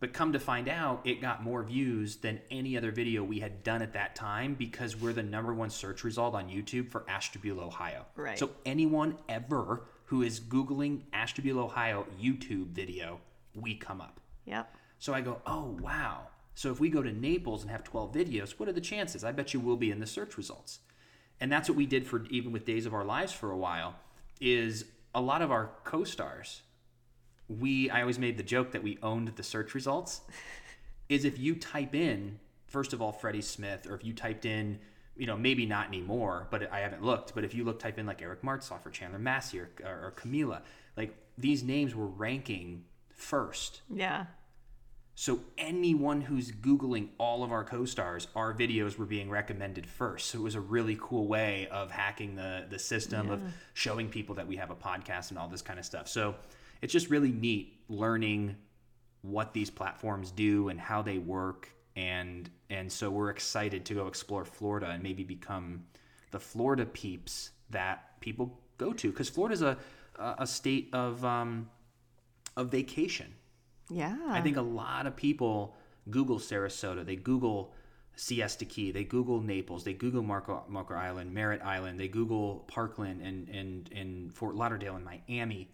But 0.00 0.12
come 0.12 0.32
to 0.32 0.40
find 0.40 0.68
out, 0.68 1.00
it 1.04 1.20
got 1.20 1.44
more 1.44 1.62
views 1.62 2.16
than 2.16 2.40
any 2.50 2.76
other 2.76 2.90
video 2.90 3.22
we 3.22 3.38
had 3.38 3.62
done 3.62 3.82
at 3.82 3.92
that 3.92 4.16
time 4.16 4.54
because 4.54 4.96
we're 4.96 5.12
the 5.12 5.22
number 5.22 5.54
one 5.54 5.70
search 5.70 6.02
result 6.02 6.34
on 6.34 6.48
YouTube 6.48 6.88
for 6.90 7.04
Ashtabula, 7.08 7.64
Ohio. 7.66 8.04
Right. 8.16 8.36
So 8.36 8.50
anyone 8.66 9.16
ever 9.28 9.84
who 10.06 10.22
is 10.22 10.40
googling 10.40 11.02
Ashtabula, 11.12 11.64
Ohio 11.66 12.04
YouTube 12.20 12.68
video, 12.70 13.20
we 13.54 13.76
come 13.76 14.00
up. 14.00 14.18
Yep. 14.46 14.74
So 14.98 15.14
I 15.14 15.20
go, 15.20 15.40
oh, 15.46 15.76
wow. 15.80 16.26
So 16.54 16.70
if 16.70 16.80
we 16.80 16.88
go 16.88 17.02
to 17.02 17.12
Naples 17.12 17.62
and 17.62 17.70
have 17.70 17.84
12 17.84 18.12
videos, 18.12 18.52
what 18.52 18.68
are 18.68 18.72
the 18.72 18.80
chances? 18.80 19.24
I 19.24 19.32
bet 19.32 19.54
you 19.54 19.60
we'll 19.60 19.76
be 19.76 19.90
in 19.90 20.00
the 20.00 20.06
search 20.06 20.36
results. 20.36 20.80
And 21.40 21.50
that's 21.50 21.68
what 21.68 21.76
we 21.76 21.86
did 21.86 22.06
for 22.06 22.24
even 22.26 22.52
with 22.52 22.64
Days 22.64 22.86
of 22.86 22.94
Our 22.94 23.04
Lives 23.04 23.32
for 23.32 23.50
a 23.50 23.56
while 23.56 23.96
is 24.40 24.84
a 25.14 25.20
lot 25.20 25.42
of 25.42 25.50
our 25.50 25.70
co-stars, 25.84 26.62
we 27.48 27.90
I 27.90 28.00
always 28.00 28.18
made 28.18 28.36
the 28.36 28.42
joke 28.42 28.72
that 28.72 28.82
we 28.82 28.98
owned 29.02 29.28
the 29.28 29.42
search 29.42 29.74
results. 29.74 30.20
is 31.08 31.24
if 31.24 31.38
you 31.38 31.54
type 31.54 31.94
in, 31.94 32.38
first 32.66 32.92
of 32.92 33.02
all, 33.02 33.12
Freddie 33.12 33.42
Smith, 33.42 33.86
or 33.88 33.94
if 33.94 34.04
you 34.04 34.12
typed 34.12 34.46
in, 34.46 34.78
you 35.16 35.26
know, 35.26 35.36
maybe 35.36 35.66
not 35.66 35.88
anymore, 35.88 36.48
but 36.50 36.72
I 36.72 36.80
haven't 36.80 37.02
looked, 37.02 37.34
but 37.34 37.44
if 37.44 37.54
you 37.54 37.64
look, 37.64 37.78
type 37.78 37.98
in 37.98 38.06
like 38.06 38.22
Eric 38.22 38.42
Martsolf 38.42 38.86
or 38.86 38.90
Chandler 38.90 39.18
Massey 39.18 39.60
or, 39.60 39.68
or, 39.84 40.06
or 40.06 40.14
Camila, 40.16 40.62
like 40.96 41.14
these 41.36 41.62
names 41.62 41.94
were 41.94 42.06
ranking 42.06 42.84
first 43.14 43.82
Yeah. 43.92 44.26
So 45.14 45.40
anyone 45.58 46.22
who's 46.22 46.50
Googling 46.50 47.08
all 47.18 47.44
of 47.44 47.52
our 47.52 47.64
co-stars, 47.64 48.28
our 48.34 48.54
videos 48.54 48.96
were 48.96 49.04
being 49.04 49.28
recommended 49.28 49.86
first. 49.86 50.30
So 50.30 50.38
it 50.38 50.42
was 50.42 50.54
a 50.54 50.60
really 50.60 50.96
cool 51.00 51.26
way 51.26 51.68
of 51.70 51.90
hacking 51.90 52.34
the 52.36 52.66
the 52.68 52.78
system 52.78 53.30
of 53.30 53.40
showing 53.74 54.08
people 54.08 54.34
that 54.36 54.46
we 54.46 54.56
have 54.56 54.70
a 54.70 54.74
podcast 54.74 55.30
and 55.30 55.38
all 55.38 55.48
this 55.48 55.62
kind 55.62 55.78
of 55.78 55.84
stuff. 55.84 56.08
So 56.08 56.34
it's 56.80 56.92
just 56.92 57.10
really 57.10 57.30
neat 57.30 57.74
learning 57.88 58.56
what 59.20 59.52
these 59.52 59.70
platforms 59.70 60.30
do 60.30 60.68
and 60.68 60.80
how 60.80 61.02
they 61.02 61.18
work 61.18 61.68
and 61.94 62.50
and 62.70 62.90
so 62.90 63.10
we're 63.10 63.30
excited 63.30 63.84
to 63.84 63.94
go 63.94 64.06
explore 64.06 64.44
Florida 64.44 64.90
and 64.90 65.02
maybe 65.02 65.24
become 65.24 65.84
the 66.30 66.40
Florida 66.40 66.86
peeps 66.86 67.50
that 67.70 68.20
people 68.20 68.58
go 68.78 68.92
to 68.92 69.10
because 69.10 69.28
Florida's 69.28 69.62
a 69.62 69.76
a 70.18 70.34
a 70.38 70.46
state 70.46 70.88
of 70.92 71.24
um, 71.24 71.68
of 72.56 72.70
vacation. 72.70 73.34
Yeah. 73.92 74.16
I 74.28 74.40
think 74.40 74.56
a 74.56 74.62
lot 74.62 75.06
of 75.06 75.16
people 75.16 75.76
Google 76.10 76.38
Sarasota, 76.38 77.04
they 77.04 77.16
Google 77.16 77.72
Siesta 78.16 78.64
Key, 78.64 78.90
they 78.92 79.04
Google 79.04 79.40
Naples, 79.40 79.84
they 79.84 79.92
Google 79.92 80.22
Marco, 80.22 80.64
Marco 80.68 80.94
Island, 80.94 81.32
Merritt 81.32 81.62
Island, 81.62 81.98
they 81.98 82.08
Google 82.08 82.64
Parkland 82.66 83.22
and 83.22 83.48
and 83.48 83.90
and 83.94 84.34
Fort 84.34 84.54
Lauderdale 84.54 84.96
and 84.96 85.04
Miami. 85.04 85.70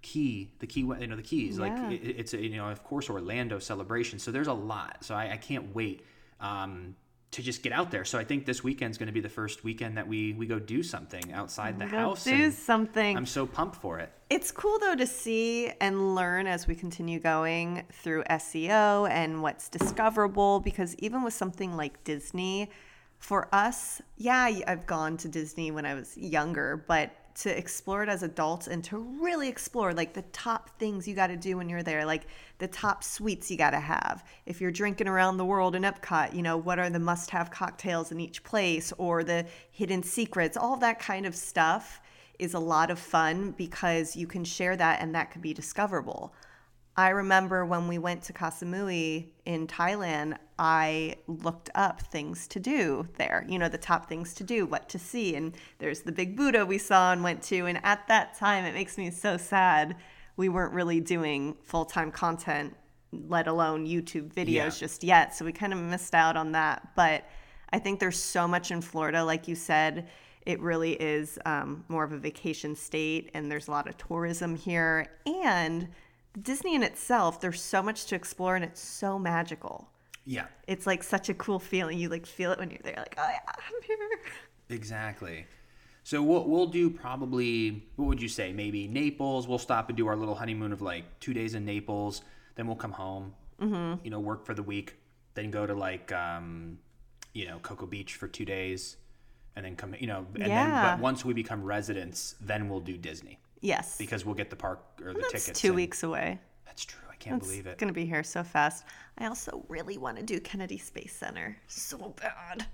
Key, 0.00 0.52
the 0.60 0.66
Key, 0.66 0.80
you 0.82 1.06
know, 1.08 1.16
the 1.16 1.22
Keys, 1.22 1.58
like 1.58 1.72
it, 1.90 1.96
it's 1.96 2.32
a, 2.32 2.40
you 2.40 2.56
know, 2.56 2.68
of 2.68 2.84
course, 2.84 3.10
Orlando 3.10 3.58
celebration. 3.58 4.20
So 4.20 4.30
there's 4.30 4.46
a 4.46 4.52
lot. 4.52 4.98
So 5.04 5.14
I, 5.14 5.32
I 5.32 5.36
can't 5.36 5.74
wait 5.74 6.04
um, 6.40 6.94
to 7.30 7.42
just 7.42 7.62
get 7.62 7.72
out 7.72 7.90
there. 7.90 8.04
So 8.04 8.18
I 8.18 8.24
think 8.24 8.46
this 8.46 8.64
weekend's 8.64 8.96
going 8.96 9.08
to 9.08 9.12
be 9.12 9.20
the 9.20 9.28
first 9.28 9.62
weekend 9.62 9.96
that 9.98 10.08
we 10.08 10.32
we 10.32 10.46
go 10.46 10.58
do 10.58 10.82
something 10.82 11.32
outside 11.32 11.78
the 11.78 11.86
Go 11.86 11.96
house. 11.98 12.24
do 12.24 12.50
something. 12.50 13.16
I'm 13.16 13.26
so 13.26 13.46
pumped 13.46 13.76
for 13.76 13.98
it. 13.98 14.10
It's 14.30 14.50
cool 14.50 14.78
though 14.78 14.94
to 14.94 15.06
see 15.06 15.70
and 15.80 16.14
learn 16.14 16.46
as 16.46 16.66
we 16.66 16.74
continue 16.74 17.18
going 17.20 17.84
through 17.92 18.24
SEO 18.24 19.08
and 19.10 19.42
what's 19.42 19.68
discoverable 19.68 20.60
because 20.60 20.94
even 20.96 21.22
with 21.22 21.34
something 21.34 21.76
like 21.76 22.02
Disney, 22.04 22.70
for 23.18 23.52
us, 23.52 24.00
yeah, 24.16 24.50
I've 24.66 24.86
gone 24.86 25.16
to 25.18 25.28
Disney 25.28 25.70
when 25.70 25.84
I 25.84 25.94
was 25.94 26.16
younger, 26.16 26.84
but 26.86 27.10
to 27.42 27.56
explore 27.56 28.02
it 28.02 28.08
as 28.08 28.22
adults 28.22 28.66
and 28.66 28.82
to 28.84 28.98
really 28.98 29.48
explore 29.48 29.94
like 29.94 30.12
the 30.12 30.22
top 30.32 30.70
things 30.78 31.06
you 31.06 31.14
got 31.14 31.28
to 31.28 31.36
do 31.36 31.56
when 31.56 31.68
you're 31.68 31.82
there, 31.82 32.04
like 32.04 32.26
the 32.58 32.66
top 32.66 33.04
sweets 33.04 33.50
you 33.50 33.56
got 33.56 33.70
to 33.70 33.80
have. 33.80 34.24
If 34.46 34.60
you're 34.60 34.72
drinking 34.72 35.06
around 35.06 35.36
the 35.36 35.44
world 35.44 35.76
in 35.76 35.82
Epcot, 35.82 36.34
you 36.34 36.42
know, 36.42 36.56
what 36.56 36.78
are 36.78 36.90
the 36.90 36.98
must 36.98 37.30
have 37.30 37.50
cocktails 37.50 38.10
in 38.10 38.18
each 38.18 38.42
place 38.42 38.92
or 38.98 39.22
the 39.22 39.46
hidden 39.70 40.02
secrets, 40.02 40.56
all 40.56 40.76
that 40.78 40.98
kind 40.98 41.26
of 41.26 41.34
stuff 41.34 42.00
is 42.38 42.54
a 42.54 42.58
lot 42.58 42.90
of 42.90 42.98
fun 42.98 43.52
because 43.52 44.16
you 44.16 44.26
can 44.26 44.44
share 44.44 44.76
that 44.76 45.00
and 45.00 45.14
that 45.14 45.30
could 45.30 45.42
be 45.42 45.54
discoverable. 45.54 46.34
I 46.98 47.10
remember 47.10 47.64
when 47.64 47.86
we 47.86 47.98
went 47.98 48.24
to 48.24 48.32
Koh 48.32 48.46
Samui 48.46 49.28
in 49.44 49.68
Thailand, 49.68 50.36
I 50.58 51.14
looked 51.28 51.70
up 51.76 52.00
things 52.02 52.48
to 52.48 52.58
do 52.58 53.06
there, 53.18 53.46
you 53.48 53.56
know, 53.56 53.68
the 53.68 53.78
top 53.78 54.08
things 54.08 54.34
to 54.34 54.42
do, 54.42 54.66
what 54.66 54.88
to 54.88 54.98
see. 54.98 55.36
And 55.36 55.54
there's 55.78 56.02
the 56.02 56.10
big 56.10 56.36
Buddha 56.36 56.66
we 56.66 56.76
saw 56.76 57.12
and 57.12 57.22
went 57.22 57.40
to. 57.44 57.66
And 57.66 57.78
at 57.84 58.08
that 58.08 58.36
time, 58.36 58.64
it 58.64 58.74
makes 58.74 58.98
me 58.98 59.12
so 59.12 59.36
sad 59.36 59.94
we 60.36 60.48
weren't 60.48 60.72
really 60.74 60.98
doing 61.00 61.54
full 61.62 61.84
time 61.84 62.10
content, 62.10 62.74
let 63.12 63.46
alone 63.46 63.86
YouTube 63.86 64.34
videos 64.34 64.48
Yeah. 64.48 64.68
just 64.70 65.04
yet. 65.04 65.36
So 65.36 65.44
we 65.44 65.52
kind 65.52 65.72
of 65.72 65.78
missed 65.78 66.16
out 66.16 66.36
on 66.36 66.50
that. 66.52 66.96
But 66.96 67.26
I 67.72 67.78
think 67.78 68.00
there's 68.00 68.20
so 68.20 68.48
much 68.48 68.72
in 68.72 68.80
Florida, 68.80 69.22
like 69.22 69.46
you 69.46 69.54
said. 69.54 70.08
It 70.46 70.58
really 70.60 70.94
is 70.94 71.38
um, 71.46 71.84
more 71.86 72.02
of 72.02 72.12
a 72.12 72.18
vacation 72.18 72.74
state, 72.74 73.30
and 73.34 73.48
there's 73.52 73.68
a 73.68 73.70
lot 73.70 73.86
of 73.86 73.96
tourism 73.98 74.56
here. 74.56 75.06
And 75.44 75.88
Disney 76.42 76.74
in 76.74 76.82
itself, 76.82 77.40
there's 77.40 77.60
so 77.60 77.82
much 77.82 78.06
to 78.06 78.14
explore, 78.14 78.54
and 78.56 78.64
it's 78.64 78.80
so 78.80 79.18
magical. 79.18 79.88
Yeah, 80.24 80.46
It's 80.66 80.86
like 80.86 81.02
such 81.02 81.30
a 81.30 81.34
cool 81.34 81.58
feeling. 81.58 81.98
You 81.98 82.10
like 82.10 82.26
feel 82.26 82.52
it 82.52 82.58
when 82.58 82.70
you're 82.70 82.80
there, 82.84 82.94
like, 82.98 83.14
oh 83.18 83.28
yeah, 83.28 83.40
I'm 83.48 83.82
here. 83.82 83.96
Exactly. 84.68 85.46
So 86.04 86.22
we'll 86.22 86.44
we'll 86.46 86.66
do 86.66 86.90
probably 86.90 87.86
what 87.96 88.06
would 88.08 88.22
you 88.22 88.28
say? 88.28 88.52
Maybe 88.52 88.86
Naples. 88.88 89.48
We'll 89.48 89.58
stop 89.58 89.88
and 89.88 89.96
do 89.96 90.06
our 90.06 90.16
little 90.16 90.34
honeymoon 90.34 90.72
of 90.72 90.82
like 90.82 91.04
two 91.20 91.32
days 91.34 91.54
in 91.54 91.64
Naples. 91.64 92.22
Then 92.54 92.66
we'll 92.66 92.76
come 92.76 92.92
home. 92.92 93.34
Mm-hmm. 93.60 94.04
You 94.04 94.10
know, 94.10 94.20
work 94.20 94.44
for 94.44 94.54
the 94.54 94.62
week. 94.62 94.96
then 95.34 95.50
go 95.50 95.66
to 95.66 95.74
like 95.74 96.12
um, 96.12 96.78
you 97.32 97.46
know 97.46 97.58
Cocoa 97.60 97.86
Beach 97.86 98.14
for 98.14 98.28
two 98.28 98.44
days, 98.44 98.96
and 99.56 99.64
then 99.64 99.76
come 99.76 99.94
you 99.98 100.06
know 100.06 100.26
and 100.34 100.42
then 100.42 100.50
Yeah. 100.50 100.96
but 100.96 101.02
once 101.02 101.24
we 101.24 101.32
become 101.34 101.62
residents, 101.62 102.34
then 102.40 102.68
we'll 102.68 102.80
do 102.80 102.96
Disney 102.98 103.38
Yes. 103.60 103.96
because 103.98 104.24
we'll 104.24 104.34
get 104.34 104.50
the 104.50 104.56
park 104.56 104.80
or 105.02 105.12
the 105.12 105.20
That's 105.20 105.44
tickets. 105.44 105.60
two 105.60 105.68
and- 105.68 105.76
weeks 105.76 106.02
away. 106.02 106.38
That's 106.64 106.84
true. 106.84 107.00
I 107.10 107.16
can't 107.16 107.38
It's 107.38 107.46
believe 107.48 107.66
it. 107.66 107.70
It's 107.70 107.80
gonna 107.80 107.92
be 107.92 108.06
here 108.06 108.22
so 108.22 108.44
fast. 108.44 108.84
I 109.18 109.26
also 109.26 109.64
really 109.68 109.98
want 109.98 110.16
to 110.18 110.22
do 110.22 110.38
Kennedy 110.40 110.78
Space 110.78 111.12
Center. 111.16 111.56
So 111.66 112.14
bad. 112.20 112.66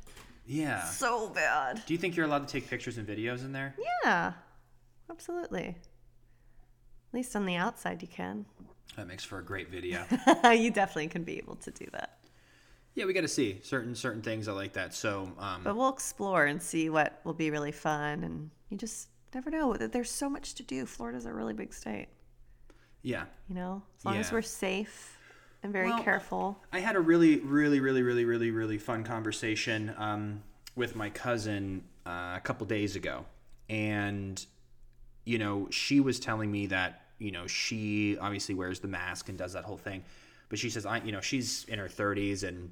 Yeah. 0.47 0.85
So 0.85 1.31
bad. 1.31 1.83
Do 1.87 1.95
you 1.95 1.99
think 1.99 2.17
you're 2.17 2.27
allowed 2.27 2.47
to 2.47 2.53
take 2.53 2.69
pictures 2.69 2.99
and 2.99 3.09
videos 3.09 3.41
in 3.45 3.53
there? 3.53 3.75
Yeah. 4.05 4.35
Absolutely. 5.11 5.69
At 5.69 7.15
least 7.15 7.35
on 7.37 7.47
the 7.47 7.57
outside 7.57 8.03
you 8.03 8.09
can. 8.09 8.45
That 8.97 9.07
makes 9.07 9.25
for 9.25 9.39
a 9.39 9.45
great 9.45 9.71
video. 9.71 10.05
you 10.53 10.71
definitely 10.71 11.09
can 11.09 11.25
be 11.25 11.39
able 11.39 11.57
to 11.57 11.71
do 11.71 11.87
that. 11.93 12.19
yeah, 12.95 13.07
we 13.07 13.13
got 13.13 13.23
to 13.23 13.29
see 13.29 13.61
certain 13.63 13.95
certain 13.95 14.21
things 14.23 14.49
I 14.49 14.53
like 14.53 14.75
that. 14.75 14.93
So, 14.95 15.33
um, 15.39 15.63
But 15.65 15.77
we'll 15.77 15.89
explore 15.93 16.45
and 16.47 16.63
see 16.63 16.91
what 16.91 17.21
will 17.25 17.33
be 17.35 17.51
really 17.51 17.73
fun 17.73 18.23
and 18.25 18.51
you 18.69 18.77
just 18.77 19.09
never 19.35 19.51
know. 19.51 19.75
There's 19.75 20.11
so 20.11 20.29
much 20.31 20.55
to 20.55 20.63
do. 20.63 20.87
Florida's 20.87 21.27
a 21.27 21.33
really 21.33 21.55
big 21.55 21.73
state. 21.73 22.09
yeah, 23.03 23.25
You 23.49 23.55
know, 23.55 23.83
as 23.99 24.05
long 24.05 24.17
as 24.17 24.33
we're 24.33 24.43
safe 24.43 25.19
and 25.63 25.73
very 25.73 25.89
Well, 25.89 26.03
careful. 26.03 26.59
I 26.73 26.81
had 26.81 26.97
a 26.97 27.01
really, 27.01 27.41
really, 27.41 27.81
really, 27.81 28.03
really, 28.03 28.25
really, 28.25 28.51
really 28.51 28.79
fun 28.79 29.05
conversation 29.05 29.95
um, 29.99 30.43
with 30.77 30.95
my 30.97 31.11
cousin 31.11 31.83
uh, 32.07 32.35
a 32.37 32.41
couple 32.43 32.67
days 32.67 32.97
ago, 32.97 33.25
and 33.69 34.45
you 35.25 35.39
know, 35.39 35.69
she 35.71 36.01
was 36.01 36.21
telling 36.21 36.51
me 36.51 36.67
that 36.67 37.03
you 37.19 37.31
know 37.31 37.47
she 37.47 38.19
obviously 38.19 38.55
wears 38.55 38.81
the 38.81 38.89
mask 38.89 39.29
and 39.29 39.39
does 39.39 39.55
that 39.55 39.65
whole 39.65 39.79
thing, 39.79 40.05
but 40.49 40.59
she 40.59 40.69
says 40.71 40.85
I, 40.87 40.99
you 40.99 41.13
know, 41.13 41.21
she's 41.21 41.65
in 41.65 41.79
her 41.79 41.89
30s 41.89 42.47
and 42.47 42.71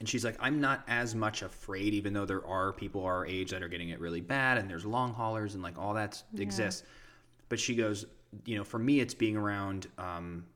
and 0.00 0.08
she's 0.08 0.24
like, 0.24 0.36
I'm 0.40 0.60
not 0.60 0.82
as 0.88 1.14
much 1.14 1.42
afraid, 1.42 1.92
even 1.92 2.14
though 2.14 2.24
there 2.24 2.44
are 2.46 2.72
people 2.72 3.04
our 3.04 3.26
age 3.26 3.50
that 3.50 3.62
are 3.62 3.68
getting 3.68 3.90
it 3.90 4.00
really 4.00 4.22
bad, 4.22 4.56
and 4.56 4.68
there's 4.68 4.86
long 4.86 5.12
haulers 5.12 5.54
and 5.54 5.62
like 5.62 5.78
all 5.78 5.94
that 5.94 6.22
exists. 6.38 6.84
But 7.50 7.60
she 7.60 7.76
goes, 7.76 8.06
you 8.46 8.56
know, 8.56 8.64
for 8.64 8.78
me, 8.78 9.00
it's 9.00 9.12
being 9.12 9.36
around 9.36 9.88
um, 9.98 10.46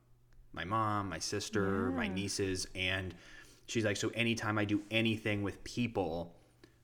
my 0.54 0.64
mom, 0.64 1.10
my 1.10 1.18
sister, 1.18 1.90
my 1.90 2.08
nieces, 2.08 2.66
and 2.74 3.14
she's 3.66 3.84
like, 3.84 3.98
so 3.98 4.10
anytime 4.14 4.56
I 4.56 4.64
do 4.64 4.80
anything 4.90 5.42
with 5.42 5.62
people, 5.62 6.34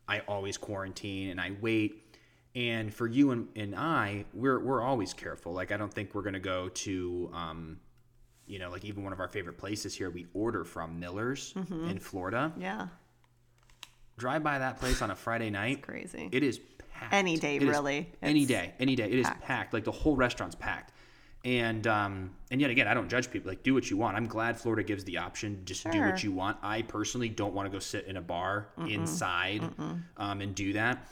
I 0.06 0.20
always 0.28 0.58
quarantine 0.58 1.30
and 1.30 1.40
I 1.40 1.52
wait. 1.62 2.14
And 2.54 2.92
for 2.92 3.06
you 3.06 3.30
and, 3.30 3.48
and 3.56 3.74
I, 3.74 4.24
we're 4.34 4.58
we're 4.58 4.82
always 4.82 5.14
careful. 5.14 5.52
Like 5.52 5.72
I 5.72 5.78
don't 5.78 5.94
think 5.94 6.14
we're 6.14 6.22
gonna 6.22 6.40
go 6.40 6.68
to 6.68 7.30
um, 7.32 7.80
you 8.50 8.58
know, 8.58 8.70
like 8.70 8.84
even 8.84 9.04
one 9.04 9.12
of 9.12 9.20
our 9.20 9.28
favorite 9.28 9.56
places 9.56 9.94
here, 9.94 10.10
we 10.10 10.26
order 10.34 10.64
from 10.64 10.98
Miller's 10.98 11.54
in 11.70 11.98
Florida. 12.00 12.52
Yeah. 12.58 12.88
Drive 14.18 14.42
by 14.42 14.58
that 14.58 14.78
place 14.78 15.00
on 15.00 15.10
a 15.10 15.16
Friday 15.16 15.50
night. 15.50 15.82
Crazy. 15.82 16.28
It 16.32 16.42
is 16.42 16.60
packed. 16.90 17.14
Any 17.14 17.36
day, 17.38 17.56
It 17.56 17.62
really. 17.62 18.10
any 18.22 18.44
day, 18.44 18.74
any 18.78 18.96
day. 18.96 19.04
It 19.10 19.18
is 19.20 19.26
packed. 19.26 19.42
packed. 19.42 19.72
Like 19.72 19.84
the 19.84 19.92
whole 19.92 20.16
restaurant's 20.16 20.56
packed. 20.56 20.92
And 21.42 21.86
um, 21.86 22.34
and 22.50 22.60
yet 22.60 22.70
again, 22.70 22.86
I 22.86 22.92
don't 22.92 23.08
judge 23.08 23.30
people. 23.30 23.48
Like 23.48 23.62
do 23.62 23.72
what 23.72 23.88
you 23.88 23.96
want. 23.96 24.16
I'm 24.16 24.26
glad 24.26 24.58
Florida 24.58 24.82
gives 24.82 25.04
the 25.04 25.16
option. 25.18 25.62
Just 25.64 25.88
do 25.90 26.00
what 26.00 26.22
you 26.22 26.32
want. 26.32 26.58
I 26.62 26.82
personally 26.82 27.30
don't 27.30 27.54
want 27.54 27.64
to 27.66 27.72
go 27.72 27.78
sit 27.78 28.06
in 28.06 28.18
a 28.18 28.20
bar 28.20 28.66
inside 28.86 29.62
um, 30.18 30.40
and 30.42 30.54
do 30.54 30.74
that. 30.74 31.06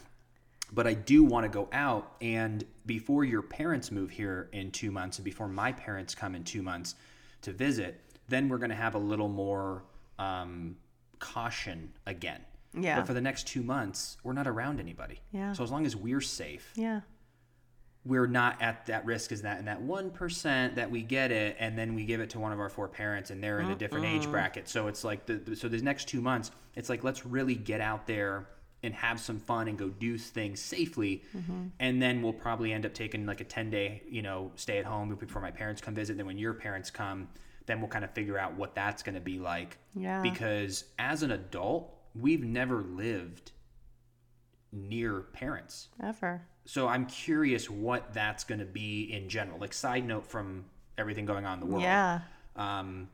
But 0.70 0.86
I 0.86 0.92
do 0.92 1.24
want 1.24 1.44
to 1.44 1.48
go 1.48 1.66
out. 1.72 2.16
And 2.20 2.62
before 2.84 3.24
your 3.24 3.40
parents 3.40 3.90
move 3.90 4.10
here 4.10 4.50
in 4.52 4.70
two 4.70 4.90
months, 4.90 5.16
and 5.16 5.24
before 5.24 5.48
my 5.48 5.72
parents 5.72 6.14
come 6.14 6.34
in 6.34 6.44
two 6.44 6.60
months 6.62 6.94
to 7.42 7.52
visit, 7.52 8.00
then 8.28 8.48
we're 8.48 8.58
going 8.58 8.70
to 8.70 8.76
have 8.76 8.94
a 8.94 8.98
little 8.98 9.28
more 9.28 9.84
um, 10.18 10.76
caution 11.18 11.92
again. 12.06 12.40
Yeah. 12.74 12.96
But 12.96 13.06
for 13.06 13.14
the 13.14 13.20
next 13.20 13.46
two 13.46 13.62
months, 13.62 14.18
we're 14.22 14.32
not 14.34 14.46
around 14.46 14.78
anybody. 14.80 15.20
Yeah. 15.32 15.52
So 15.52 15.64
as 15.64 15.70
long 15.70 15.86
as 15.86 15.96
we're 15.96 16.20
safe, 16.20 16.72
Yeah. 16.76 17.00
we're 18.04 18.26
not 18.26 18.60
at 18.62 18.86
that 18.86 19.04
risk 19.06 19.32
as 19.32 19.42
that 19.42 19.58
and 19.58 19.66
that 19.68 19.80
one 19.80 20.10
percent 20.10 20.76
that 20.76 20.90
we 20.90 21.02
get 21.02 21.30
it 21.32 21.56
and 21.58 21.76
then 21.78 21.94
we 21.94 22.04
give 22.04 22.20
it 22.20 22.30
to 22.30 22.38
one 22.38 22.52
of 22.52 22.60
our 22.60 22.68
four 22.68 22.88
parents 22.88 23.30
and 23.30 23.42
they're 23.42 23.60
in 23.60 23.70
a 23.70 23.74
different 23.74 24.04
age 24.06 24.26
bracket. 24.30 24.68
So 24.68 24.86
it's 24.88 25.02
like 25.04 25.26
the, 25.26 25.34
the 25.34 25.56
so 25.56 25.68
the 25.68 25.80
next 25.82 26.08
two 26.08 26.20
months, 26.20 26.50
it's 26.76 26.88
like 26.88 27.02
let's 27.04 27.24
really 27.26 27.54
get 27.54 27.80
out 27.80 28.06
there 28.06 28.46
and 28.82 28.94
have 28.94 29.18
some 29.18 29.38
fun 29.38 29.68
and 29.68 29.76
go 29.76 29.88
do 29.88 30.16
things 30.16 30.60
safely. 30.60 31.24
And 31.78 32.00
then 32.00 32.22
we'll 32.22 32.32
probably 32.32 32.72
end 32.72 32.86
up 32.86 32.94
taking 32.94 33.26
like 33.26 33.40
a 33.40 33.44
ten 33.44 33.70
day, 33.70 34.02
you 34.08 34.22
know, 34.22 34.52
stay 34.56 34.78
at 34.78 34.84
home 34.84 35.14
before 35.14 35.42
my 35.42 35.50
parents 35.50 35.80
come 35.80 35.94
visit. 35.94 36.16
Then 36.16 36.26
when 36.26 36.38
your 36.38 36.54
parents 36.54 36.90
come, 36.90 37.28
then 37.66 37.80
we'll 37.80 37.90
kind 37.90 38.04
of 38.04 38.12
figure 38.12 38.38
out 38.38 38.54
what 38.54 38.74
that's 38.74 39.02
gonna 39.02 39.20
be 39.20 39.38
like. 39.38 39.78
Yeah. 39.94 40.22
Because 40.22 40.84
as 40.98 41.22
an 41.22 41.32
adult, 41.32 41.92
we've 42.14 42.44
never 42.44 42.82
lived 42.82 43.52
near 44.72 45.20
parents. 45.20 45.88
Ever. 46.02 46.42
So 46.64 46.86
I'm 46.86 47.06
curious 47.06 47.70
what 47.70 48.12
that's 48.12 48.44
going 48.44 48.58
to 48.58 48.66
be 48.66 49.04
in 49.04 49.28
general. 49.30 49.58
Like 49.58 49.72
side 49.72 50.06
note 50.06 50.26
from 50.26 50.66
everything 50.98 51.24
going 51.24 51.46
on 51.46 51.54
in 51.54 51.60
the 51.60 51.66
world. 51.66 51.82
Yeah. 51.82 52.20
Um, 52.56 53.08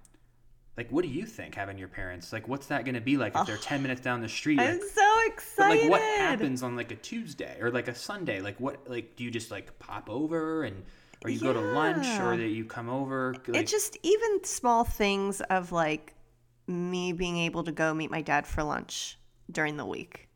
like 0.77 0.91
what 0.91 1.03
do 1.03 1.09
you 1.09 1.25
think 1.25 1.55
having 1.55 1.79
your 1.79 1.89
parents? 1.89 2.33
Like 2.33 2.49
what's 2.49 2.67
that 2.67 2.85
going 2.85 2.95
to 2.95 3.01
be 3.01 3.17
like 3.17 3.37
if 3.37 3.47
they're 3.47 3.57
10 3.57 3.83
minutes 3.83 4.01
down 4.01 4.21
the 4.21 4.29
street? 4.29 4.61
I'm 4.61 4.79
Like, 4.79 4.83
so 4.83 5.21
excited. 5.27 5.83
like 5.83 5.91
what 5.91 6.01
happens 6.03 6.63
on 6.63 6.77
like 6.77 6.91
a 6.91 6.97
Tuesday 6.97 7.59
or 7.61 7.71
like 7.71 7.89
a 7.89 7.95
Sunday? 7.95 8.41
Like 8.41 8.59
what 8.61 8.89
like 8.89 9.17
do 9.17 9.25
you 9.25 9.31
just 9.31 9.51
like 9.51 9.79
pop 9.79 10.11
over 10.11 10.65
and 10.65 10.83
or 11.25 11.31
you 11.31 11.41
go 11.41 11.53
to 11.53 11.61
lunch 11.61 12.07
or 12.21 12.37
that 12.37 12.49
you 12.49 12.65
come 12.65 12.89
over? 12.89 13.35
Like, 13.47 13.63
it 13.63 13.67
just 13.67 13.97
even 14.03 14.45
small 14.45 14.85
things 14.85 15.41
of 15.43 15.73
like 15.73 16.15
me 16.67 17.13
being 17.13 17.39
able 17.39 17.63
to 17.65 17.73
go 17.73 17.95
meet 17.95 18.11
my 18.11 18.23
dad 18.23 18.47
for 18.47 18.63
lunch 18.63 19.19
during 19.51 19.77
the 19.77 19.85
week 19.85 20.29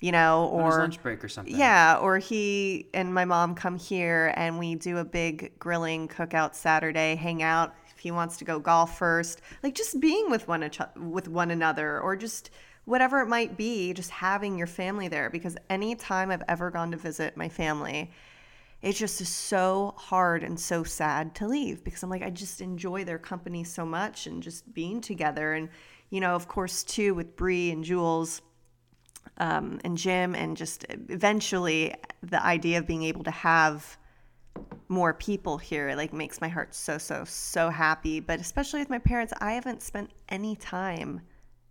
you 0.00 0.12
know 0.12 0.48
or 0.52 0.70
lunch 0.78 1.02
break 1.02 1.22
or 1.24 1.28
something. 1.28 1.56
yeah 1.56 1.96
or 1.96 2.18
he 2.18 2.86
and 2.94 3.12
my 3.14 3.24
mom 3.24 3.54
come 3.54 3.78
here 3.78 4.32
and 4.36 4.58
we 4.58 4.74
do 4.74 4.98
a 4.98 5.04
big 5.04 5.58
grilling 5.58 6.08
cookout 6.08 6.54
saturday 6.54 7.14
hang 7.14 7.42
out 7.42 7.74
he 8.00 8.10
wants 8.10 8.36
to 8.36 8.44
go 8.44 8.58
golf 8.58 8.98
first 8.98 9.40
like 9.62 9.74
just 9.74 10.00
being 10.00 10.30
with 10.30 10.48
one 10.48 10.68
with 10.96 11.28
one 11.28 11.50
another 11.50 12.00
or 12.00 12.16
just 12.16 12.50
whatever 12.84 13.20
it 13.20 13.28
might 13.28 13.56
be 13.56 13.92
just 13.92 14.10
having 14.10 14.56
your 14.58 14.66
family 14.66 15.08
there 15.08 15.30
because 15.30 15.56
anytime 15.68 16.30
i've 16.30 16.42
ever 16.48 16.70
gone 16.70 16.90
to 16.90 16.96
visit 16.96 17.36
my 17.36 17.48
family 17.48 18.10
it 18.82 18.94
just 18.94 19.20
is 19.20 19.28
so 19.28 19.94
hard 19.96 20.42
and 20.42 20.58
so 20.58 20.82
sad 20.84 21.34
to 21.36 21.46
leave 21.46 21.84
because 21.84 22.02
I'm 22.02 22.08
like, 22.08 22.22
I 22.22 22.30
just 22.30 22.60
enjoy 22.60 23.04
their 23.04 23.18
company 23.18 23.62
so 23.62 23.84
much 23.84 24.26
and 24.26 24.42
just 24.42 24.72
being 24.72 25.00
together. 25.02 25.52
And, 25.52 25.68
you 26.08 26.20
know, 26.20 26.34
of 26.34 26.48
course, 26.48 26.82
too, 26.82 27.14
with 27.14 27.36
Bree 27.36 27.70
and 27.70 27.84
Jules 27.84 28.40
um, 29.36 29.80
and 29.84 29.98
Jim, 29.98 30.34
and 30.34 30.56
just 30.56 30.86
eventually 30.88 31.94
the 32.22 32.42
idea 32.42 32.78
of 32.78 32.86
being 32.86 33.02
able 33.02 33.24
to 33.24 33.30
have 33.30 33.98
more 34.88 35.14
people 35.14 35.56
here 35.56 35.94
like 35.94 36.12
makes 36.12 36.40
my 36.40 36.48
heart 36.48 36.74
so 36.74 36.98
so 36.98 37.24
so 37.24 37.70
happy. 37.70 38.20
But 38.20 38.40
especially 38.40 38.80
with 38.80 38.90
my 38.90 38.98
parents 38.98 39.32
i 39.40 39.52
haven't 39.52 39.82
spent 39.82 40.10
any 40.28 40.56
time 40.56 41.20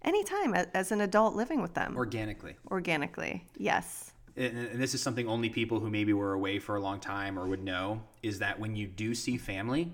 any 0.04 0.24
time 0.24 0.54
as 0.54 0.94
an 0.94 1.02
adult 1.02 1.36
living 1.36 1.62
with 1.62 1.74
them. 1.74 1.98
Organically. 1.98 2.56
organically 2.72 3.46
yes. 3.58 4.14
And 4.38 4.58
and 4.58 4.82
this 4.82 4.94
is 4.94 5.02
something 5.02 5.28
only 5.28 5.50
people 5.50 5.80
who 5.80 5.90
maybe 5.90 6.14
were 6.14 6.34
away 6.34 6.60
for 6.60 6.78
a 6.78 6.80
long 6.80 7.00
time 7.00 7.38
or 7.38 7.46
would 7.46 7.64
know 7.64 8.02
is 8.24 8.40
that 8.40 8.60
when 8.60 8.76
you 8.76 8.88
do 8.88 9.14
see 9.14 9.38
family 9.38 9.92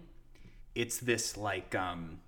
it's 0.75 0.99
this 0.99 1.35
like 1.37 1.73
um 1.73 2.19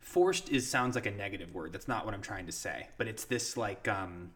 forced 0.00 0.48
is 0.48 0.68
sounds 0.68 0.94
like 0.94 1.06
a 1.06 1.10
negative 1.10 1.54
word. 1.54 1.72
That's 1.72 1.86
not 1.86 2.04
what 2.04 2.14
i'm 2.14 2.22
trying 2.22 2.46
to 2.46 2.52
say. 2.52 2.88
But 2.96 3.06
it's 3.06 3.24
this 3.24 3.56
like 3.56 3.86
um 3.86 4.32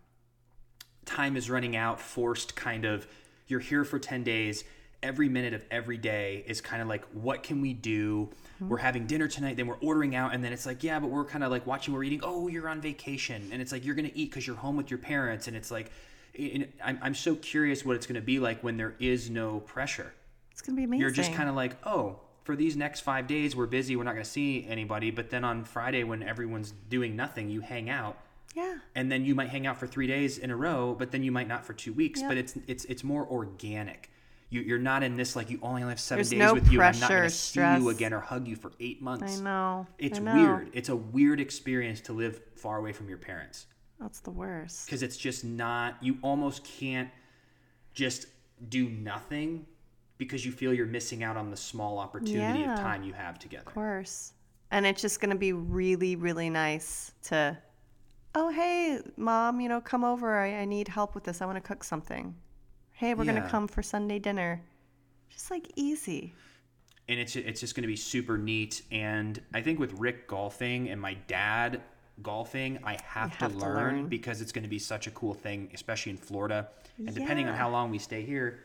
time 1.04 1.36
is 1.36 1.50
running 1.50 1.74
out 1.74 2.00
forced 2.00 2.54
kind 2.54 2.84
of 2.84 3.08
you're 3.48 3.60
here 3.60 3.84
for 3.84 3.98
10 3.98 4.22
days 4.22 4.62
every 5.02 5.28
minute 5.28 5.52
of 5.54 5.64
every 5.70 5.96
day 5.96 6.44
is 6.46 6.60
kind 6.60 6.80
of 6.80 6.88
like 6.88 7.04
what 7.12 7.42
can 7.42 7.60
we 7.60 7.72
do 7.72 8.28
mm-hmm. 8.56 8.68
we're 8.68 8.78
having 8.78 9.06
dinner 9.06 9.28
tonight 9.28 9.56
then 9.56 9.66
we're 9.66 9.78
ordering 9.82 10.14
out 10.14 10.34
and 10.34 10.42
then 10.44 10.52
it's 10.52 10.66
like 10.66 10.82
yeah 10.82 10.98
but 10.98 11.08
we're 11.08 11.24
kind 11.24 11.44
of 11.44 11.50
like 11.50 11.66
watching 11.66 11.92
we're 11.92 12.04
eating 12.04 12.20
oh 12.22 12.48
you're 12.48 12.68
on 12.68 12.80
vacation 12.80 13.48
and 13.52 13.60
it's 13.60 13.72
like 13.72 13.84
you're 13.84 13.94
gonna 13.94 14.10
eat 14.14 14.30
because 14.30 14.46
you're 14.46 14.56
home 14.56 14.76
with 14.76 14.90
your 14.90 14.98
parents 14.98 15.48
and 15.48 15.56
it's 15.56 15.70
like 15.70 15.90
and 16.38 16.66
I'm, 16.82 16.98
I'm 17.02 17.14
so 17.14 17.34
curious 17.34 17.84
what 17.84 17.96
it's 17.96 18.06
gonna 18.06 18.20
be 18.20 18.38
like 18.38 18.62
when 18.62 18.76
there 18.76 18.94
is 18.98 19.28
no 19.28 19.60
pressure 19.60 20.12
it's 20.50 20.62
gonna 20.62 20.76
be 20.76 20.84
amazing 20.84 21.00
you're 21.00 21.10
just 21.10 21.32
kind 21.32 21.48
of 21.48 21.54
like 21.54 21.76
oh 21.86 22.20
for 22.44 22.56
these 22.56 22.76
next 22.76 23.00
five 23.00 23.26
days 23.26 23.54
we're 23.54 23.66
busy 23.66 23.96
we're 23.96 24.04
not 24.04 24.12
gonna 24.12 24.24
see 24.24 24.66
anybody 24.68 25.10
but 25.10 25.30
then 25.30 25.44
on 25.44 25.64
friday 25.64 26.04
when 26.04 26.22
everyone's 26.22 26.72
doing 26.88 27.16
nothing 27.16 27.48
you 27.48 27.60
hang 27.60 27.90
out 27.90 28.16
yeah 28.54 28.76
and 28.94 29.10
then 29.10 29.24
you 29.24 29.34
might 29.34 29.48
hang 29.48 29.66
out 29.66 29.78
for 29.78 29.86
three 29.86 30.06
days 30.06 30.38
in 30.38 30.50
a 30.50 30.56
row, 30.56 30.94
but 30.98 31.10
then 31.10 31.22
you 31.22 31.32
might 31.32 31.48
not 31.48 31.64
for 31.64 31.72
two 31.72 31.92
weeks. 31.92 32.20
Yep. 32.20 32.28
But 32.28 32.36
it's 32.36 32.54
it's 32.66 32.84
it's 32.86 33.04
more 33.04 33.26
organic. 33.26 34.10
You, 34.52 34.60
you're 34.60 34.78
not 34.78 35.02
in 35.02 35.16
this 35.16 35.34
like 35.34 35.48
you 35.50 35.58
only 35.62 35.82
have 35.82 35.98
seven 35.98 36.18
There's 36.18 36.30
days 36.30 36.38
no 36.38 36.52
with 36.54 36.70
you. 36.70 36.80
And 36.82 36.94
I'm 36.94 37.00
not 37.00 37.08
going 37.10 37.22
to 37.22 37.30
see 37.30 37.60
you 37.60 37.88
again 37.88 38.12
or 38.12 38.20
hug 38.20 38.46
you 38.46 38.54
for 38.54 38.72
eight 38.80 39.00
months. 39.00 39.40
i 39.40 39.42
know 39.42 39.86
It's 39.98 40.18
I 40.18 40.22
know. 40.22 40.34
weird. 40.34 40.70
It's 40.74 40.88
a 40.90 40.96
weird 40.96 41.40
experience 41.40 42.00
to 42.02 42.12
live 42.12 42.40
far 42.56 42.76
away 42.76 42.92
from 42.92 43.08
your 43.08 43.18
parents 43.18 43.66
that's 44.02 44.20
the 44.20 44.30
worst 44.30 44.86
because 44.86 45.02
it's 45.02 45.16
just 45.16 45.44
not. 45.44 45.96
You 46.02 46.18
almost 46.22 46.64
can't 46.64 47.08
just 47.94 48.26
do 48.68 48.88
nothing 48.88 49.64
because 50.18 50.44
you 50.44 50.52
feel 50.52 50.74
you're 50.74 50.86
missing 50.86 51.22
out 51.22 51.36
on 51.36 51.50
the 51.50 51.56
small 51.56 51.98
opportunity 51.98 52.60
Yeah. 52.60 52.74
of 52.74 52.80
time 52.80 53.04
you 53.04 53.12
have 53.12 53.38
together. 53.38 53.64
Of 53.66 53.72
course. 53.74 54.32
And 54.70 54.86
it's 54.86 55.00
just 55.02 55.20
going 55.20 55.30
to 55.30 55.36
be 55.36 55.52
really, 55.52 56.16
really 56.16 56.50
nice 56.50 57.12
to, 57.24 57.56
oh, 58.34 58.48
hey, 58.48 59.00
mom, 59.16 59.60
you 59.60 59.68
know, 59.68 59.80
come 59.80 60.02
over. 60.04 60.36
I, 60.38 60.60
I 60.60 60.64
need 60.64 60.88
help 60.88 61.14
with 61.14 61.24
this. 61.24 61.40
I 61.42 61.46
want 61.46 61.56
to 61.56 61.60
cook 61.60 61.84
something. 61.84 62.34
Hey, 63.02 63.14
we're 63.14 63.24
gonna 63.24 63.48
come 63.48 63.66
for 63.66 63.82
Sunday 63.82 64.20
dinner. 64.20 64.62
Just 65.28 65.50
like 65.50 65.72
easy. 65.74 66.32
and 67.08 67.18
it's 67.18 67.34
it's 67.34 67.58
just 67.58 67.74
going 67.74 67.82
to 67.82 67.88
be 67.88 67.96
super 67.96 68.38
neat. 68.38 68.82
And 68.92 69.42
I 69.52 69.60
think 69.60 69.80
with 69.80 69.92
Rick 69.94 70.28
golfing 70.28 70.88
and 70.88 71.00
my 71.00 71.14
dad 71.26 71.80
golfing, 72.22 72.78
I 72.84 72.92
have, 73.02 73.34
have 73.34 73.50
to, 73.50 73.58
to 73.58 73.64
learn, 73.64 73.96
learn. 73.96 74.06
because 74.06 74.40
it's 74.40 74.52
going 74.52 74.62
to 74.62 74.70
be 74.70 74.78
such 74.78 75.08
a 75.08 75.10
cool 75.10 75.34
thing, 75.34 75.68
especially 75.74 76.12
in 76.12 76.16
Florida. 76.16 76.68
And 76.98 77.12
depending 77.12 77.48
on 77.48 77.54
how 77.54 77.70
long 77.70 77.90
we 77.90 77.98
stay 77.98 78.22
here, 78.22 78.60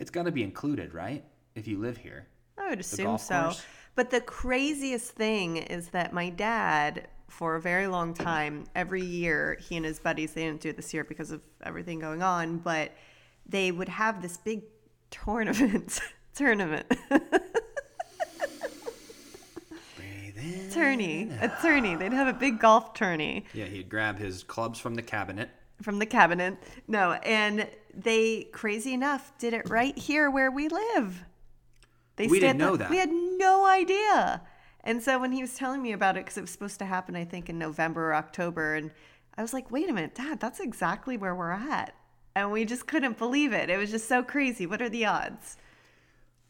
it's 0.00 0.10
to 0.10 0.32
be 0.32 0.42
included, 0.42 0.92
right? 0.92 1.22
If 1.54 1.68
you 1.68 1.78
live 1.78 1.98
here. 1.98 2.26
I 2.58 2.70
would 2.70 2.80
assume 2.80 3.16
so. 3.16 3.42
course? 3.42 3.64
But 3.94 4.10
the 4.10 4.22
craziest 4.22 5.12
thing 5.12 5.58
is 5.58 5.90
that 5.90 6.12
my 6.12 6.30
dad, 6.30 7.06
for 7.28 7.54
a 7.54 7.60
very 7.60 7.86
long 7.86 8.12
time, 8.12 8.64
every 8.74 9.04
year, 9.04 9.56
he 9.60 9.76
and 9.76 9.86
his 9.86 10.00
buddies, 10.00 10.32
they 10.32 10.46
didn't 10.46 10.62
do 10.62 10.70
it 10.70 10.76
this 10.76 10.92
year 10.92 11.04
because 11.04 11.30
of 11.30 11.42
everything 11.62 12.00
going 12.00 12.24
on, 12.24 12.58
but 12.58 12.90
they 13.48 13.72
would 13.72 13.88
have 13.88 14.20
this 14.22 14.36
big 14.36 14.62
tournament. 15.10 16.00
tournament. 16.34 16.86
Tourney. 20.72 21.30
A 21.40 21.48
tourney. 21.60 21.96
They'd 21.96 22.12
have 22.12 22.28
a 22.28 22.32
big 22.38 22.60
golf 22.60 22.94
tourney. 22.94 23.44
Yeah, 23.52 23.64
he'd 23.64 23.88
grab 23.88 24.18
his 24.18 24.44
clubs 24.44 24.78
from 24.78 24.94
the 24.94 25.02
cabinet. 25.02 25.50
from 25.82 25.98
the 25.98 26.06
cabinet. 26.06 26.56
No, 26.86 27.12
and 27.12 27.68
they 27.94 28.44
crazy 28.52 28.94
enough 28.94 29.32
did 29.38 29.52
it 29.54 29.68
right 29.68 29.96
here 29.98 30.30
where 30.30 30.50
we 30.50 30.68
live. 30.68 31.24
They 32.16 32.26
We 32.28 32.38
didn't 32.40 32.58
know 32.58 32.72
the- 32.72 32.78
that. 32.84 32.90
We 32.90 32.98
had 32.98 33.10
no 33.10 33.66
idea. 33.66 34.42
And 34.84 35.02
so 35.02 35.18
when 35.18 35.32
he 35.32 35.40
was 35.42 35.54
telling 35.54 35.82
me 35.82 35.92
about 35.92 36.16
it, 36.16 36.24
because 36.24 36.38
it 36.38 36.42
was 36.42 36.50
supposed 36.50 36.78
to 36.80 36.84
happen, 36.84 37.16
I 37.16 37.24
think 37.24 37.48
in 37.48 37.58
November 37.58 38.10
or 38.10 38.14
October, 38.14 38.74
and 38.76 38.90
I 39.36 39.42
was 39.42 39.52
like, 39.52 39.70
"Wait 39.70 39.88
a 39.90 39.92
minute, 39.92 40.14
Dad, 40.14 40.38
that's 40.40 40.60
exactly 40.60 41.16
where 41.16 41.34
we're 41.34 41.50
at." 41.50 41.94
And 42.38 42.52
we 42.52 42.64
just 42.64 42.86
couldn't 42.86 43.18
believe 43.18 43.52
it. 43.52 43.70
It 43.70 43.78
was 43.78 43.90
just 43.90 44.08
so 44.08 44.22
crazy. 44.22 44.66
What 44.66 44.80
are 44.80 44.88
the 44.88 45.06
odds? 45.06 45.56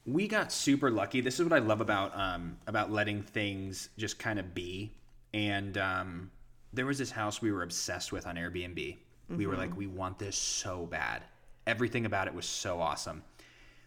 we 0.09 0.27
got 0.27 0.51
super 0.51 0.91
lucky. 0.91 1.21
This 1.21 1.39
is 1.39 1.45
what 1.45 1.53
I 1.53 1.59
love 1.59 1.81
about 1.81 2.19
um, 2.19 2.57
about 2.67 2.91
letting 2.91 3.23
things 3.23 3.91
just 3.99 4.19
kind 4.19 4.39
of 4.39 4.55
be. 4.55 4.91
And 5.35 5.77
um, 5.77 6.31
there 6.73 6.87
was 6.87 6.99
this 6.99 7.11
house 7.11 7.43
we 7.43 7.53
were 7.53 7.63
obsessed 7.63 8.11
with 8.11 8.27
on 8.27 8.37
Airbnb. 8.37 8.97
We 9.29 9.47
were 9.47 9.57
like, 9.57 9.77
we 9.77 9.87
want 9.87 10.19
this 10.19 10.37
so 10.37 10.87
bad. 10.87 11.23
Everything 11.67 12.07
about 12.07 12.29
it 12.29 12.35
was 12.35 12.47
so 12.47 12.81
awesome, 12.81 13.23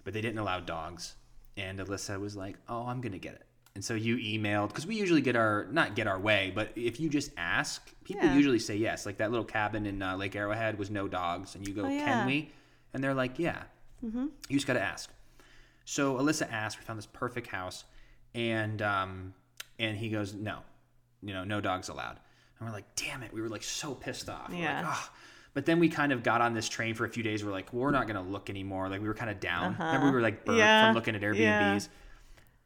but 0.03 0.13
they 0.13 0.21
didn't 0.21 0.37
allow 0.37 0.59
dogs. 0.59 1.15
And 1.57 1.79
Alyssa 1.79 2.19
was 2.19 2.35
like, 2.35 2.57
"Oh, 2.69 2.85
I'm 2.85 3.01
gonna 3.01 3.17
get 3.17 3.33
it." 3.33 3.45
And 3.73 3.83
so 3.85 3.93
you 3.93 4.17
emailed 4.17 4.67
because 4.67 4.85
we 4.85 4.95
usually 4.97 5.21
get 5.21 5.35
our 5.37 5.65
not 5.71 5.95
get 5.95 6.05
our 6.07 6.19
way, 6.19 6.51
but 6.53 6.71
if 6.75 6.99
you 6.99 7.07
just 7.09 7.31
ask, 7.37 7.81
people 8.03 8.25
Yeah. 8.25 8.35
usually 8.35 8.59
say 8.59 8.75
yes. 8.75 9.05
Like 9.05 9.17
that 9.17 9.31
little 9.31 9.45
cabin 9.45 9.85
in 9.85 10.01
uh, 10.01 10.17
Lake 10.17 10.35
Arrowhead 10.35 10.77
was 10.77 10.89
no 10.89 11.07
dogs, 11.07 11.55
and 11.55 11.65
you 11.67 11.73
go, 11.73 11.85
Oh, 11.85 11.89
yeah. 11.89 12.03
"Can 12.05 12.27
we?" 12.27 12.51
And 12.93 13.01
they're 13.03 13.13
like, 13.13 13.39
"Yeah." 13.39 13.63
You 14.03 14.31
just 14.49 14.65
got 14.67 14.73
to 14.73 14.81
ask. 14.81 15.09
So 15.85 16.15
Alyssa 16.17 16.51
asked, 16.51 16.79
we 16.79 16.83
found 16.85 16.97
this 16.97 17.05
perfect 17.05 17.47
house, 17.47 17.83
and 18.33 18.81
um, 18.81 19.33
and 19.79 19.95
he 19.95 20.09
goes, 20.09 20.33
no, 20.33 20.59
you 21.21 21.33
know, 21.33 21.43
no 21.43 21.61
dogs 21.61 21.87
allowed. 21.89 22.19
And 22.59 22.67
we're 22.67 22.73
like, 22.73 22.95
damn 22.95 23.23
it, 23.23 23.31
we 23.33 23.41
were 23.41 23.49
like 23.49 23.63
so 23.63 23.93
pissed 23.95 24.27
off. 24.29 24.49
We're 24.49 24.55
like, 24.55 24.63
Yeah. 24.63 24.95
But 25.53 25.65
then 25.65 25.79
we 25.79 25.89
kind 25.89 26.11
of 26.11 26.23
got 26.23 26.39
on 26.41 26.53
this 26.53 26.67
train 26.69 26.93
for 26.95 27.05
a 27.05 27.09
few 27.09 27.23
days. 27.23 27.43
We're 27.45 27.51
like, 27.51 27.71
we're 27.73 27.91
not 27.91 28.07
gonna 28.07 28.21
look 28.23 28.49
anymore. 28.49 28.89
Like 28.89 29.01
we 29.01 29.07
were 29.07 29.13
kind 29.13 29.29
of 29.29 29.39
down. 29.39 29.75
Remember 29.79 30.07
we 30.07 30.11
were 30.13 30.21
like 30.21 30.45
burnt 30.45 30.57
Yeah. 30.59 30.87
from 30.87 30.95
looking 30.95 31.15
at 31.15 31.21
Airbnbs. 31.21 31.89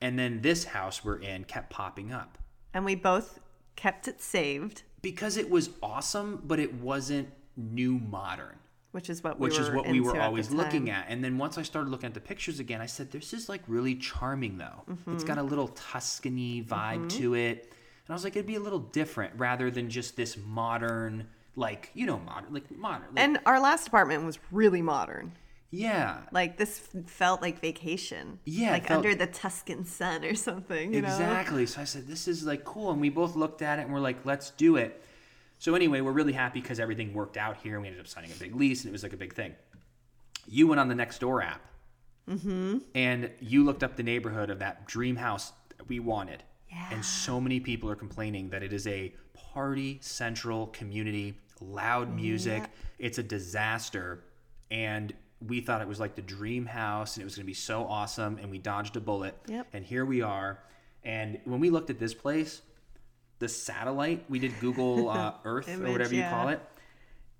And 0.05 0.19
then 0.19 0.41
this 0.41 0.61
house 0.65 1.03
we're 1.05 1.17
in 1.31 1.39
kept 1.45 1.69
popping 1.71 2.09
up 2.21 2.37
And 2.73 2.85
we 2.85 2.95
both 2.95 3.39
kept 3.75 4.07
it 4.07 4.21
saved, 4.21 4.83
because 5.01 5.35
it 5.37 5.49
was 5.49 5.65
awesome, 5.81 6.29
but 6.49 6.59
it 6.59 6.71
wasn't 6.75 7.27
new 7.57 7.93
modern. 8.17 8.57
which 8.91 9.09
is 9.09 9.23
what 9.23 9.39
we 9.39 9.43
which 9.45 9.57
were 9.57 9.65
is 9.65 9.69
what 9.77 9.87
we 9.95 9.99
were 9.99 10.19
always 10.25 10.51
looking 10.51 10.89
at. 10.89 11.03
And 11.09 11.23
then 11.23 11.37
once 11.45 11.57
I 11.57 11.63
started 11.63 11.89
looking 11.89 12.07
at 12.07 12.13
the 12.13 12.25
pictures 12.31 12.59
again, 12.65 12.81
I 12.87 12.89
said, 12.95 13.11
"This 13.11 13.33
is 13.33 13.49
like 13.53 13.63
really 13.67 13.95
charming, 13.95 14.57
though. 14.57 14.79
It's 14.87 15.23
Mm-hmm. 15.23 15.27
got 15.31 15.37
a 15.45 15.47
little 15.51 15.69
Tuscany 15.69 16.63
vibe 16.63 17.09
to 17.19 17.33
it." 17.47 17.57
And 17.63 18.09
I 18.09 18.13
was 18.13 18.23
like, 18.23 18.35
"It'd 18.37 18.45
be 18.55 18.55
a 18.63 18.65
little 18.67 18.83
different 19.01 19.31
rather 19.47 19.67
than 19.71 19.89
just 19.89 20.15
this 20.15 20.37
modern, 20.37 21.27
like 21.55 21.83
you 21.99 22.05
know, 22.05 22.19
modern, 22.19 22.53
like 22.53 22.67
modern, 22.87 23.07
like, 23.15 23.23
And 23.25 23.39
our 23.45 23.59
last 23.59 23.87
apartment 23.87 24.23
was 24.25 24.37
really 24.51 24.81
modern. 24.81 25.33
Yeah, 25.75 26.21
Like 26.31 26.57
this 26.57 26.79
felt 27.07 27.41
like 27.41 27.59
vacation. 27.59 28.39
Yeah, 28.45 28.71
Like 28.71 28.87
felt- 28.87 29.05
under 29.05 29.15
the 29.15 29.27
Tuscan 29.27 29.85
sun 29.85 30.23
or 30.23 30.35
something, 30.35 30.93
you 30.93 31.01
know? 31.01 31.07
exactly." 31.07 31.65
So 31.65 31.81
I 31.81 31.83
said, 31.83 32.07
"This 32.07 32.27
is 32.27 32.45
like 32.45 32.63
cool," 32.63 32.91
and 32.91 33.01
we 33.01 33.09
both 33.09 33.35
looked 33.35 33.61
at 33.61 33.79
it 33.79 33.83
and 33.83 33.93
we're 33.93 33.99
like, 33.99 34.25
"Let's 34.25 34.51
do 34.51 34.75
it." 34.77 35.03
So 35.59 35.75
anyway, 35.75 36.01
we're 36.01 36.11
really 36.11 36.33
happy 36.33 36.61
because 36.61 36.79
everything 36.79 37.13
worked 37.13 37.37
out 37.37 37.57
here. 37.57 37.75
And 37.75 37.81
we 37.81 37.87
ended 37.87 38.01
up 38.01 38.07
signing 38.07 38.31
a 38.31 38.35
big 38.35 38.55
lease, 38.55 38.83
and 38.83 38.89
it 38.89 38.91
was 38.91 39.03
like 39.03 39.13
a 39.13 39.17
big 39.17 39.33
thing. 39.33 39.55
You 40.47 40.67
went 40.67 40.79
on 40.79 40.87
the 40.87 40.95
next 40.95 41.19
door 41.19 41.41
app, 41.41 41.61
mm-hmm. 42.29 42.79
and 42.93 43.31
you 43.39 43.63
looked 43.63 43.83
up 43.83 43.95
the 43.95 44.03
neighborhood 44.03 44.49
of 44.49 44.59
that 44.59 44.85
dream 44.85 45.15
house 45.15 45.53
that 45.77 45.87
we 45.87 45.99
wanted. 45.99 46.43
Yeah. 46.69 46.89
And 46.91 47.05
so 47.05 47.39
many 47.39 47.59
people 47.59 47.89
are 47.89 47.95
complaining 47.95 48.49
that 48.49 48.61
it 48.63 48.73
is 48.73 48.85
a 48.85 49.13
party 49.33 49.97
central 50.01 50.67
community, 50.67 51.39
loud 51.61 52.13
music. 52.13 52.63
It's 52.99 53.17
a 53.17 53.23
disaster. 53.23 54.23
And 54.69 55.13
we 55.47 55.61
thought 55.61 55.81
it 55.81 55.87
was 55.87 55.99
like 55.99 56.15
the 56.15 56.21
dream 56.21 56.65
house 56.65 57.15
and 57.15 57.21
it 57.21 57.25
was 57.25 57.35
going 57.35 57.43
to 57.43 57.47
be 57.47 57.53
so 57.53 57.85
awesome. 57.85 58.37
And 58.41 58.51
we 58.51 58.57
dodged 58.57 58.95
a 58.95 58.99
bullet. 58.99 59.37
Yep. 59.47 59.67
And 59.73 59.85
here 59.85 60.05
we 60.05 60.21
are. 60.21 60.59
And 61.03 61.39
when 61.45 61.59
we 61.59 61.69
looked 61.69 61.89
at 61.89 61.99
this 61.99 62.13
place, 62.13 62.61
the 63.39 63.47
satellite, 63.47 64.25
we 64.29 64.39
did 64.39 64.59
Google 64.59 65.09
uh, 65.09 65.33
Earth 65.43 65.67
or 65.67 65.73
Image, 65.73 65.91
whatever 65.91 66.15
you 66.15 66.23
call 66.23 66.49
it. 66.49 66.61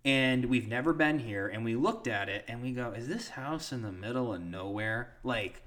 And 0.04 0.46
we've 0.46 0.68
never 0.68 0.94
been 0.94 1.18
here. 1.20 1.48
And 1.48 1.66
we 1.66 1.76
looked 1.76 2.08
at 2.08 2.30
it 2.30 2.46
and 2.48 2.62
we 2.62 2.72
go, 2.72 2.92
is 2.92 3.08
this 3.08 3.30
house 3.30 3.72
in 3.72 3.82
the 3.82 3.92
middle 3.92 4.34
of 4.34 4.42
nowhere? 4.42 5.16
Like 5.24 5.64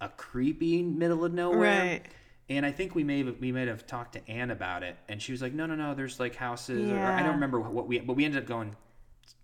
a 0.00 0.08
creepy 0.08 0.82
middle 0.82 1.24
of 1.24 1.32
nowhere? 1.32 1.60
Right. 1.60 2.02
And 2.48 2.66
I 2.66 2.72
think 2.72 2.96
we 2.96 3.04
may 3.04 3.22
have, 3.24 3.38
we 3.38 3.52
might 3.52 3.68
have 3.68 3.86
talked 3.86 4.14
to 4.14 4.28
Anne 4.28 4.50
about 4.50 4.82
it, 4.82 4.96
and 5.08 5.22
she 5.22 5.30
was 5.30 5.40
like, 5.40 5.52
"No, 5.52 5.66
no, 5.66 5.76
no. 5.76 5.94
There's 5.94 6.18
like 6.18 6.34
houses." 6.34 6.90
Or, 6.90 6.98
I 6.98 7.22
don't 7.22 7.34
remember 7.34 7.60
what 7.60 7.86
we, 7.86 8.00
but 8.00 8.16
we 8.16 8.24
ended 8.24 8.42
up 8.42 8.48
going. 8.48 8.74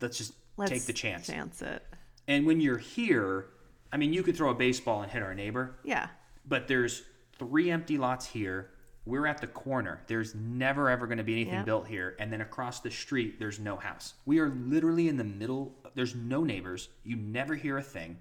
Let's 0.00 0.18
just 0.18 0.32
Let's 0.56 0.72
take 0.72 0.86
the 0.86 0.92
chance. 0.92 1.28
Chance 1.28 1.62
it. 1.62 1.84
And 2.28 2.46
when 2.46 2.60
you're 2.60 2.78
here, 2.78 3.46
I 3.92 3.96
mean, 3.96 4.12
you 4.12 4.22
could 4.22 4.36
throw 4.36 4.50
a 4.50 4.54
baseball 4.54 5.02
and 5.02 5.10
hit 5.10 5.22
our 5.22 5.34
neighbor, 5.34 5.76
Yeah. 5.84 6.08
but 6.46 6.68
there's 6.68 7.04
three 7.38 7.70
empty 7.70 7.98
lots 7.98 8.26
here. 8.26 8.70
We're 9.04 9.26
at 9.26 9.40
the 9.40 9.46
corner. 9.46 10.00
There's 10.08 10.34
never 10.34 10.90
ever 10.90 11.06
going 11.06 11.18
to 11.18 11.24
be 11.24 11.32
anything 11.34 11.54
Yep. 11.54 11.66
built 11.66 11.86
here, 11.86 12.16
and 12.18 12.32
then 12.32 12.40
across 12.40 12.80
the 12.80 12.90
street, 12.90 13.38
there's 13.38 13.60
no 13.60 13.76
house. 13.76 14.14
We 14.24 14.40
are 14.40 14.48
literally 14.48 15.08
in 15.08 15.16
the 15.16 15.24
middle. 15.24 15.76
There's 15.94 16.14
no 16.16 16.42
neighbors. 16.42 16.88
You 17.04 17.14
never 17.16 17.54
hear 17.54 17.78
a 17.78 17.82
thing. 17.82 18.18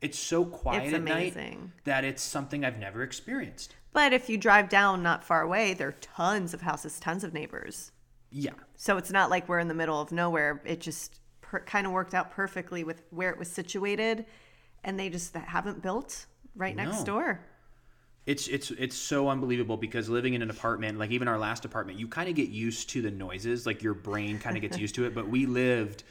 It's 0.00 0.18
so 0.18 0.44
quiet 0.44 0.84
It's 0.86 0.94
at 0.94 1.02
night 1.02 1.32
amazing. 1.36 1.72
that 1.84 2.04
it's 2.04 2.20
something 2.22 2.64
I've 2.64 2.78
never 2.78 3.02
experienced. 3.02 3.76
But 3.92 4.12
if 4.12 4.28
you 4.28 4.36
drive 4.36 4.68
down 4.68 5.04
not 5.04 5.22
far 5.22 5.42
away, 5.42 5.72
there 5.72 5.88
are 5.88 5.92
tons 5.92 6.52
of 6.52 6.62
houses, 6.62 6.98
tons 6.98 7.22
of 7.22 7.32
neighbors. 7.32 7.92
Yeah, 8.30 8.54
So 8.74 8.96
it's 8.96 9.12
not 9.12 9.30
like 9.30 9.48
we're 9.48 9.60
in 9.60 9.68
the 9.68 9.74
middle 9.74 10.00
of 10.00 10.10
nowhere. 10.10 10.60
It 10.64 10.80
just 10.80 11.20
per- 11.44 11.60
kind 11.60 11.86
of 11.86 11.92
worked 11.92 12.14
out 12.14 12.30
perfectly 12.30 12.84
with 12.84 13.02
where 13.10 13.30
it 13.30 13.38
was 13.38 13.48
situated, 13.50 14.26
and 14.82 14.98
they 14.98 15.08
just 15.08 15.34
haven't 15.34 15.82
built 15.82 16.26
right 16.56 16.74
next 16.74 17.00
No. 17.00 17.04
door. 17.04 17.40
It's 18.26 18.48
it's 18.48 18.70
it's 18.70 18.96
so 18.96 19.28
unbelievable 19.28 19.76
because 19.76 20.08
living 20.08 20.32
in 20.32 20.40
an 20.40 20.48
apartment, 20.48 20.98
like 20.98 21.10
even 21.10 21.28
our 21.28 21.38
last 21.38 21.66
apartment, 21.66 21.98
you 21.98 22.08
kind 22.08 22.28
of 22.28 22.34
get 22.34 22.48
used 22.48 22.88
to 22.90 23.02
the 23.02 23.10
noises, 23.10 23.66
like 23.66 23.82
your 23.82 23.92
brain 23.92 24.38
kind 24.38 24.56
of 24.56 24.62
gets 24.62 24.78
used 24.78 24.94
to 24.94 25.04
it. 25.04 25.14
But 25.14 25.28
we 25.28 25.44
lived 25.44 26.04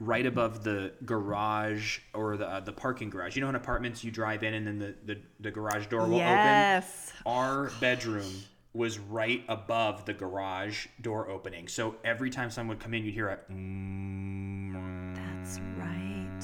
right 0.00 0.26
above 0.26 0.64
the 0.64 0.92
garage 1.04 2.00
or 2.14 2.36
the 2.36 2.48
uh, 2.48 2.60
the 2.60 2.72
parking 2.72 3.10
garage. 3.10 3.36
You 3.36 3.42
know, 3.42 3.48
in 3.48 3.54
apartments 3.54 4.02
you 4.02 4.10
drive 4.10 4.42
in 4.42 4.54
and 4.54 4.66
then 4.66 4.78
the 4.80 4.94
the, 5.14 5.20
the 5.38 5.50
garage 5.52 5.86
door 5.86 6.00
will 6.00 6.14
open? 6.16 6.18
yes. 6.18 7.12
open. 7.20 7.32
Our 7.32 7.70
bedroom 7.80 8.32
was 8.74 8.98
right 8.98 9.44
above 9.48 10.04
the 10.06 10.14
garage 10.14 10.86
door 11.00 11.28
opening, 11.28 11.68
so 11.68 11.96
every 12.04 12.30
time 12.30 12.50
someone 12.50 12.76
would 12.76 12.82
come 12.82 12.94
in, 12.94 13.04
you'd 13.04 13.14
hear 13.14 13.28
a. 13.28 13.52
mm, 13.52 15.14
That's 15.14 15.60
right. 15.78 16.42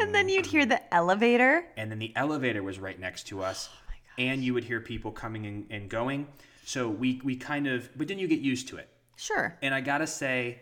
And 0.00 0.14
then 0.14 0.28
you'd 0.28 0.46
hear 0.46 0.64
the 0.64 0.94
elevator. 0.94 1.64
and 1.76 1.90
then 1.90 1.98
the 1.98 2.12
elevator 2.16 2.62
was 2.62 2.78
right 2.78 2.98
next 2.98 3.26
to 3.28 3.42
us 3.42 3.68
Oh 3.72 3.74
and 4.18 4.42
you 4.42 4.54
would 4.54 4.64
hear 4.64 4.80
people 4.80 5.12
coming 5.12 5.46
and, 5.46 5.66
and 5.70 5.88
going 5.88 6.26
so 6.64 6.88
we 6.88 7.20
we 7.24 7.36
kind 7.36 7.66
of 7.68 7.88
but 7.96 8.08
then 8.08 8.18
you 8.18 8.26
get 8.26 8.40
used 8.40 8.68
to 8.68 8.76
it 8.76 8.88
Sure. 9.16 9.56
and 9.62 9.72
i 9.74 9.80
gotta 9.80 10.06
say 10.06 10.58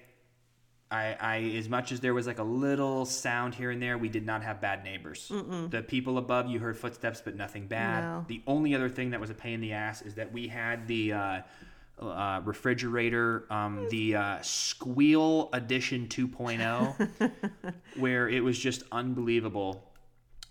I, 0.90 1.16
I 1.20 1.36
as 1.56 1.68
much 1.68 1.90
as 1.90 1.98
there 2.00 2.14
was 2.14 2.26
like 2.26 2.38
a 2.38 2.44
little 2.44 3.04
sound 3.04 3.54
here 3.54 3.70
and 3.72 3.82
there 3.82 3.98
we 3.98 4.08
did 4.08 4.24
not 4.24 4.42
have 4.44 4.60
bad 4.60 4.84
neighbors. 4.84 5.30
The 5.70 5.82
people 5.82 6.16
above 6.18 6.48
you 6.48 6.58
heard 6.60 6.76
footsteps 6.76 7.20
but 7.24 7.34
nothing 7.36 7.66
bad. 7.66 8.04
No. 8.04 8.24
the 8.28 8.42
only 8.46 8.74
other 8.74 8.88
thing 8.88 9.10
that 9.10 9.20
was 9.20 9.30
a 9.30 9.34
pain 9.34 9.54
in 9.54 9.60
the 9.60 9.72
ass 9.72 10.02
is 10.02 10.14
that 10.14 10.32
we 10.32 10.46
had 10.48 10.86
the 10.86 11.12
uh, 11.12 11.40
uh, 11.98 12.40
refrigerator 12.44 13.46
um, 13.50 13.88
the 13.90 14.14
uh, 14.16 14.38
squeal 14.42 15.48
edition 15.52 16.06
2.0 16.08 17.32
where 17.96 18.28
it 18.28 18.42
was 18.44 18.58
just 18.58 18.82
unbelievable. 18.92 19.82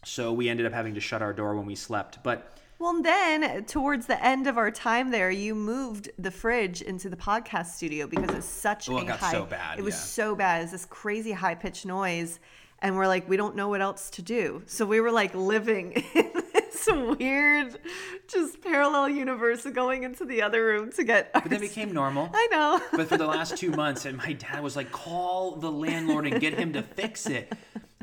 So 0.03 0.33
we 0.33 0.49
ended 0.49 0.65
up 0.65 0.73
having 0.73 0.95
to 0.95 0.99
shut 0.99 1.21
our 1.21 1.33
door 1.33 1.55
when 1.55 1.65
we 1.65 1.75
slept. 1.75 2.19
But 2.23 2.57
Well, 2.77 3.01
then 3.01 3.63
towards 3.65 4.05
the 4.05 4.23
end 4.23 4.47
of 4.47 4.57
our 4.57 4.69
time 4.69 5.09
there, 5.11 5.31
you 5.31 5.55
moved 5.55 6.09
the 6.19 6.31
fridge 6.31 6.81
into 6.81 7.09
the 7.09 7.15
podcast 7.15 7.67
studio 7.67 8.05
because 8.05 8.35
it's 8.35 8.45
such 8.45 8.89
Well, 8.89 8.99
a 8.99 9.01
it 9.03 9.07
got 9.07 9.19
high. 9.19 9.31
so 9.31 9.45
bad, 9.45 9.79
It 9.79 9.83
was 9.83 9.93
yeah. 9.93 9.99
so 9.99 10.35
bad. 10.35 10.63
It's 10.63 10.71
this 10.73 10.85
crazy 10.85 11.31
high 11.31 11.55
pitched 11.55 11.85
noise, 11.85 12.39
and 12.79 12.97
we're 12.97 13.07
like, 13.07 13.29
we 13.29 13.37
don't 13.37 13.55
know 13.55 13.69
what 13.69 13.81
else 13.81 14.09
to 14.11 14.21
do. 14.21 14.61
So 14.65 14.85
we 14.85 14.99
were 14.99 15.11
like 15.11 15.33
living 15.33 15.93
in 16.13 16.31
this 16.53 16.87
weird, 16.91 17.79
just 18.27 18.61
parallel 18.61 19.07
universe, 19.09 19.65
going 19.65 20.03
into 20.03 20.25
the 20.25 20.41
other 20.41 20.63
room 20.65 20.91
to 20.91 21.03
get. 21.05 21.31
but 21.33 21.45
then 21.45 21.53
it 21.53 21.61
became 21.61 21.93
normal. 21.93 22.29
I 22.33 22.47
know. 22.51 22.81
but 22.91 23.07
for 23.07 23.17
the 23.17 23.25
last 23.25 23.57
two 23.57 23.71
months, 23.71 24.03
and 24.05 24.17
my 24.17 24.33
dad 24.33 24.61
was 24.61 24.75
like, 24.75 24.91
call 24.91 25.55
the 25.55 25.71
landlord 25.71 26.27
and 26.27 26.41
get 26.41 26.53
him 26.55 26.73
to 26.73 26.81
fix 26.83 27.25
it. 27.27 27.53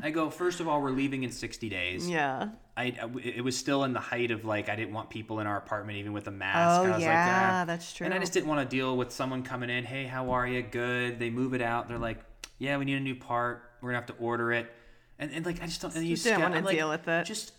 I 0.03 0.11
go, 0.11 0.29
first 0.29 0.59
of 0.59 0.67
all, 0.67 0.81
we're 0.81 0.91
leaving 0.91 1.23
in 1.23 1.31
60 1.31 1.69
days. 1.69 2.09
yeah. 2.09 2.49
I, 2.75 2.95
it 3.23 3.43
was 3.43 3.55
still 3.55 3.83
in 3.83 3.93
the 3.93 3.99
height 3.99 4.31
of 4.31 4.45
like, 4.45 4.67
I 4.67 4.75
didn't 4.75 4.93
want 4.93 5.09
people 5.11 5.39
in 5.39 5.47
our 5.47 5.57
apartment, 5.57 5.99
even 5.99 6.11
with 6.11 6.27
a 6.27 6.31
mask. 6.31 6.57
Oh, 6.57 6.83
I 6.83 6.87
was 6.87 6.91
like, 6.93 7.01
yeah, 7.01 7.61
"Ah." 7.61 7.65
that's 7.65 7.93
true. 7.93 8.05
And 8.05 8.13
I 8.13 8.17
just 8.17 8.33
didn't 8.33 8.47
want 8.47 8.67
to 8.67 8.75
deal 8.75 8.97
with 8.97 9.11
someone 9.11 9.43
coming 9.43 9.69
in, 9.69 9.83
hey, 9.83 10.05
how 10.05 10.31
are 10.31 10.47
you? 10.47 10.61
Good. 10.63 11.19
They 11.19 11.29
move 11.29 11.53
it 11.53 11.61
out. 11.61 11.87
They're 11.87 11.99
like, 11.99 12.19
yeah, 12.57 12.77
we 12.77 12.85
need 12.85 12.97
a 12.97 12.99
new 12.99 13.13
part. 13.15 13.63
We're 13.79 13.91
going 13.91 14.01
to 14.03 14.07
have 14.07 14.17
to 14.17 14.23
order 14.23 14.51
it. 14.51 14.71
And, 15.19 15.31
and 15.31 15.45
like, 15.45 15.61
I 15.61 15.67
just 15.67 15.81
don't, 15.81 15.95
and 15.95 16.03
you 16.05 16.17
didn't 16.17 16.41
wanna 16.41 16.55
I'm 16.57 16.65
like, 16.65 16.75
deal 16.75 16.89
with 16.89 17.07
it. 17.07 17.25
Just, 17.25 17.53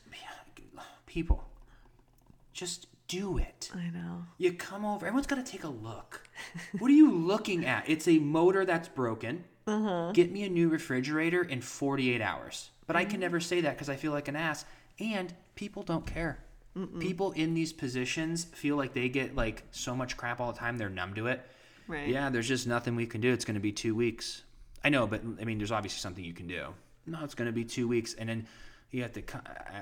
people, 1.07 1.45
just 2.53 2.88
do 3.07 3.38
it. 3.38 3.70
I 3.72 3.90
know. 3.90 4.24
You 4.38 4.53
come 4.55 4.84
over. 4.84 5.07
Everyone's 5.07 5.28
got 5.28 5.36
to 5.36 5.51
take 5.51 5.62
a 5.62 5.68
look. 5.68 6.28
What 6.80 6.90
are 6.90 6.95
you 6.95 7.11
looking 7.12 7.64
at? 7.66 7.88
It's 7.88 8.09
a 8.09 8.18
motor 8.18 8.64
that's 8.64 8.88
broken. 8.88 9.45
Uh-huh. 9.67 10.12
Get 10.12 10.31
me 10.31 10.45
a 10.45 10.49
new 10.49 10.69
refrigerator 10.69 11.43
in 11.43 11.61
48 11.61 12.21
hours. 12.21 12.71
But. 12.87 12.97
I 12.97 13.05
can 13.05 13.21
never 13.21 13.41
say 13.41 13.62
that 13.62 13.75
because 13.75 13.89
I 13.89 13.97
feel 13.97 14.12
like 14.12 14.29
an 14.29 14.37
ass. 14.37 14.65
And 15.01 15.33
people 15.55 15.83
don't 15.83 16.07
care. 16.07 16.39
People 16.99 17.31
in 17.33 17.55
these 17.55 17.73
positions 17.73 18.45
feel 18.45 18.77
like 18.77 18.95
they 18.95 19.09
get 19.09 19.37
like 19.37 19.62
so 19.71 19.95
much 19.95 20.17
crap 20.17 20.41
all 20.41 20.53
the 20.53 20.59
time. 20.59 20.77
They're 20.77 20.89
numb 20.89 21.15
to 21.15 21.29
it. 21.29 21.41
Right. 21.87 22.09
Yeah, 22.09 22.31
there's 22.31 22.49
just 22.49 22.67
nothing 22.67 22.97
we 22.97 23.07
can 23.07 23.21
do. 23.21 23.33
It's 23.33 23.45
going 23.45 23.55
to 23.55 23.61
be 23.61 23.71
two 23.71 23.95
weeks. 23.95 24.43
I 24.83 24.89
know, 24.89 25.07
but 25.07 25.23
I 25.41 25.45
mean, 25.45 25.59
there's 25.59 25.71
obviously 25.71 26.01
something 26.01 26.25
you 26.25 26.35
can 26.35 26.49
do. 26.49 26.75
No, 27.07 27.23
it's 27.23 27.35
going 27.35 27.47
to 27.47 27.53
be 27.53 27.65
two 27.65 27.87
weeks, 27.87 28.15
and 28.15 28.29
then 28.29 28.47
you 28.95 29.03
have 29.03 29.12
to. 29.12 29.22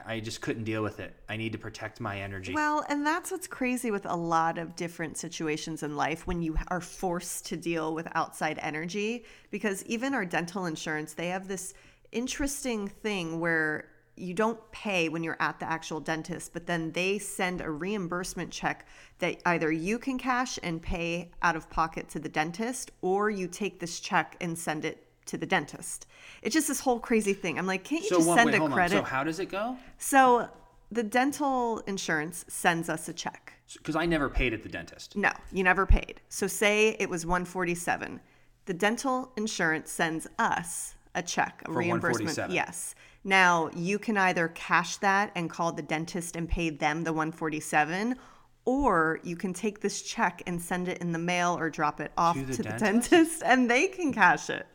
I- 0.07 0.21
just 0.21 0.41
couldn't 0.41 0.65
deal 0.65 0.83
with 0.83 1.01
it. 1.01 1.15
I 1.29 1.37
need 1.37 1.53
to 1.53 1.59
protect 1.59 2.01
my 2.01 2.21
energy. 2.21 2.55
Well, 2.55 2.85
and 2.89 3.05
that's 3.05 3.31
what's 3.31 3.47
crazy 3.47 3.91
with 3.91 4.07
a 4.07 4.17
lot 4.17 4.57
of 4.57 4.75
different 4.75 5.19
situations 5.19 5.83
in 5.83 5.97
life 5.97 6.27
when 6.27 6.41
you 6.41 6.57
are 6.69 6.81
forced 6.81 7.45
to 7.47 7.57
deal 7.57 7.95
with 7.95 8.09
outside 8.15 8.59
energy. 8.63 9.25
Because 9.51 9.85
even 9.85 10.15
our 10.15 10.25
dental 10.25 10.67
insurance, 10.67 11.13
they 11.13 11.29
have 11.29 11.49
this 11.49 11.75
interesting 12.13 12.89
thing 12.89 13.41
where 13.41 13.89
you 14.17 14.35
don't 14.35 14.61
pay 14.73 15.09
when 15.09 15.25
you're 15.25 15.41
at 15.41 15.59
the 15.59 15.69
actual 15.69 16.01
dentist, 16.01 16.53
but 16.53 16.67
then 16.67 16.93
they 16.93 17.19
send 17.19 17.61
a 17.61 17.71
reimbursement 17.71 18.51
check 18.51 18.87
that 19.19 19.41
either 19.47 19.73
you 19.73 19.99
can 19.99 20.19
cash 20.19 20.59
and 20.63 20.81
pay 20.81 21.31
out 21.43 21.57
of 21.57 21.69
pocket 21.69 22.09
to 22.11 22.19
the 22.19 22.29
dentist, 22.29 22.93
or 23.01 23.31
you 23.31 23.49
take 23.49 23.81
this 23.81 24.01
check 24.01 24.37
and 24.41 24.59
send 24.59 24.85
it 24.85 25.07
to 25.27 25.37
the 25.39 25.47
dentist. 25.47 26.07
It's 26.43 26.53
just 26.55 26.69
this 26.69 26.81
whole 26.81 26.99
crazy 26.99 27.33
thing. 27.33 27.59
I'm 27.59 27.67
like, 27.67 27.85
can't 27.85 28.03
you 28.03 28.09
so 28.09 28.17
just 28.17 28.29
one, 28.29 28.39
send 28.39 28.51
wait, 28.53 28.61
a 28.63 28.69
credit? 28.69 28.97
on. 28.99 29.05
So 29.05 29.09
how 29.11 29.25
does 29.25 29.39
it 29.39 29.47
go? 29.47 29.77
So 29.99 30.49
the 30.91 31.03
dental 31.03 31.79
insurance 31.87 32.45
sends 32.49 32.89
us 32.89 33.09
a 33.09 33.13
check. 33.13 33.53
Because 33.75 33.97
I 33.97 34.05
never 34.07 34.29
paid 34.29 34.53
at 34.53 34.63
the 34.63 34.69
dentist. 34.69 35.17
No, 35.17 35.31
you 35.51 35.65
never 35.65 35.87
paid. 35.87 36.21
So 36.29 36.47
say 36.47 36.97
it 36.99 37.09
was 37.09 37.25
147. 37.25 38.21
The 38.67 38.75
dental 38.75 39.33
insurance 39.37 39.91
sends 39.91 40.27
us 40.39 40.95
a 41.15 41.23
check, 41.23 41.63
a 41.65 41.73
For 41.73 41.79
reimbursement. 41.79 42.37
147. 42.37 42.55
Yes. 42.55 42.95
Now, 43.25 43.71
you 43.75 43.99
can 43.99 44.17
either 44.19 44.49
cash 44.49 44.97
that 44.99 45.31
and 45.35 45.49
call 45.49 45.73
the 45.73 45.83
dentist 45.83 46.37
and 46.37 46.49
pay 46.49 46.71
them 46.71 47.05
the 47.05 47.13
147 47.13 48.17
or 48.65 49.19
you 49.25 49.35
can 49.37 49.53
take 49.53 49.81
this 49.81 50.03
check 50.03 50.43
and 50.47 50.61
send 50.61 50.87
it 50.89 50.99
in 50.99 51.11
the 51.13 51.19
mail 51.19 51.57
or 51.59 51.69
drop 51.69 52.01
it 52.01 52.13
off 52.17 52.37
To 52.37 52.45
the 52.45 52.53
to 52.55 52.63
the 52.63 52.69
dentist? 52.71 53.11
dentist 53.11 53.43
and 53.45 53.71
they 53.71 53.89
can 53.89 54.13
cash 54.13 54.51
it. 54.51 54.67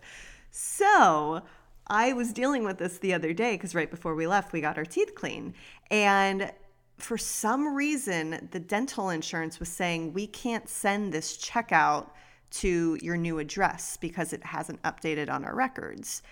So 0.51 1.41
I 1.87 2.13
was 2.13 2.33
dealing 2.33 2.63
with 2.63 2.77
this 2.77 2.97
the 2.97 3.13
other 3.13 3.33
day 3.33 3.55
because 3.55 3.75
right 3.75 3.89
before 3.89 4.15
we 4.15 4.27
left, 4.27 4.53
we 4.53 4.61
got 4.61 4.77
our 4.77 4.85
teeth 4.85 5.15
clean. 5.15 5.53
And 5.89 6.51
for 6.97 7.17
some 7.17 7.75
reason, 7.75 8.49
the 8.51 8.59
dental 8.59 9.09
insurance 9.09 9.59
was 9.59 9.69
saying 9.69 10.13
we 10.13 10.27
can't 10.27 10.67
send 10.67 11.13
this 11.13 11.37
check 11.37 11.71
out 11.71 12.13
to 12.49 12.97
your 13.01 13.17
new 13.17 13.39
address 13.39 13.97
because 13.97 14.33
it 14.33 14.43
hasn't 14.43 14.81
updated 14.83 15.29
on 15.29 15.45
our 15.45 15.55
records. 15.55 16.23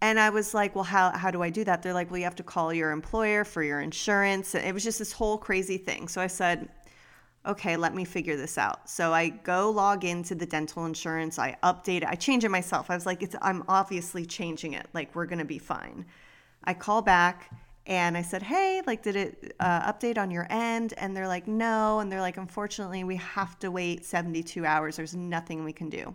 And 0.00 0.20
I 0.20 0.30
was 0.30 0.52
like, 0.52 0.74
well, 0.74 0.84
how, 0.84 1.16
how 1.16 1.30
do 1.30 1.42
I 1.42 1.48
do 1.48 1.64
that? 1.64 1.82
They're 1.82 1.94
like, 1.94 2.10
well, 2.10 2.18
you 2.18 2.24
have 2.24 2.34
to 2.36 2.42
call 2.42 2.72
your 2.74 2.90
employer 2.90 3.44
for 3.44 3.62
your 3.62 3.80
insurance. 3.80 4.54
And 4.54 4.64
it 4.66 4.74
was 4.74 4.84
just 4.84 4.98
this 4.98 5.12
whole 5.12 5.38
crazy 5.38 5.78
thing. 5.78 6.08
So 6.08 6.20
I 6.20 6.26
said, 6.26 6.68
okay, 7.46 7.76
let 7.76 7.94
me 7.94 8.04
figure 8.04 8.36
this 8.36 8.56
out. 8.56 8.88
So 8.88 9.12
I 9.12 9.28
go 9.28 9.70
log 9.70 10.04
into 10.04 10.34
the 10.34 10.46
dental 10.46 10.86
insurance. 10.86 11.38
I 11.38 11.56
update 11.62 11.98
it. 11.98 12.04
I 12.04 12.14
change 12.14 12.44
it 12.44 12.48
myself. 12.48 12.90
I 12.90 12.94
was 12.94 13.06
like, 13.06 13.22
it's, 13.22 13.36
I'm 13.42 13.64
obviously 13.68 14.24
changing 14.24 14.72
it. 14.72 14.86
Like, 14.94 15.14
we're 15.14 15.26
going 15.26 15.40
to 15.40 15.44
be 15.44 15.58
fine. 15.58 16.06
I 16.64 16.72
call 16.74 17.02
back 17.02 17.50
and 17.86 18.16
I 18.16 18.22
said, 18.22 18.42
hey, 18.42 18.80
like, 18.86 19.02
did 19.02 19.16
it 19.16 19.54
uh, 19.60 19.92
update 19.92 20.16
on 20.16 20.30
your 20.30 20.46
end? 20.48 20.94
And 20.96 21.14
they're 21.14 21.28
like, 21.28 21.46
no. 21.46 22.00
And 22.00 22.10
they're 22.10 22.22
like, 22.22 22.38
unfortunately, 22.38 23.04
we 23.04 23.16
have 23.16 23.58
to 23.58 23.70
wait 23.70 24.06
72 24.06 24.64
hours. 24.64 24.96
There's 24.96 25.14
nothing 25.14 25.64
we 25.64 25.72
can 25.72 25.90
do. 25.90 26.14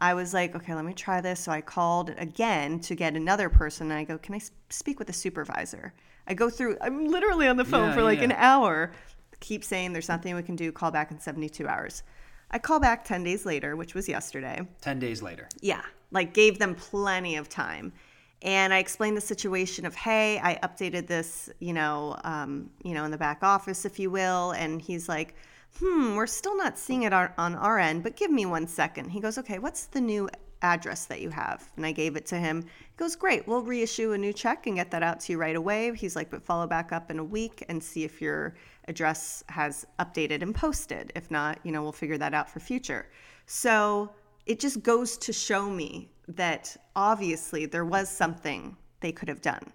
I 0.00 0.14
was 0.14 0.34
like, 0.34 0.56
okay, 0.56 0.74
let 0.74 0.84
me 0.84 0.92
try 0.92 1.20
this. 1.20 1.40
So 1.40 1.52
I 1.52 1.60
called 1.60 2.14
again 2.18 2.80
to 2.80 2.96
get 2.96 3.14
another 3.14 3.48
person. 3.48 3.90
And 3.90 3.98
I 3.98 4.04
go, 4.04 4.18
can 4.18 4.34
I 4.34 4.40
speak 4.70 4.98
with 4.98 5.08
a 5.08 5.12
supervisor? 5.12 5.92
I 6.26 6.34
go 6.34 6.50
through, 6.50 6.76
I'm 6.80 7.06
literally 7.06 7.46
on 7.46 7.56
the 7.56 7.64
phone 7.64 7.88
Yeah, 7.88 7.94
for 7.94 8.02
like 8.02 8.18
yeah. 8.18 8.24
an 8.24 8.32
hour. 8.32 8.92
Keep 9.40 9.64
saying 9.64 9.92
there's 9.92 10.08
nothing 10.08 10.34
we 10.34 10.42
can 10.42 10.56
do. 10.56 10.72
Call 10.72 10.90
back 10.90 11.10
in 11.10 11.20
72 11.20 11.66
hours. 11.66 12.02
I 12.50 12.58
call 12.58 12.80
back 12.80 13.04
10 13.04 13.24
days 13.24 13.44
later, 13.44 13.76
which 13.76 13.94
was 13.94 14.08
yesterday. 14.08 14.66
10 14.80 14.98
days 14.98 15.22
later. 15.22 15.48
Yeah, 15.60 15.82
like 16.10 16.32
gave 16.32 16.58
them 16.58 16.74
plenty 16.74 17.36
of 17.36 17.48
time. 17.48 17.92
And 18.40 18.72
I 18.72 18.78
explained 18.78 19.16
the 19.16 19.22
situation 19.22 19.84
of, 19.84 19.94
hey, 19.94 20.38
I 20.38 20.58
updated 20.62 21.08
this, 21.08 21.50
you 21.58 21.72
know, 21.72 22.16
um, 22.22 22.70
you 22.84 22.94
know, 22.94 23.04
in 23.04 23.10
the 23.10 23.18
back 23.18 23.42
office, 23.42 23.84
if 23.84 23.98
you 23.98 24.10
will. 24.10 24.52
And 24.52 24.80
he's 24.80 25.08
like, 25.08 25.34
hmm, 25.80 26.14
we're 26.14 26.28
still 26.28 26.56
not 26.56 26.78
seeing 26.78 27.02
it 27.02 27.12
on, 27.12 27.30
on 27.36 27.54
our 27.56 27.78
end, 27.78 28.02
but 28.02 28.16
give 28.16 28.30
me 28.30 28.46
one 28.46 28.66
second. 28.66 29.10
He 29.10 29.20
goes, 29.20 29.38
okay, 29.38 29.58
what's 29.58 29.86
the 29.86 30.00
new 30.00 30.28
address 30.62 31.06
that 31.06 31.20
you 31.20 31.30
have? 31.30 31.70
And 31.76 31.86
I 31.86 31.92
gave 31.92 32.16
it 32.16 32.26
to 32.26 32.36
him. 32.36 32.62
He 32.62 32.96
goes, 32.96 33.16
great, 33.16 33.46
we'll 33.46 33.62
reissue 33.62 34.12
a 34.12 34.18
new 34.18 34.32
check 34.32 34.66
and 34.66 34.76
get 34.76 34.90
that 34.90 35.02
out 35.02 35.20
to 35.20 35.32
you 35.32 35.38
right 35.38 35.56
away. 35.56 35.94
He's 35.94 36.16
like, 36.16 36.30
but 36.30 36.42
follow 36.42 36.66
back 36.66 36.92
up 36.92 37.10
in 37.10 37.18
a 37.18 37.24
week 37.24 37.64
and 37.68 37.82
see 37.82 38.04
if 38.04 38.20
your 38.20 38.54
address 38.86 39.44
has 39.48 39.86
updated 39.98 40.42
and 40.42 40.54
posted. 40.54 41.12
If 41.14 41.30
not, 41.30 41.58
you 41.62 41.72
know, 41.72 41.82
we'll 41.82 41.92
figure 41.92 42.18
that 42.18 42.34
out 42.34 42.50
for 42.50 42.60
future. 42.60 43.08
So 43.46 44.10
it 44.46 44.60
just 44.60 44.82
goes 44.82 45.16
to 45.18 45.32
show 45.32 45.68
me 45.68 46.10
that 46.28 46.76
obviously 46.96 47.66
there 47.66 47.84
was 47.84 48.08
something 48.08 48.76
they 49.00 49.12
could 49.12 49.28
have 49.28 49.40
done 49.40 49.72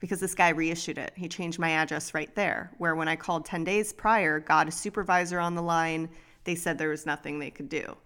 because 0.00 0.20
this 0.20 0.34
guy 0.34 0.50
reissued 0.50 0.98
it. 0.98 1.12
He 1.16 1.28
changed 1.28 1.58
my 1.58 1.70
address 1.70 2.14
right 2.14 2.34
there. 2.34 2.70
Where 2.78 2.94
when 2.94 3.08
I 3.08 3.16
called 3.16 3.44
10 3.44 3.64
days 3.64 3.92
prior, 3.92 4.38
got 4.38 4.68
a 4.68 4.72
supervisor 4.72 5.38
on 5.40 5.54
the 5.54 5.62
line, 5.62 6.08
they 6.44 6.54
said 6.54 6.76
there 6.76 6.90
was 6.90 7.06
nothing 7.06 7.38
they 7.38 7.50
could 7.50 7.68
do. 7.68 7.96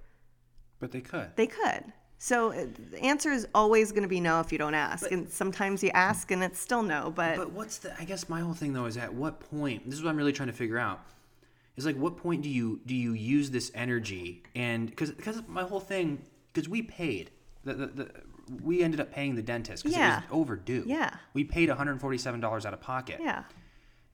But 0.79 0.93
they 0.93 1.01
could. 1.01 1.31
They 1.37 1.47
could. 1.47 1.93
So 2.21 2.53
uh, 2.53 2.67
the 2.91 3.01
answer 3.01 3.31
is 3.31 3.47
always 3.55 3.93
going 3.93 4.03
to 4.03 4.09
be 4.09 4.21
no 4.21 4.41
if 4.41 4.51
you 4.51 4.59
don't 4.59 4.75
ask. 4.75 5.11
and 5.13 5.31
sometimes 5.31 5.83
you 5.85 5.91
ask 5.95 6.31
and 6.33 6.43
it's 6.43 6.59
still 6.59 6.83
no, 6.83 7.13
but, 7.15 7.37
But 7.37 7.53
what's 7.53 7.79
the? 7.79 7.99
I 8.01 8.05
guess 8.05 8.29
my 8.29 8.41
whole 8.41 8.55
thing 8.55 8.73
though 8.73 8.87
is 8.87 8.97
at 8.97 9.15
what 9.15 9.39
point? 9.41 9.85
This 9.87 9.95
is 9.95 10.03
what 10.03 10.11
I'm 10.11 10.17
really 10.17 10.33
trying 10.33 10.49
to 10.49 10.53
figure 10.55 10.79
out. 10.79 11.01
Is 11.77 11.87
like 11.87 11.97
what 11.97 12.17
point 12.17 12.43
do 12.43 12.49
you 12.49 12.81
do 12.87 12.95
you 12.95 13.13
use 13.13 13.51
this 13.53 13.71
energy 13.73 14.43
and 14.57 14.91
because 14.91 15.13
because 15.13 15.41
my 15.47 15.63
whole 15.63 15.79
thing 15.79 16.21
because 16.53 16.69
we 16.69 16.83
paid 16.83 17.31
the, 17.63 17.75
the, 17.75 17.87
the 17.87 18.11
we 18.65 18.83
ended 18.83 18.99
up 18.99 19.13
paying 19.13 19.37
the 19.37 19.43
dentist 19.43 19.85
because 19.85 19.97
Yeah. 19.97 20.19
it 20.19 20.23
was 20.23 20.41
overdue. 20.41 20.83
Yeah. 20.87 21.15
we 21.35 21.45
paid 21.45 21.69
147 21.69 22.41
dollars 22.41 22.67
out 22.67 22.75
of 22.75 22.81
pocket. 22.81 23.21
yeah. 23.23 23.45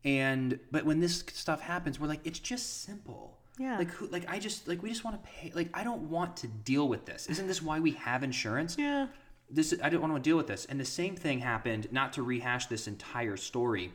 And 0.04 0.58
but 0.70 0.84
when 0.84 1.00
this 1.00 1.24
stuff 1.32 1.62
happens, 1.62 1.98
we're 1.98 2.08
like, 2.08 2.20
it's 2.24 2.38
just 2.38 2.82
simple. 2.82 3.38
Yeah. 3.58 3.78
Like 3.78 3.90
who? 3.90 4.06
Like 4.08 4.24
I 4.28 4.38
just 4.38 4.66
like 4.68 4.82
we 4.82 4.88
just 4.90 5.04
want 5.04 5.22
to 5.22 5.28
pay. 5.30 5.52
Like 5.54 5.70
I 5.74 5.84
don't 5.84 6.10
want 6.10 6.36
to 6.38 6.48
deal 6.48 6.88
with 6.88 7.06
this. 7.06 7.26
Isn't 7.28 7.46
this 7.46 7.62
why 7.62 7.80
we 7.80 7.92
have 7.92 8.22
insurance? 8.22 8.76
Yeah. 8.78 9.06
This 9.50 9.74
I 9.82 9.90
don't 9.90 10.00
want 10.00 10.14
to 10.14 10.20
deal 10.20 10.36
with 10.36 10.46
this. 10.46 10.64
And 10.64 10.80
the 10.80 10.84
same 10.84 11.14
thing 11.16 11.38
happened. 11.40 11.88
Not 11.92 12.12
to 12.14 12.22
rehash 12.22 12.66
this 12.66 12.88
entire 12.88 13.36
story, 13.36 13.92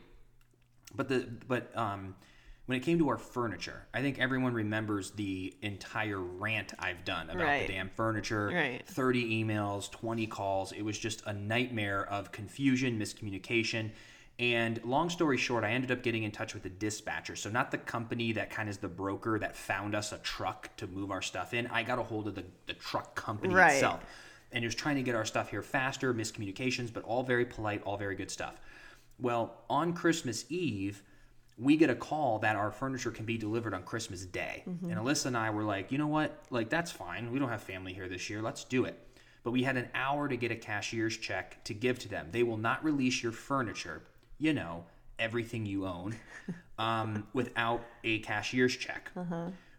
but 0.94 1.08
the 1.08 1.28
but 1.46 1.76
um 1.76 2.14
when 2.66 2.76
it 2.78 2.84
came 2.84 2.98
to 3.00 3.08
our 3.08 3.18
furniture, 3.18 3.86
I 3.92 4.00
think 4.00 4.20
everyone 4.20 4.54
remembers 4.54 5.10
the 5.10 5.56
entire 5.60 6.20
rant 6.20 6.72
I've 6.78 7.04
done 7.04 7.28
about 7.28 7.42
Right. 7.42 7.66
the 7.66 7.72
damn 7.72 7.88
furniture. 7.90 8.46
Right. 8.46 8.86
30 8.86 9.42
emails, 9.44 9.90
20 9.90 10.28
calls. 10.28 10.70
It 10.70 10.82
was 10.82 10.96
just 10.96 11.26
a 11.26 11.32
nightmare 11.32 12.06
of 12.06 12.30
confusion, 12.30 12.96
miscommunication. 12.96 13.90
And 14.40 14.82
long 14.84 15.10
story 15.10 15.36
short, 15.36 15.64
I 15.64 15.72
ended 15.72 15.90
up 15.90 16.02
getting 16.02 16.22
in 16.22 16.30
touch 16.30 16.54
with 16.54 16.62
the 16.62 16.70
dispatcher. 16.70 17.36
So, 17.36 17.50
not 17.50 17.70
the 17.70 17.76
company 17.78 18.32
that 18.32 18.48
kind 18.48 18.70
of 18.70 18.72
is 18.72 18.78
the 18.78 18.88
broker 18.88 19.38
that 19.38 19.54
found 19.54 19.94
us 19.94 20.12
a 20.12 20.18
truck 20.18 20.74
to 20.78 20.86
move 20.86 21.10
our 21.10 21.20
stuff 21.20 21.52
in. 21.52 21.66
I 21.66 21.82
got 21.82 21.98
a 21.98 22.02
hold 22.02 22.26
of 22.26 22.34
the, 22.34 22.44
the 22.66 22.72
truck 22.72 23.14
company 23.14 23.54
Right. 23.54 23.74
itself 23.74 24.00
and 24.50 24.64
was 24.64 24.74
trying 24.74 24.96
to 24.96 25.02
get 25.02 25.14
our 25.14 25.26
stuff 25.26 25.50
here 25.50 25.62
faster, 25.62 26.14
miscommunications, 26.14 26.90
but 26.92 27.04
all 27.04 27.22
very 27.22 27.44
polite, 27.44 27.82
all 27.84 27.98
very 27.98 28.16
good 28.16 28.30
stuff. 28.30 28.58
Well, 29.20 29.58
on 29.68 29.92
Christmas 29.92 30.46
Eve, 30.48 31.02
we 31.58 31.76
get 31.76 31.90
a 31.90 31.94
call 31.94 32.38
that 32.38 32.56
our 32.56 32.70
furniture 32.70 33.10
can 33.10 33.26
be 33.26 33.36
delivered 33.36 33.74
on 33.74 33.82
Christmas 33.82 34.24
Day. 34.24 34.64
Mm-hmm. 34.66 34.90
And 34.90 34.98
Alyssa 34.98 35.26
and 35.26 35.36
I 35.36 35.50
were 35.50 35.64
like, 35.64 35.92
you 35.92 35.98
know 35.98 36.06
what? 36.06 36.42
Like, 36.48 36.70
that's 36.70 36.90
fine. 36.90 37.30
We 37.30 37.38
don't 37.38 37.50
have 37.50 37.62
family 37.62 37.92
here 37.92 38.08
this 38.08 38.30
year. 38.30 38.40
Let's 38.40 38.64
do 38.64 38.86
it. 38.86 38.98
But 39.42 39.50
we 39.50 39.62
had 39.62 39.76
an 39.76 39.88
hour 39.94 40.28
to 40.28 40.36
get 40.36 40.50
a 40.50 40.56
cashier's 40.56 41.16
check 41.16 41.62
to 41.64 41.74
give 41.74 41.98
to 42.00 42.08
them. 42.08 42.28
They 42.32 42.42
will 42.42 42.56
not 42.56 42.82
release 42.82 43.22
your 43.22 43.32
furniture, 43.32 44.02
you 44.40 44.52
know, 44.52 44.84
everything 45.18 45.66
you 45.66 45.86
own, 45.86 46.16
um, 46.78 47.26
without 47.32 47.84
a 48.02 48.18
cashier's 48.20 48.76
check. 48.76 49.10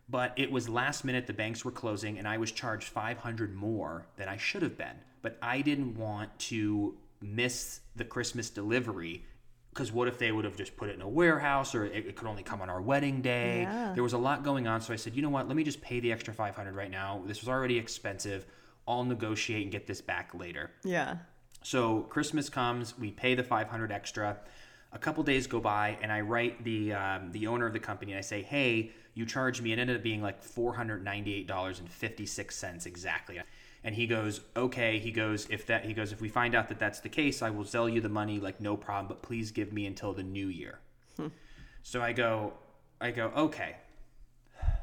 But 0.08 0.34
it 0.38 0.52
was 0.52 0.70
last 0.70 1.04
minute, 1.04 1.26
the 1.28 1.34
banks 1.34 1.66
were 1.66 1.72
closing, 1.72 2.18
and 2.18 2.28
I 2.28 2.38
was 2.38 2.52
charged 2.52 2.88
500 2.90 3.56
more 3.56 4.06
than 4.18 4.28
I 4.28 4.38
should 4.38 4.62
have 4.62 4.78
been. 4.78 4.96
But 5.22 5.38
I 5.42 5.62
didn't 5.62 5.98
want 5.98 6.38
to 6.40 6.96
miss 7.22 7.80
the 7.96 8.04
Christmas 8.04 8.50
delivery 8.50 9.24
because 9.74 9.92
what 9.92 10.08
if 10.10 10.18
they 10.18 10.32
would 10.32 10.44
have 10.44 10.58
just 10.58 10.76
put 10.76 10.90
it 10.90 10.96
in 10.96 11.02
a 11.02 11.08
warehouse 11.08 11.74
or 11.74 11.86
it, 11.86 12.06
it 12.06 12.16
could 12.18 12.28
only 12.28 12.44
come 12.44 12.62
on 12.62 12.70
our 12.70 12.82
wedding 12.82 13.22
day? 13.22 13.62
Yeah. 13.62 13.94
There 13.94 14.04
was 14.04 14.14
a 14.14 14.18
lot 14.18 14.44
going 14.44 14.68
on, 14.68 14.82
so 14.82 14.92
I 14.92 14.98
said, 14.98 15.16
you 15.16 15.22
know 15.22 15.30
what? 15.30 15.48
Let 15.48 15.56
me 15.56 15.64
just 15.64 15.82
pay 15.82 16.02
the 16.02 16.12
extra 16.12 16.34
500 16.34 16.76
right 16.76 16.92
now. 16.92 17.24
This 17.26 17.40
was 17.40 17.48
already 17.48 17.78
expensive. 17.78 18.46
I'll 18.88 19.06
negotiate 19.06 19.64
and 19.64 19.72
get 19.72 19.88
this 19.88 20.02
back 20.02 20.32
later. 20.34 20.72
Yeah. 20.84 21.18
So 21.62 22.02
Christmas 22.02 22.50
comes, 22.50 22.98
we 22.98 23.12
pay 23.12 23.36
the 23.36 23.44
500 23.44 23.92
extra. 23.92 24.38
A 24.94 25.00
couple 25.00 25.24
days 25.24 25.48
go 25.48 25.60
by, 25.60 25.98
and 26.02 26.12
I 26.12 26.22
write 26.22 26.64
the 26.64 26.94
um, 26.94 27.32
the 27.32 27.48
owner 27.48 27.66
of 27.66 27.74
the 27.74 27.80
company, 27.80 28.12
and 28.12 28.20
I 28.20 28.22
say, 28.22 28.42
"Hey, 28.42 28.92
you 29.14 29.26
charged 29.26 29.62
me." 29.62 29.72
It 29.72 29.80
ended 29.80 29.96
up 29.96 30.04
being 30.04 30.22
like 30.22 30.44
498 30.44 31.48
dollars 31.48 31.80
and 31.80 31.90
56 31.90 32.56
cents 32.58 32.86
exactly. 32.86 33.42
And 33.86 33.96
he 33.96 34.06
goes, 34.06 34.42
"Okay." 34.58 35.00
He 35.00 35.12
goes, 35.12 35.48
"If 35.50 35.66
that," 35.68 35.86
he 35.86 35.94
goes, 35.94 36.12
"If 36.12 36.20
we 36.20 36.28
find 36.28 36.56
out 36.56 36.68
that 36.70 36.80
that's 36.80 37.00
the 37.00 37.10
case, 37.10 37.42
I 37.42 37.52
will 37.52 37.64
sell 37.64 37.88
you 37.88 38.02
the 38.02 38.10
money, 38.10 38.40
like 38.40 38.60
no 38.60 38.76
problem. 38.76 39.08
But 39.08 39.22
please 39.22 39.52
give 39.52 39.72
me 39.72 39.86
until 39.86 40.14
the 40.14 40.24
new 40.24 40.48
year." 40.48 40.80
so 41.84 42.02
I 42.02 42.14
go, 42.14 42.54
I 43.00 43.12
go, 43.12 43.32
okay. 43.36 43.78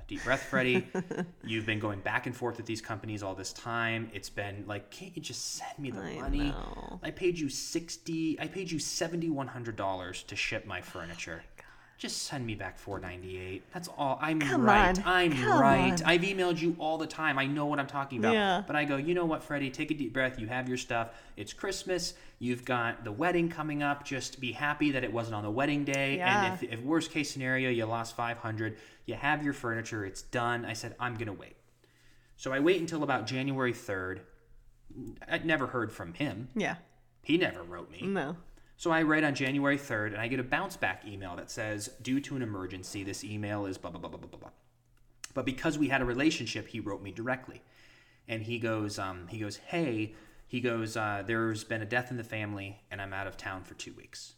Deep 0.09 0.25
breath, 0.25 0.43
Freddie. 0.43 0.87
You've 1.45 1.67
been 1.67 1.79
going 1.79 2.01
back 2.01 2.27
and 2.27 2.35
forth 2.35 2.57
with 2.57 2.65
these 2.65 2.81
companies 2.81 3.23
all 3.23 3.35
this 3.35 3.53
time. 3.53 4.11
It's 4.15 4.31
been 4.31 4.65
like, 4.67 4.91
can't 4.91 5.15
you 5.15 5.21
just 5.21 5.57
send 5.57 5.79
me 5.79 5.91
the 5.91 6.01
I 6.01 6.15
money? 6.15 6.39
know. 6.39 6.99
I 7.03 7.11
paid 7.11 7.39
you 7.39 7.51
sixty. 7.51 8.41
I 8.41 8.47
paid 8.47 8.71
you 8.71 8.79
seventy 8.79 9.29
one 9.29 9.49
hundred 9.49 9.77
dollars 9.77 10.23
to 10.25 10.35
ship 10.35 10.65
my 10.65 10.81
furniture. 10.81 11.43
Just 11.99 12.23
send 12.23 12.47
me 12.47 12.55
back 12.55 12.79
four 12.79 13.01
ninety 13.01 13.37
eight. 13.37 13.65
That's 13.75 13.89
all. 13.99 14.19
I'm 14.23 14.39
Come 14.39 14.65
right. 14.65 14.97
on. 14.97 15.05
I'm 15.05 15.33
Come 15.33 15.61
right. 15.61 15.93
on. 15.93 16.03
I've 16.05 16.21
emailed 16.21 16.61
you 16.61 16.77
all 16.79 16.97
the 16.97 17.09
time. 17.09 17.39
I 17.41 17.47
know 17.47 17.67
what 17.67 17.81
I'm 17.81 17.89
talking 17.89 18.21
about. 18.21 18.33
Yeah. 18.35 18.63
But 18.65 18.77
I 18.77 18.85
go, 18.85 18.97
you 18.97 19.15
know 19.15 19.25
what, 19.25 19.43
Freddie? 19.43 19.69
Take 19.69 19.91
a 19.91 19.95
deep 19.95 20.13
breath. 20.13 20.39
You 20.39 20.47
have 20.47 20.69
your 20.69 20.79
stuff. 20.79 21.11
It's 21.37 21.53
Christmas. 21.53 22.15
You've 22.39 22.65
got 22.65 23.03
the 23.03 23.11
wedding 23.11 23.49
coming 23.49 23.83
up. 23.83 24.05
Just 24.05 24.41
be 24.41 24.53
happy 24.53 24.93
that 24.93 25.03
it 25.03 25.13
wasn't 25.13 25.35
on 25.35 25.43
the 25.43 25.51
wedding 25.51 25.85
day. 25.85 26.19
Yeah. 26.19 26.53
And 26.53 26.55
if, 26.55 26.73
if 26.73 26.81
worst 26.83 27.11
case 27.11 27.33
scenario, 27.33 27.69
you 27.69 27.85
lost 27.85 28.15
five 28.15 28.39
hundred, 28.39 28.79
you 29.05 29.15
have 29.15 29.43
your 29.43 29.53
furniture. 29.53 30.07
It's 30.07 30.23
done. 30.23 30.65
I 30.65 30.75
said, 30.75 30.95
I'm 31.01 31.17
gonna 31.17 31.33
wait. 31.33 31.57
So 32.37 32.53
I 32.53 32.61
wait 32.61 32.81
until 32.81 33.03
about 33.03 33.27
January 33.27 33.73
third. 33.73 34.21
I'd 35.29 35.45
never 35.45 35.67
heard 35.67 35.93
from 35.93 36.15
him. 36.15 36.49
Yeah. 36.55 36.77
He 37.23 37.37
never 37.37 37.65
wrote 37.65 37.91
me. 37.91 38.03
No. 38.03 38.37
So 38.79 38.93
I 38.93 39.03
write 39.03 39.25
on 39.25 39.35
January 39.35 39.77
3rd 39.77 40.13
and 40.13 40.19
I 40.19 40.29
get 40.29 40.39
a 40.39 40.45
bounce 40.45 40.77
back 40.77 41.03
email 41.05 41.35
that 41.35 41.51
says, 41.51 41.91
due 42.01 42.21
to 42.21 42.37
an 42.37 42.43
emergency, 42.43 43.03
this 43.03 43.25
email 43.25 43.67
is 43.67 43.77
blah, 43.77 43.91
blah, 43.91 43.99
blah, 43.99 44.09
blah, 44.09 44.21
blah, 44.21 44.39
blah. 44.39 44.51
But 45.35 45.45
because 45.45 45.77
we 45.77 45.89
had 45.89 46.01
a 46.01 46.05
relationship, 46.05 46.69
he 46.69 46.79
wrote 46.79 47.03
me 47.03 47.11
directly. 47.11 47.61
And 48.29 48.45
he 48.45 48.61
goes, 48.61 48.97
um, 48.97 49.27
he 49.27 49.41
goes, 49.41 49.57
hey, 49.57 50.15
he 50.47 50.61
goes, 50.61 50.97
uh, 50.97 51.25
there's 51.27 51.65
been 51.65 51.83
a 51.83 51.87
death 51.87 52.13
in 52.13 52.19
the 52.19 52.25
family 52.25 52.81
and 52.89 53.03
I'm 53.03 53.13
out 53.13 53.27
of 53.27 53.37
town 53.37 53.65
for 53.65 53.75
two 53.75 53.95
weeks. 53.95 54.35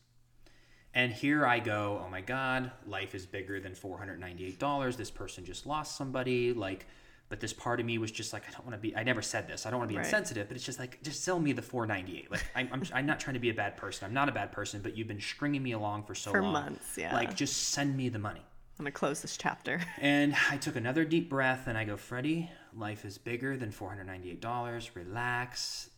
And 0.94 1.12
here 1.12 1.44
I 1.44 1.60
go, 1.60 2.02
oh 2.02 2.08
my 2.08 2.22
God, 2.22 2.72
life 2.86 3.14
is 3.14 3.26
bigger 3.26 3.60
than 3.60 3.72
$498. 3.72 4.96
This 4.96 5.10
person 5.10 5.44
just 5.44 5.66
lost 5.66 5.98
somebody. 5.98 6.54
Like, 6.54 6.86
but 7.30 7.40
this 7.40 7.52
part 7.54 7.80
of 7.80 7.86
me 7.86 7.96
was 7.96 8.10
just 8.10 8.32
like, 8.34 8.42
I 8.46 8.50
don't 8.52 8.66
want 8.66 8.74
to 8.74 8.80
be, 8.80 8.94
I 8.94 9.02
never 9.04 9.22
said 9.22 9.46
this. 9.48 9.64
I 9.64 9.70
don't 9.70 9.78
want 9.78 9.88
to 9.88 9.94
be 9.94 9.98
Right. 9.98 10.04
insensitive, 10.04 10.48
but 10.48 10.56
it's 10.56 10.66
just 10.66 10.78
like, 10.80 11.00
just 11.02 11.24
sell 11.24 11.38
me 11.38 11.52
the 11.52 11.62
498. 11.62 12.30
Like, 12.30 12.44
I'm, 12.56 12.68
I'm, 12.72 12.82
I'm 12.92 13.06
not 13.06 13.20
trying 13.20 13.34
to 13.34 13.40
be 13.40 13.50
a 13.50 13.54
bad 13.54 13.76
person. 13.76 14.04
I'm 14.04 14.12
not 14.12 14.28
a 14.28 14.32
bad 14.32 14.50
person, 14.52 14.80
but 14.82 14.96
you've 14.96 15.06
been 15.08 15.20
stringing 15.20 15.62
me 15.62 15.72
along 15.72 16.02
for 16.02 16.14
so 16.14 16.32
For 16.32 16.42
long. 16.42 16.52
months, 16.52 16.98
yeah. 16.98 17.14
Like, 17.14 17.34
just 17.36 17.68
send 17.68 17.96
me 17.96 18.08
the 18.10 18.18
money. 18.18 18.42
I'm 18.78 18.84
gonna 18.84 18.90
close 18.92 19.20
this 19.22 19.36
chapter. 19.36 19.80
And 20.00 20.34
I 20.50 20.56
took 20.56 20.74
another 20.74 21.04
deep 21.04 21.30
breath 21.30 21.66
and 21.68 21.78
I 21.78 21.84
go, 21.84 21.96
Freddie, 21.96 22.50
life 22.76 23.04
is 23.04 23.16
bigger 23.16 23.56
than 23.56 23.70
$498. 23.70 24.90
Relax. 24.94 25.90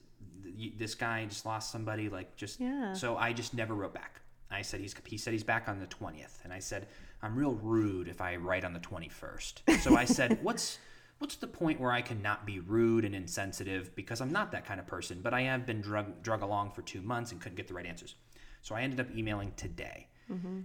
This 0.76 0.95
guy 0.95 1.24
just 1.24 1.47
lost 1.47 1.70
somebody. 1.72 2.09
Like, 2.09 2.37
just. 2.37 2.61
Yeah. 2.61 2.93
So 2.93 3.16
I 3.16 3.33
just 3.33 3.55
never 3.55 3.74
wrote 3.74 3.95
back. 3.95 4.20
I 4.51 4.61
said, 4.61 4.80
he's, 4.80 4.95
he 5.07 5.16
said 5.16 5.33
he's 5.33 5.45
back 5.45 5.66
on 5.68 5.80
the 5.80 5.87
20th. 5.87 6.45
And 6.45 6.53
I 6.53 6.59
said, 6.59 6.89
I'm 7.22 7.37
real 7.37 7.55
rude 7.55 8.07
if 8.09 8.20
I 8.20 8.37
write 8.37 8.64
on 8.64 8.74
the 8.74 8.80
21st. 8.80 9.80
So 9.80 9.97
I 9.97 10.05
said, 10.05 10.39
what's. 10.43 10.78
What's 11.22 11.36
the 11.36 11.46
point 11.46 11.78
where 11.78 11.92
I 11.92 12.02
can 12.02 12.20
not 12.20 12.44
be 12.44 12.58
rude 12.58 13.04
and 13.04 13.14
insensitive 13.14 13.94
because 13.94 14.20
I'm 14.20 14.32
not 14.32 14.50
that 14.50 14.64
kind 14.64 14.80
of 14.80 14.88
person, 14.88 15.20
but 15.22 15.32
I 15.32 15.42
have 15.42 15.64
been 15.64 15.80
drug 15.80 16.20
drug 16.20 16.42
along 16.42 16.72
for 16.72 16.82
two 16.82 17.00
months 17.00 17.30
and 17.30 17.40
couldn't 17.40 17.54
get 17.54 17.68
the 17.68 17.74
right 17.74 17.86
answers. 17.86 18.16
So 18.60 18.74
I 18.74 18.80
ended 18.80 18.98
up 18.98 19.06
emailing 19.16 19.52
today. 19.56 20.08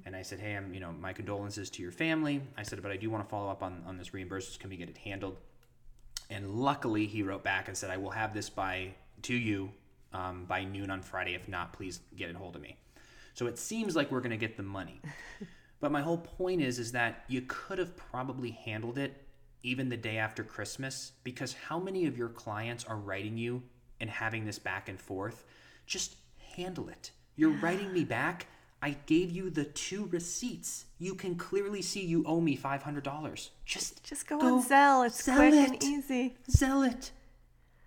And 0.08 0.16
I 0.16 0.24
said, 0.24 0.40
hey, 0.40 0.56
I'm, 0.56 0.74
you 0.74 0.80
know, 0.80 0.92
my 0.92 1.14
condolences 1.14 1.70
to 1.70 1.84
your 1.84 1.92
family. 1.92 2.42
I 2.58 2.64
said, 2.64 2.82
but 2.82 2.92
I 2.92 2.98
do 2.98 3.08
want 3.12 3.24
to 3.24 3.30
follow 3.30 3.52
up 3.52 3.62
on, 3.62 3.84
on 3.86 3.98
this 3.98 4.16
reimbursement. 4.16 4.60
Can 4.60 4.72
we 4.72 4.78
get 4.78 4.90
it 4.90 4.98
handled? 4.98 5.38
And 6.32 6.56
luckily, 6.56 7.06
he 7.06 7.22
wrote 7.22 7.44
back 7.44 7.68
and 7.68 7.78
said, 7.78 7.92
I 7.92 7.98
will 7.98 8.10
have 8.10 8.34
this 8.34 8.50
by 8.50 8.96
to 9.22 9.36
you 9.36 9.70
um, 10.12 10.46
by 10.46 10.64
noon 10.64 10.90
on 10.90 11.04
Friday. 11.04 11.36
If 11.36 11.48
not, 11.48 11.72
please 11.72 12.00
get 12.16 12.32
it 12.32 12.36
hold 12.36 12.56
of 12.56 12.64
me. 12.64 12.78
So 13.36 13.46
it 13.46 13.60
seems 13.60 13.96
like 13.96 14.12
we're 14.12 14.22
going 14.22 14.32
to 14.32 14.38
get 14.38 14.58
the 14.58 14.64
money. 14.64 15.02
but 15.82 15.92
my 15.92 16.02
whole 16.02 16.18
point 16.18 16.64
is, 16.64 16.80
is 16.80 16.94
that 16.94 17.26
you 17.28 17.44
could 17.48 17.78
have 17.78 17.96
probably 17.96 18.50
handled 18.50 18.98
it 18.98 19.27
even 19.68 19.90
the 19.90 19.98
day 19.98 20.18
after 20.18 20.44
Christmas 20.44 21.12
because 21.24 21.54
how 21.54 21.80
many 21.80 22.06
of 22.06 22.18
your 22.18 22.30
clients 22.30 22.84
are 22.86 22.96
writing 22.98 23.38
you 23.38 23.64
and 24.00 24.10
having 24.10 24.46
this 24.46 24.60
back 24.60 24.88
and 24.90 25.00
forth? 25.00 25.44
Just 25.86 26.16
handle 26.56 26.90
it. 26.90 27.12
You're 27.36 27.58
writing 27.62 27.92
me 27.94 28.04
back. 28.04 28.48
I 28.82 28.92
gave 29.08 29.32
you 29.32 29.50
the 29.50 29.66
two 29.66 30.06
receipts. 30.12 30.86
You 31.00 31.16
can 31.16 31.36
clearly 31.36 31.82
see 31.82 32.06
you 32.06 32.24
owe 32.28 32.40
me 32.40 32.56
five 32.56 32.84
hundred 32.84 33.04
dollars. 33.04 33.50
Just 33.66 34.04
Just 34.04 34.28
go, 34.28 34.40
on 34.40 34.64
Zelle. 34.64 35.06
It's 35.08 35.24
sell 35.24 35.38
quick 35.38 35.54
it. 35.54 35.70
and 35.70 35.84
easy. 35.84 36.36
Sell 36.48 36.84
it. 36.84 37.12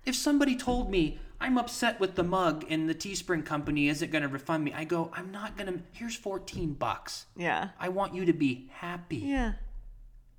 If 0.04 0.16
somebody 0.16 0.56
told 0.56 0.90
me 0.90 1.18
I'm 1.40 1.56
upset 1.56 2.00
with 2.00 2.16
the 2.16 2.22
mug 2.24 2.66
and 2.68 2.88
the 2.88 2.94
Teespring 2.94 3.46
company 3.46 3.88
isn't 3.88 4.10
going 4.10 4.22
to 4.22 4.28
refund 4.28 4.64
me, 4.64 4.72
I 4.74 4.84
go, 4.84 5.10
I'm 5.14 5.30
not 5.30 5.56
going 5.56 5.72
to. 5.72 5.80
Here's 5.92 6.16
14 6.16 6.74
bucks. 6.74 7.26
Yeah. 7.36 7.68
I 7.78 7.88
want 7.88 8.14
you 8.14 8.24
to 8.26 8.32
be 8.32 8.68
happy. 8.72 9.18
Yeah. 9.18 9.52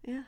Yeah. 0.06 0.24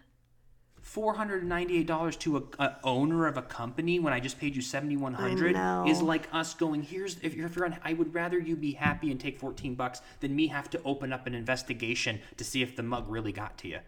$498 0.83 2.19
to 2.19 2.37
a, 2.37 2.41
a 2.63 2.75
owner 2.83 3.25
of 3.27 3.37
a 3.37 3.41
company 3.41 3.99
when 3.99 4.13
I 4.13 4.19
just 4.19 4.39
paid 4.39 4.55
you 4.55 4.61
7100 4.61 5.53
know. 5.53 5.85
is 5.87 6.01
like 6.01 6.27
us 6.33 6.53
going 6.53 6.83
here's 6.83 7.17
if 7.21 7.33
you're, 7.35 7.45
if 7.47 7.55
you're 7.55 7.65
on 7.65 7.77
I 7.83 7.93
would 7.93 8.13
rather 8.13 8.37
you 8.37 8.55
be 8.55 8.73
happy 8.73 9.09
and 9.09 9.19
take 9.19 9.39
14 9.39 9.75
bucks 9.75 10.01
than 10.19 10.35
me 10.35 10.47
have 10.47 10.69
to 10.71 10.81
open 10.83 11.13
up 11.13 11.25
an 11.25 11.33
investigation 11.35 12.19
to 12.37 12.43
see 12.43 12.61
if 12.61 12.75
the 12.75 12.83
mug 12.83 13.05
really 13.07 13.31
got 13.31 13.57
to 13.59 13.67
you. 13.69 13.79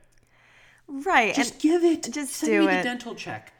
Right. 0.87 1.33
Just 1.35 1.59
give 1.59 1.83
it. 1.83 2.03
just 2.13 2.33
Send 2.33 2.51
do 2.51 2.59
me 2.61 2.67
the 2.67 2.79
it. 2.79 2.83
dental 2.83 3.15
check. 3.15 3.51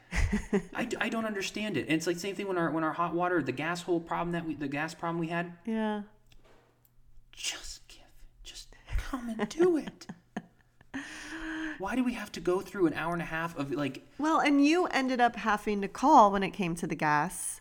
I, 0.74 0.88
I 1.00 1.08
don't 1.08 1.24
understand 1.26 1.76
it. 1.76 1.82
And 1.82 1.92
it's 1.92 2.06
like 2.06 2.16
same 2.18 2.34
thing 2.36 2.46
when 2.48 2.56
our 2.56 2.70
when 2.70 2.84
our 2.84 2.92
hot 2.92 3.14
water, 3.14 3.42
the 3.42 3.52
gas 3.52 3.82
hole 3.82 4.00
problem 4.00 4.32
that 4.32 4.46
we 4.46 4.54
the 4.54 4.68
gas 4.68 4.94
problem 4.94 5.18
we 5.18 5.28
had. 5.28 5.52
yeah. 5.64 6.02
Just 7.32 7.86
give. 7.88 7.98
Just 8.44 8.68
come 8.96 9.28
and 9.38 9.48
do 9.48 9.76
it. 9.76 10.06
Why 11.78 11.94
do 11.96 12.04
we 12.04 12.14
have 12.14 12.32
to 12.32 12.40
go 12.40 12.60
through 12.60 12.86
an 12.86 12.94
hour 12.94 13.12
and 13.12 13.22
a 13.22 13.26
half 13.26 13.56
of 13.58 13.70
like 13.72 14.06
Well, 14.18 14.40
and 14.40 14.64
you 14.64 14.86
ended 14.86 15.20
up 15.20 15.36
having 15.36 15.80
to 15.82 15.88
call 15.88 16.30
when 16.32 16.42
it 16.42 16.50
came 16.50 16.74
to 16.76 16.86
the 16.86 16.94
gas, 16.94 17.60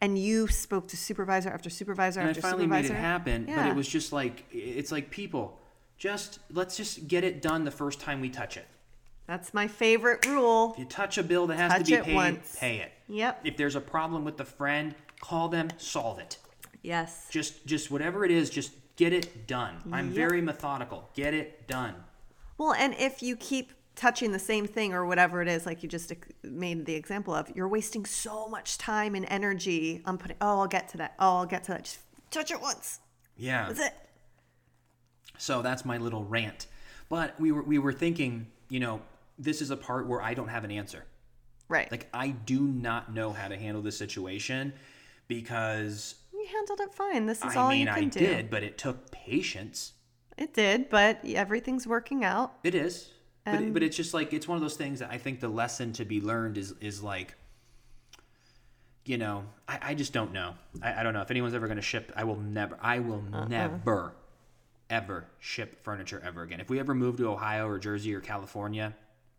and 0.00 0.18
you 0.18 0.48
spoke 0.48 0.88
to 0.88 0.96
supervisor 0.96 1.50
after 1.50 1.70
supervisor 1.70 2.20
and 2.20 2.28
I 2.28 2.30
after 2.30 2.42
finally 2.42 2.66
made 2.66 2.84
it 2.86 2.92
happen, 2.92 3.46
but 3.46 3.66
it 3.66 3.74
was 3.74 3.88
just 3.88 4.12
like 4.12 4.44
it's 4.52 4.92
like 4.92 5.10
people 5.10 5.58
just 5.98 6.38
let's 6.52 6.76
just 6.76 7.06
get 7.08 7.24
it 7.24 7.40
done 7.42 7.64
the 7.64 7.70
first 7.70 8.00
time 8.00 8.20
we 8.20 8.28
touch 8.28 8.56
it. 8.56 8.66
That's 9.26 9.54
my 9.54 9.66
favorite 9.68 10.26
rule. 10.26 10.72
If 10.74 10.78
you 10.80 10.84
touch 10.84 11.16
a 11.16 11.22
bill 11.22 11.46
that 11.46 11.56
has 11.56 11.72
Touch 11.72 11.86
to 11.86 11.96
be 11.98 12.02
paid, 12.02 12.14
once. 12.14 12.56
pay 12.60 12.76
it. 12.80 12.92
Yep. 13.08 13.40
If 13.44 13.56
there's 13.56 13.74
a 13.74 13.80
problem 13.80 14.22
with 14.24 14.36
the 14.36 14.44
friend, 14.44 14.94
call 15.20 15.48
them, 15.48 15.70
solve 15.78 16.18
it. 16.18 16.36
Yes. 16.82 17.26
just 17.30 17.64
just 17.64 17.90
whatever 17.90 18.26
it 18.26 18.30
is 18.30 18.50
just 18.50 18.72
get 18.96 19.14
it 19.14 19.46
done 19.46 19.76
i'm 19.90 20.08
Yep. 20.08 20.14
very 20.14 20.42
methodical 20.42 21.08
get 21.14 21.32
it 21.32 21.66
done 21.66 21.94
Well, 22.58 22.72
and 22.72 22.94
if 22.98 23.22
you 23.22 23.36
keep 23.36 23.72
touching 23.96 24.32
the 24.32 24.38
same 24.38 24.66
thing 24.66 24.92
or 24.92 25.06
whatever 25.06 25.40
it 25.42 25.48
is, 25.48 25.66
like 25.66 25.82
you 25.82 25.88
just 25.88 26.12
made 26.42 26.84
the 26.86 26.94
example 26.94 27.34
of, 27.34 27.50
you're 27.54 27.68
wasting 27.68 28.04
so 28.04 28.48
much 28.48 28.76
time 28.78 29.14
and 29.14 29.24
energy 29.28 30.02
on 30.04 30.18
putting, 30.18 30.36
oh, 30.40 30.60
I'll 30.60 30.66
get 30.66 30.88
to 30.90 30.96
that. 30.98 31.14
Oh, 31.18 31.36
I'll 31.38 31.46
get 31.46 31.64
to 31.64 31.72
that. 31.72 31.84
Just 31.84 31.98
touch 32.30 32.50
it 32.50 32.60
once. 32.60 32.98
yeah 33.36 33.66
That's 33.68 33.80
it. 33.80 33.94
so 35.38 35.62
that's 35.62 35.84
my 35.84 35.98
little 35.98 36.24
rant 36.24 36.66
but 37.08 37.38
we 37.40 37.52
were 37.52 37.62
we 37.62 37.78
were 37.78 37.92
thinking 37.92 38.48
you 38.68 38.80
know 38.80 39.00
this 39.38 39.60
is 39.62 39.70
a 39.70 39.76
part 39.76 40.08
where 40.08 40.20
i 40.20 40.34
don't 40.34 40.48
have 40.48 40.64
an 40.64 40.70
answer 40.72 41.04
Right. 41.68 41.88
like 41.92 42.08
i 42.12 42.28
do 42.30 42.60
not 42.62 43.14
know 43.14 43.32
how 43.32 43.46
to 43.46 43.56
handle 43.56 43.82
this 43.82 43.96
situation 43.96 44.72
because 45.28 46.16
you 46.32 46.44
handled 46.52 46.80
it 46.80 46.92
fine. 46.94 47.26
This 47.26 47.38
is 47.44 47.56
I 47.56 47.60
all 47.60 47.68
mean, 47.70 47.80
you 47.80 47.86
can 47.86 47.94
I 47.94 48.08
do. 48.08 48.18
did, 48.20 48.50
but 48.50 48.62
it 48.64 48.76
took 48.78 49.10
patience. 49.12 49.92
It 50.36 50.52
did, 50.54 50.88
but 50.90 51.20
everything's 51.24 51.86
working 51.86 52.24
out. 52.24 52.54
It 52.64 52.74
is, 52.74 53.10
but 53.44 53.54
Um, 53.54 53.64
it, 53.68 53.74
but 53.74 53.82
it's 53.82 53.96
just 53.96 54.14
like 54.14 54.32
it's 54.32 54.48
one 54.48 54.56
of 54.56 54.62
those 54.62 54.76
things 54.76 54.98
that 55.00 55.10
I 55.10 55.18
think 55.18 55.40
the 55.40 55.48
lesson 55.48 55.92
to 55.94 56.04
be 56.04 56.20
learned 56.20 56.58
is 56.58 56.74
is 56.80 57.02
like, 57.02 57.34
you 59.04 59.18
know, 59.18 59.44
I, 59.68 59.78
I 59.82 59.94
just 59.94 60.12
don't 60.12 60.32
know. 60.32 60.54
I, 60.82 61.00
I 61.00 61.02
don't 61.02 61.12
know 61.14 61.20
if 61.20 61.30
anyone's 61.30 61.54
ever 61.54 61.66
going 61.66 61.76
to 61.76 61.82
ship. 61.82 62.12
I 62.16 62.24
will 62.24 62.36
never. 62.38 62.78
I 62.80 62.98
will 63.00 63.22
Uh-uh. 63.32 63.48
never, 63.48 64.14
ever 64.90 65.26
ship 65.38 65.84
furniture 65.84 66.20
ever 66.24 66.42
again. 66.42 66.60
If 66.60 66.70
we 66.70 66.78
ever 66.80 66.94
move 66.94 67.16
to 67.18 67.28
Ohio 67.28 67.68
or 67.68 67.78
Jersey 67.78 68.14
or 68.14 68.20
California, 68.20 68.94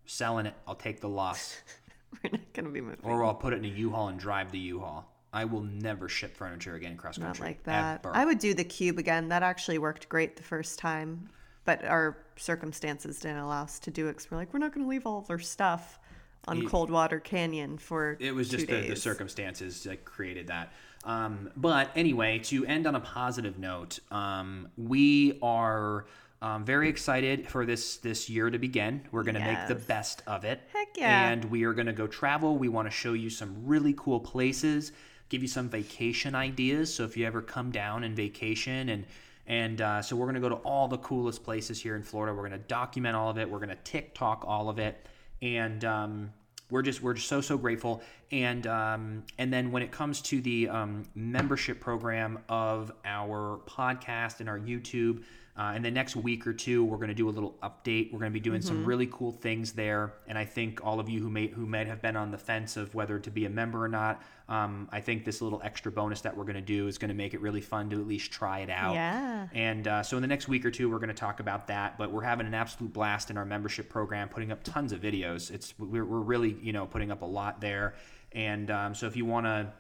selling 0.05 0.45
it, 0.45 0.53
I'll 0.67 0.75
take 0.75 1.01
the 1.01 1.09
loss, 1.09 1.57
We're 2.23 2.31
not 2.31 2.53
gonna 2.53 2.69
be 2.69 2.79
moving. 2.81 2.99
or 3.03 3.25
I'll 3.25 3.33
put 3.33 3.51
it 3.53 3.57
in 3.57 3.65
a 3.65 3.69
U-Haul 3.69 4.07
and 4.09 4.19
drive 4.19 4.51
the 4.51 4.59
U-Haul. 4.59 5.11
I 5.35 5.45
will 5.45 5.63
never 5.63 6.07
ship 6.07 6.35
furniture 6.35 6.75
again 6.75 6.97
cross 6.97 7.17
country. 7.17 7.39
Not 7.39 7.47
like 7.47 7.63
that. 7.63 8.01
Ever. 8.05 8.15
I 8.15 8.25
would 8.25 8.39
do 8.39 8.53
the 8.53 8.63
cube 8.63 8.97
again. 8.97 9.27
That 9.29 9.43
actually 9.43 9.77
worked 9.77 10.07
great 10.09 10.37
the 10.37 10.43
first 10.43 10.79
time, 10.79 11.29
but 11.65 11.83
our 11.83 12.17
circumstances 12.37 13.19
didn't 13.19 13.39
allow 13.39 13.63
us 13.63 13.77
to 13.79 13.91
do 13.91 14.07
it. 14.07 14.13
Cause 14.13 14.27
we're 14.31 14.37
like, 14.37 14.53
we're 14.53 14.59
not 14.59 14.73
going 14.73 14.85
to 14.85 14.89
leave 14.89 15.05
all 15.05 15.19
of 15.19 15.29
our 15.29 15.39
stuff 15.39 15.99
on 16.47 16.65
Coldwater 16.67 17.19
Canyon 17.19 17.77
for 17.77 18.17
it 18.19 18.33
was 18.33 18.49
just 18.49 18.67
the, 18.67 18.87
the 18.87 18.95
circumstances 18.95 19.83
that 19.83 20.05
created 20.05 20.47
that. 20.47 20.71
Um, 21.03 21.49
but 21.55 21.91
anyway, 21.95 22.39
to 22.45 22.65
end 22.65 22.87
on 22.87 22.95
a 22.95 22.99
positive 22.99 23.59
note, 23.59 23.99
um, 24.11 24.69
we 24.77 25.37
are 25.41 26.05
um, 26.41 26.65
very 26.65 26.89
excited 26.89 27.47
for 27.47 27.65
this 27.65 27.97
this 27.97 28.29
year 28.29 28.49
to 28.49 28.57
begin. 28.57 29.01
We're 29.11 29.23
going 29.23 29.35
to 29.35 29.41
make 29.41 29.67
the 29.67 29.75
best 29.75 30.21
of 30.27 30.45
it. 30.45 30.61
Heck 30.73 30.97
yeah. 30.97 31.29
And 31.29 31.45
we 31.45 31.63
are 31.63 31.73
going 31.73 31.87
to 31.87 31.93
go 31.93 32.07
travel. 32.07 32.57
We 32.57 32.69
want 32.69 32.87
to 32.87 32.91
show 32.91 33.13
you 33.13 33.29
some 33.29 33.55
really 33.65 33.93
cool 33.97 34.19
places, 34.19 34.91
give 35.29 35.41
you 35.41 35.47
some 35.47 35.69
vacation 35.69 36.35
ideas. 36.35 36.93
So 36.93 37.03
if 37.03 37.17
you 37.17 37.25
ever 37.25 37.41
come 37.41 37.71
down 37.71 38.03
and 38.03 38.15
vacation 38.15 38.89
and 38.89 39.05
and 39.47 39.79
uh, 39.79 40.01
so 40.01 40.15
we're 40.15 40.25
going 40.25 40.35
to 40.35 40.41
go 40.41 40.49
to 40.49 40.55
all 40.55 40.87
the 40.87 40.97
coolest 40.97 41.43
places 41.43 41.79
here 41.79 41.95
in 41.95 42.01
Florida. 42.01 42.33
We're 42.33 42.47
going 42.47 42.59
to 42.59 42.67
document 42.67 43.15
all 43.15 43.29
of 43.29 43.37
it. 43.37 43.47
We're 43.49 43.59
going 43.59 43.69
to 43.69 43.77
TikTok 43.83 44.43
all 44.47 44.69
of 44.69 44.79
it, 44.79 45.05
and 45.41 45.85
um, 45.85 46.33
we're 46.71 46.81
just 46.81 47.03
we're 47.03 47.13
just 47.13 47.27
so 47.27 47.41
so 47.41 47.57
grateful. 47.57 48.01
And 48.31 48.65
um, 48.65 49.23
and 49.37 49.53
then 49.53 49.71
when 49.71 49.83
it 49.83 49.91
comes 49.91 50.21
to 50.23 50.41
the 50.41 50.69
um, 50.69 51.03
membership 51.13 51.79
program 51.79 52.39
of 52.49 52.91
our 53.03 53.59
podcast 53.67 54.39
and 54.39 54.49
our 54.49 54.59
YouTube. 54.59 55.23
Uh, 55.57 55.71
in 55.73 55.81
the 55.81 55.91
next 55.91 56.17
week 56.17 56.45
or 56.45 56.51
two, 56.51 56.83
we're 56.83 56.97
going 56.97 57.07
to 57.07 57.13
do 57.13 57.29
a 57.29 57.31
little 57.31 57.55
update. 57.63 58.11
We're 58.11 58.19
going 58.19 58.31
to 58.31 58.33
be 58.33 58.41
doing 58.41 58.61
some 58.61 58.83
really 58.83 59.07
cool 59.09 59.31
things 59.31 59.71
there, 59.71 60.13
and 60.27 60.37
I 60.37 60.43
think 60.43 60.83
all 60.83 60.99
of 60.99 61.07
you 61.07 61.21
who 61.21 61.29
may 61.29 61.47
who 61.47 61.65
might 61.65 61.87
have 61.87 62.01
been 62.01 62.17
on 62.17 62.29
the 62.29 62.37
fence 62.37 62.75
of 62.75 62.93
whether 62.93 63.19
to 63.19 63.31
be 63.31 63.45
a 63.45 63.49
member 63.49 63.81
or 63.81 63.87
not, 63.87 64.21
um, 64.49 64.89
I 64.91 64.99
think 64.99 65.23
this 65.23 65.41
little 65.41 65.61
extra 65.63 65.93
bonus 65.93 66.19
that 66.21 66.35
we're 66.35 66.43
going 66.43 66.55
to 66.55 66.61
do 66.61 66.87
is 66.87 66.97
going 66.97 67.07
to 67.07 67.15
make 67.15 67.33
it 67.33 67.39
really 67.39 67.61
fun 67.61 67.89
to 67.91 68.01
at 68.01 68.05
least 68.05 68.33
try 68.33 68.59
it 68.59 68.69
out. 68.69 68.95
Yeah. 68.95 69.47
And 69.53 69.87
uh, 69.87 70.03
so 70.03 70.17
in 70.17 70.21
the 70.21 70.27
next 70.27 70.49
week 70.49 70.65
or 70.65 70.71
two, 70.71 70.89
we're 70.89 70.99
going 70.99 71.07
to 71.07 71.13
talk 71.13 71.39
about 71.39 71.67
that. 71.67 71.97
But 71.97 72.11
we're 72.11 72.23
having 72.23 72.47
an 72.47 72.53
absolute 72.53 72.91
blast 72.91 73.29
in 73.29 73.37
our 73.37 73.45
membership 73.45 73.87
program, 73.87 74.27
putting 74.27 74.51
up 74.51 74.61
tons 74.61 74.91
of 74.91 74.99
videos. 74.99 75.51
It's 75.51 75.73
we're, 75.79 76.03
we're 76.03 76.19
really 76.19 76.57
you 76.61 76.73
know 76.73 76.85
putting 76.85 77.11
up 77.11 77.21
a 77.21 77.25
lot 77.25 77.61
there. 77.61 77.95
And 78.33 78.69
um, 78.69 78.93
so 78.93 79.07
if 79.07 79.15
you 79.15 79.23
want 79.23 79.45
to 79.45 79.71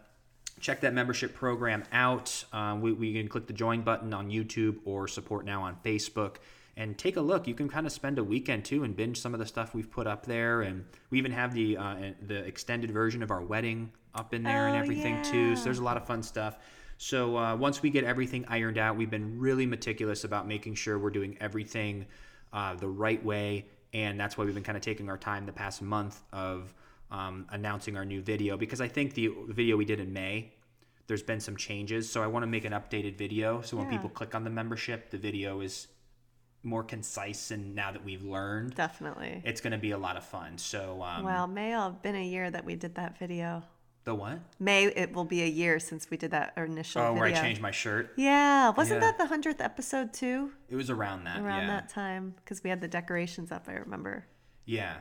check 0.59 0.81
that 0.81 0.93
membership 0.93 1.33
program 1.33 1.83
out, 1.91 2.43
um, 2.53 2.81
we, 2.81 2.93
we 2.93 3.13
can 3.13 3.27
click 3.27 3.47
the 3.47 3.53
join 3.53 3.81
button 3.81 4.13
on 4.13 4.29
YouTube 4.29 4.77
or 4.85 5.07
support 5.07 5.45
now 5.45 5.63
on 5.63 5.77
Facebook. 5.83 6.37
And 6.77 6.97
take 6.97 7.15
a 7.15 7.21
look. 7.21 7.47
You 7.47 7.53
can 7.53 7.69
kind 7.69 7.85
of 7.85 7.93
spend 7.93 8.19
a 8.19 8.23
weekend 8.23 8.65
too 8.65 8.83
and 8.83 8.95
binge 8.95 9.19
some 9.19 9.33
of 9.33 9.39
the 9.39 9.45
stuff 9.45 9.73
we've 9.73 9.89
put 9.89 10.07
up 10.07 10.25
there, 10.25 10.61
and 10.61 10.83
we 11.09 11.17
even 11.17 11.31
have 11.31 11.53
the 11.53 11.77
uh, 11.77 11.95
the 12.27 12.39
extended 12.39 12.91
version 12.91 13.23
of 13.23 13.31
our 13.31 13.41
wedding 13.41 13.93
up 14.13 14.33
in 14.33 14.43
there 14.43 14.67
and 14.67 14.75
Oh, 14.75 14.79
everything 14.79 15.21
too. 15.23 15.55
So 15.55 15.63
there's 15.63 15.79
a 15.79 15.83
lot 15.83 15.95
of 15.95 16.05
fun 16.05 16.21
stuff. 16.21 16.57
So 16.97 17.37
uh, 17.37 17.55
once 17.55 17.81
we 17.81 17.89
get 17.89 18.03
everything 18.03 18.43
ironed 18.49 18.77
out, 18.77 18.97
we've 18.97 19.09
been 19.09 19.39
really 19.39 19.65
meticulous 19.65 20.25
about 20.25 20.47
making 20.47 20.75
sure 20.75 20.99
we're 20.99 21.11
doing 21.11 21.37
everything 21.39 22.07
uh, 22.51 22.75
the 22.75 22.87
right 22.87 23.23
way, 23.23 23.65
and 23.93 24.19
that's 24.19 24.37
why 24.37 24.43
we've 24.43 24.53
been 24.53 24.63
kind 24.63 24.77
of 24.77 24.83
taking 24.83 25.09
our 25.09 25.17
time 25.17 25.45
the 25.45 25.53
past 25.53 25.81
month 25.81 26.21
of 26.33 26.73
um, 27.15 27.45
announcing 27.49 27.95
our 27.97 28.05
new 28.05 28.21
video 28.21 28.57
because 28.57 28.81
I 28.81 28.87
think 28.87 29.13
the 29.13 29.29
video 29.49 29.77
we 29.77 29.85
did 29.85 29.99
in 29.99 30.11
May, 30.11 30.51
there's 31.07 31.23
been 31.23 31.39
some 31.39 31.55
changes. 31.55 32.09
So 32.09 32.21
I 32.21 32.27
want 32.27 32.43
to 32.43 32.47
make 32.47 32.65
an 32.65 32.73
updated 32.73 33.15
video 33.17 33.61
so 33.61 33.77
when 33.77 33.85
Yeah. 33.85 33.91
people 33.93 34.09
click 34.09 34.35
on 34.35 34.43
the 34.43 34.49
membership, 34.49 35.09
the 35.11 35.17
video 35.17 35.61
is 35.61 35.87
more 36.63 36.83
concise. 36.83 37.51
And 37.51 37.75
now 37.75 37.91
that 37.91 38.03
we've 38.03 38.23
learned, 38.23 38.75
Definitely. 38.75 39.41
it's 39.45 39.61
going 39.61 39.71
to 39.71 39.77
be 39.77 39.91
a 39.91 39.97
lot 39.97 40.17
of 40.17 40.25
fun. 40.25 40.57
So 40.57 41.01
um, 41.03 41.23
Well, 41.23 41.47
May 41.47 41.69
have 41.69 42.01
been 42.01 42.15
a 42.15 42.23
year 42.25 42.49
that 42.51 42.65
we 42.65 42.75
did 42.75 42.95
that 42.95 43.17
video. 43.17 43.63
the 44.03 44.13
what? 44.13 44.39
May 44.59 44.85
it 44.85 45.13
will 45.13 45.25
be 45.25 45.41
a 45.41 45.47
year 45.47 45.79
since 45.79 46.09
we 46.11 46.17
did 46.17 46.29
that 46.31 46.53
initial 46.57 47.01
Oh, 47.01 47.05
video. 47.13 47.19
where 47.21 47.29
I 47.33 47.41
changed 47.41 47.61
my 47.61 47.71
shirt. 47.71 48.13
Yeah, 48.17 48.69
wasn't 48.69 49.01
Yeah. 49.01 49.07
that 49.11 49.17
the 49.17 49.25
hundredth 49.25 49.61
episode 49.61 50.13
too? 50.13 50.51
It 50.69 50.75
was 50.75 50.89
around 50.91 51.23
that. 51.23 51.39
Around 51.39 51.61
yeah. 51.61 51.67
that 51.67 51.89
time, 51.89 52.35
because 52.37 52.63
we 52.63 52.69
had 52.69 52.81
the 52.81 52.87
decorations 52.87 53.51
up. 53.51 53.63
I 53.67 53.73
remember. 53.73 54.27
Yeah. 54.65 54.97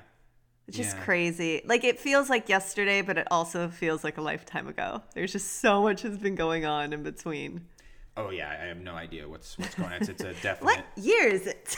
It's 0.66 0.76
just 0.78 0.96
Yeah. 0.96 1.04
crazy. 1.04 1.62
Like 1.66 1.84
it 1.84 1.98
feels 2.00 2.30
like 2.30 2.48
yesterday, 2.48 3.02
but 3.02 3.18
it 3.18 3.26
also 3.30 3.68
feels 3.68 4.02
like 4.04 4.16
a 4.18 4.22
lifetime 4.22 4.66
ago. 4.68 5.02
There's 5.14 5.32
just 5.32 5.60
so 5.60 5.82
much 5.82 6.02
has 6.02 6.16
been 6.18 6.34
going 6.34 6.64
on 6.64 6.92
in 6.92 7.02
between. 7.02 7.66
Oh 8.16 8.30
yeah, 8.30 8.48
I 8.62 8.66
have 8.66 8.78
no 8.80 8.94
idea 8.94 9.28
what's 9.28 9.58
what's 9.58 9.74
going 9.74 9.92
on. 9.92 10.00
It's, 10.00 10.08
it's 10.08 10.22
a 10.22 10.32
definite. 10.42 10.64
What 10.64 10.84
year 10.96 11.26
is 11.28 11.46
it? 11.46 11.76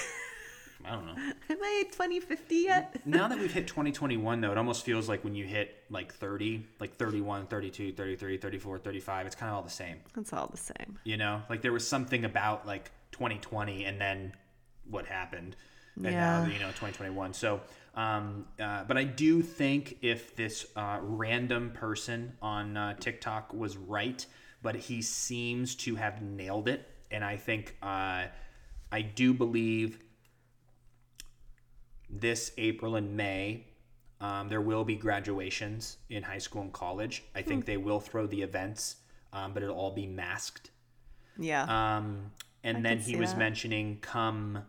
I 0.85 0.91
don't 0.93 1.07
know. 1.07 1.15
Am 1.51 1.57
I 1.63 1.85
2050 1.91 2.55
yet? 2.57 3.01
now 3.05 3.27
that 3.27 3.39
we've 3.39 3.53
hit 3.53 3.67
2021 3.67 4.41
though 4.41 4.53
it 4.53 4.59
almost 4.59 4.85
feels 4.85 5.09
like 5.09 5.25
when 5.25 5.35
you 5.35 5.45
hit 5.45 5.83
like 5.91 6.13
30 6.15 6.65
like 6.79 6.95
31 6.95 7.47
32 7.49 7.93
33 7.93 8.37
34 8.37 8.79
35 8.79 9.27
it's 9.27 9.35
kind 9.35 9.51
of 9.51 9.57
all 9.57 9.63
the 9.63 9.71
same 9.71 9.97
It's 10.17 10.33
all 10.33 10.47
the 10.47 10.57
same. 10.57 10.99
you 11.03 11.17
know 11.17 11.43
like 11.51 11.63
there 11.63 11.73
was 11.73 11.85
something 11.89 12.25
about 12.25 12.67
like 12.69 12.93
2020 13.13 13.85
and 13.85 14.01
then 14.01 14.33
what 14.89 15.07
happened 15.07 15.57
and 15.97 16.05
Yeah. 16.07 16.45
now 16.45 16.47
you 16.53 16.59
know 16.59 16.69
2021 16.69 17.33
so 17.35 17.61
um, 17.95 18.47
uh, 18.61 18.85
but 18.85 18.97
i 18.99 19.05
do 19.05 19.43
think 19.43 19.99
if 20.03 20.37
this 20.37 20.67
uh, 20.77 20.99
random 21.03 21.71
person 21.71 22.33
on 22.43 22.77
uh, 22.77 22.95
tiktok 22.95 23.53
was 23.55 23.77
right 23.77 24.27
but 24.63 24.75
he 24.77 25.01
seems 25.03 25.75
to 25.77 25.95
have 25.97 26.23
nailed 26.23 26.69
it 26.69 26.89
and 27.11 27.25
i 27.25 27.37
think 27.37 27.77
uh, 27.83 28.25
i 28.93 29.01
do 29.03 29.33
believe 29.33 29.99
this 32.09 32.53
April 32.57 32.95
and 32.97 33.17
May, 33.17 33.67
um, 34.21 34.49
there 34.49 34.61
will 34.61 34.85
be 34.85 34.95
graduations 34.95 35.99
in 36.09 36.23
high 36.23 36.39
school 36.39 36.63
and 36.63 36.73
college. 36.73 37.25
I 37.35 37.43
think 37.43 37.65
Hmm. 37.65 37.67
they 37.67 37.77
will 37.77 38.01
throw 38.01 38.27
the 38.27 38.43
events, 38.43 38.97
um, 39.33 39.53
but 39.53 39.63
it'll 39.63 39.75
all 39.77 39.91
be 39.95 40.07
masked. 40.07 40.71
Yeah. 41.37 41.65
Um, 41.65 42.31
and 42.63 42.85
then 42.85 42.99
he 43.01 43.17
was 43.17 43.33
that. 43.33 43.39
mentioning 43.39 43.99
come 44.01 44.63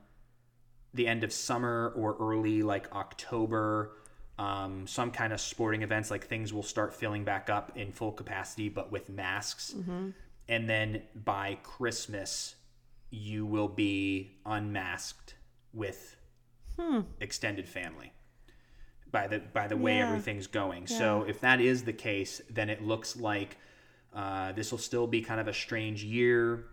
the 0.93 1.07
end 1.07 1.23
of 1.23 1.31
summer 1.31 1.93
or 1.95 2.15
early 2.19 2.63
like 2.63 2.91
October, 2.93 3.91
um, 4.39 4.87
some 4.87 5.11
kind 5.11 5.33
of 5.33 5.41
sporting 5.41 5.81
events, 5.81 6.11
like 6.11 6.25
things 6.25 6.53
will 6.53 6.63
start 6.63 6.93
filling 6.93 7.23
back 7.23 7.49
up 7.49 7.71
in 7.75 7.91
full 7.91 8.11
capacity, 8.11 8.69
but 8.69 8.91
with 8.91 9.09
masks. 9.09 9.73
Mm-hmm. 9.77 10.09
And 10.49 10.69
then 10.69 11.01
by 11.15 11.57
Christmas, 11.63 12.55
you 13.09 13.45
will 13.45 13.67
be 13.67 14.37
unmasked 14.45 15.35
with 15.73 16.15
extended 17.19 17.67
family 17.67 18.13
by 19.11 19.25
the 19.27 19.39
by 19.39 19.67
the 19.67 19.75
way 19.77 19.97
Yeah. 19.97 20.07
everything's 20.07 20.47
going. 20.47 20.85
So 20.87 21.23
if 21.27 21.39
that 21.41 21.59
is 21.59 21.83
the 21.83 21.93
case, 21.93 22.41
then 22.49 22.69
it 22.69 22.83
looks 22.83 23.15
like 23.15 23.57
uh, 24.13 24.51
this 24.51 24.71
will 24.71 24.77
still 24.79 25.07
be 25.07 25.21
kind 25.21 25.39
of 25.39 25.47
a 25.47 25.53
strange 25.53 26.03
year. 26.03 26.65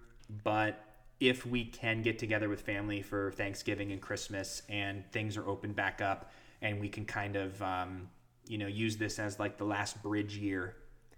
But 0.43 0.83
if 1.21 1.47
we 1.47 1.65
can 1.65 2.03
get 2.03 2.19
together 2.19 2.49
with 2.49 2.61
family 2.63 3.03
for 3.03 3.33
Thanksgiving 3.33 3.93
and 3.93 4.01
Christmas, 4.01 4.63
and 4.69 5.05
things 5.13 5.37
are 5.37 5.47
open 5.49 5.73
back 5.73 6.01
up, 6.03 6.31
and 6.61 6.81
we 6.81 6.89
can 6.89 7.05
kind 7.05 7.37
of 7.37 7.61
um, 7.63 8.09
you 8.47 8.59
know 8.59 8.67
use 8.67 8.97
this 8.97 9.19
as 9.19 9.39
like 9.39 9.57
the 9.59 9.65
last 9.65 10.03
bridge 10.03 10.37
year 10.37 10.77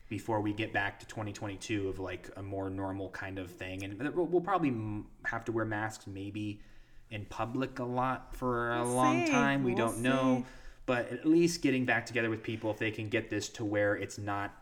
before 0.08 0.40
we 0.40 0.52
get 0.52 0.72
back 0.72 1.00
to 1.00 1.06
2022 1.06 1.88
of 1.88 1.98
like 1.98 2.30
a 2.36 2.42
more 2.42 2.70
normal 2.70 3.10
kind 3.10 3.38
of 3.40 3.50
thing. 3.50 3.82
And 3.82 3.98
we'll, 4.14 4.40
probably 4.40 4.72
have 5.24 5.44
to 5.46 5.52
wear 5.52 5.64
masks 5.64 6.06
maybe 6.06 6.60
in 7.10 7.24
public 7.24 7.80
a 7.80 7.84
lot 7.84 8.32
for 8.36 8.72
a 8.72 8.84
We'll 8.84 8.94
long 8.94 9.26
see. 9.26 9.32
time. 9.32 9.64
We 9.64 9.74
We'll 9.74 9.88
don't 9.88 10.02
know. 10.02 10.44
but 10.86 11.10
at 11.10 11.26
least 11.26 11.60
getting 11.60 11.84
back 11.86 12.06
together 12.06 12.30
with 12.30 12.44
people 12.44 12.70
if 12.70 12.78
they 12.78 12.92
can 12.92 13.08
get 13.08 13.30
this 13.30 13.48
to 13.48 13.64
where 13.64 13.96
it's 13.96 14.16
not 14.16 14.54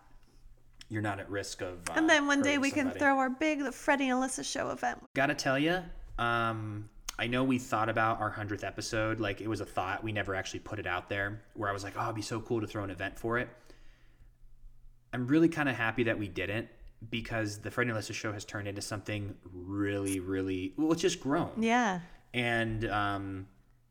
you're 0.89 1.03
not 1.03 1.19
at 1.21 1.29
risk 1.31 1.61
of 1.63 1.79
uh, 1.91 1.95
and 1.97 2.09
then 2.09 2.27
one 2.27 2.43
day 2.43 2.59
we 2.59 2.71
can 2.71 2.91
throw 2.91 3.19
our 3.19 3.31
big 3.31 3.73
Freddie 3.73 4.09
and 4.09 4.23
Alyssa 4.23 4.45
show 4.45 4.71
event. 4.71 4.99
gotta 5.15 5.35
tell 5.35 5.59
you 5.59 5.79
um 6.19 6.89
i 7.19 7.27
know 7.27 7.43
we 7.45 7.59
thought 7.59 7.89
about 7.89 8.21
our 8.21 8.31
100th 8.33 8.63
episode 8.65 9.19
like 9.21 9.41
it 9.41 9.49
was 9.49 9.61
a 9.61 9.65
thought 9.65 10.05
we 10.05 10.13
never 10.13 10.35
actually 10.35 10.61
put 10.61 10.79
it 10.79 10.87
out 10.87 11.09
there 11.09 11.41
where 11.55 11.69
i 11.69 11.73
was 11.73 11.83
like 11.85 11.95
oh 11.99 12.03
it'd 12.05 12.15
be 12.15 12.23
so 12.23 12.41
cool 12.41 12.61
to 12.61 12.67
throw 12.67 12.85
an 12.85 12.91
event 12.91 13.19
for 13.19 13.39
it 13.39 13.49
i'm 15.13 15.27
really 15.27 15.49
kind 15.49 15.69
of 15.69 15.75
happy 15.77 16.05
that 16.05 16.19
we 16.19 16.29
didn't 16.29 16.69
because 17.11 17.59
the 17.59 17.71
Freddie 17.71 17.91
and 17.91 17.99
Alyssa 17.99 18.15
show 18.15 18.33
has 18.33 18.45
turned 18.47 18.67
into 18.67 18.81
something 18.81 19.35
really 19.53 20.21
really 20.21 20.73
well 20.77 20.93
it's 20.93 21.03
just 21.03 21.21
grown 21.21 21.51
Yeah. 21.59 22.01
and 22.33 22.89
um 22.89 23.47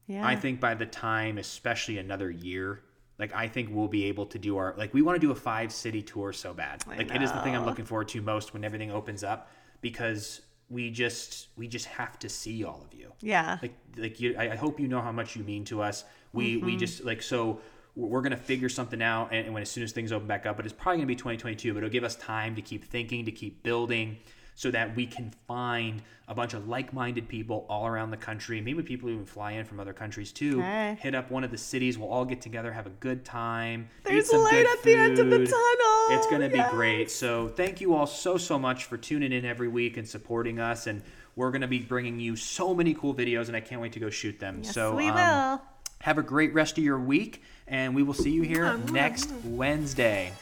Yeah. 0.07 0.25
I 0.25 0.35
think 0.35 0.59
by 0.59 0.73
the 0.75 0.85
time, 0.85 1.37
especially 1.37 1.97
another 1.97 2.29
year, 2.29 2.81
like 3.23 3.33
I 3.33 3.47
think 3.47 3.69
we'll 3.71 3.87
be 3.87 4.03
able 4.11 4.25
to 4.27 4.37
do 4.47 4.57
our 4.57 4.73
like 4.77 4.93
we 4.93 5.01
want 5.01 5.15
to 5.19 5.25
do 5.27 5.31
a 5.31 5.35
five 5.51 5.71
city 5.71 6.01
tour 6.01 6.33
so 6.33 6.53
bad. 6.53 6.83
I 6.89 6.97
like 6.97 7.15
it 7.15 7.21
is 7.21 7.31
the 7.31 7.39
thing 7.39 7.55
I'm 7.55 7.65
looking 7.65 7.85
forward 7.85 8.09
to 8.09 8.21
most 8.21 8.53
when 8.53 8.63
everything 8.65 8.91
opens 8.91 9.23
up 9.23 9.49
because 9.81 10.41
we 10.69 10.89
just 10.89 11.47
we 11.55 11.67
just 11.67 11.85
have 11.85 12.17
to 12.19 12.27
see 12.29 12.63
all 12.63 12.81
of 12.85 12.97
you 12.99 13.11
Yeah. 13.21 13.57
like 13.61 13.75
like 13.97 14.19
you 14.19 14.35
I, 14.37 14.51
I 14.51 14.55
hope 14.55 14.79
you 14.79 14.87
know 14.87 15.01
how 15.01 15.11
much 15.11 15.35
you 15.37 15.43
mean 15.43 15.63
to 15.65 15.81
us 15.81 16.03
we 16.33 16.55
Mm-hmm. 16.55 16.65
we 16.65 16.75
just 16.77 17.03
like 17.05 17.21
so 17.21 17.59
we're 17.95 18.07
we're 18.07 18.21
gonna 18.21 18.35
figure 18.37 18.69
something 18.69 19.01
out 19.01 19.29
and, 19.31 19.45
and 19.45 19.53
when 19.53 19.61
as 19.61 19.69
soon 19.69 19.83
as 19.83 19.91
things 19.91 20.11
open 20.11 20.27
back 20.27 20.45
up 20.45 20.55
but 20.57 20.65
it's 20.65 20.73
probably 20.73 20.97
gonna 20.97 21.07
be 21.07 21.15
2022 21.15 21.73
but 21.73 21.77
it'll 21.79 21.89
give 21.89 22.03
us 22.03 22.15
time 22.15 22.55
to 22.55 22.61
keep 22.61 22.83
thinking 22.83 23.23
to 23.25 23.31
keep 23.31 23.61
building 23.63 24.17
so 24.55 24.71
that 24.71 24.95
we 24.95 25.05
can 25.05 25.31
find 25.47 26.01
a 26.27 26.33
bunch 26.33 26.53
of 26.53 26.67
like-minded 26.67 27.27
people 27.27 27.65
all 27.69 27.85
around 27.85 28.11
the 28.11 28.17
country 28.17 28.61
maybe 28.61 28.81
people 28.81 29.09
who 29.09 29.15
even 29.15 29.25
fly 29.25 29.51
in 29.53 29.65
from 29.65 29.79
other 29.79 29.93
countries 29.93 30.31
too 30.31 30.59
Okay. 30.59 30.97
hit 31.01 31.15
up 31.15 31.29
one 31.31 31.43
of 31.43 31.51
the 31.51 31.57
cities 31.57 31.97
we'll 31.97 32.09
all 32.09 32.25
get 32.25 32.41
together 32.41 32.71
have 32.71 32.85
a 32.87 32.91
good 33.01 33.25
time 33.25 33.89
eat 34.05 34.09
There's 34.09 34.29
some 34.29 34.41
light 34.41 34.51
good 34.51 34.67
at 34.77 34.83
the 34.83 34.95
end 34.95 35.19
of 35.19 35.29
the 35.29 35.37
food. 35.37 35.49
tunnel. 35.49 36.17
It's 36.17 36.27
going 36.27 36.41
to 36.41 36.49
be 36.49 36.61
great. 36.69 37.09
So 37.09 37.47
thank 37.47 37.79
you 37.79 37.95
all 37.95 38.05
so, 38.05 38.37
so 38.37 38.59
much 38.59 38.85
for 38.85 38.97
tuning 38.97 39.31
in 39.31 39.45
every 39.45 39.69
week 39.69 39.95
and 39.97 40.07
supporting 40.07 40.59
us. 40.59 40.85
And 40.87 41.01
we're 41.37 41.49
going 41.49 41.61
to 41.61 41.67
be 41.67 41.79
bringing 41.79 42.19
you 42.19 42.35
so 42.35 42.73
many 42.75 42.93
cool 42.93 43.15
videos, 43.15 43.47
and 43.47 43.55
I 43.55 43.61
can't 43.61 43.79
wait 43.81 43.93
to 43.93 43.99
go 43.99 44.09
shoot 44.09 44.37
them. 44.39 44.61
Yes, 44.63 44.73
so 44.73 44.93
we 44.95 45.07
um, 45.07 45.15
will. 45.15 45.61
have 46.01 46.17
a 46.17 46.21
great 46.23 46.53
rest 46.53 46.77
of 46.77 46.83
your 46.83 46.99
week, 46.99 47.41
and 47.67 47.95
we 47.95 48.03
will 48.03 48.13
see 48.13 48.31
you 48.31 48.41
here 48.41 48.77
next 48.91 49.31
Wednesday. 49.45 50.33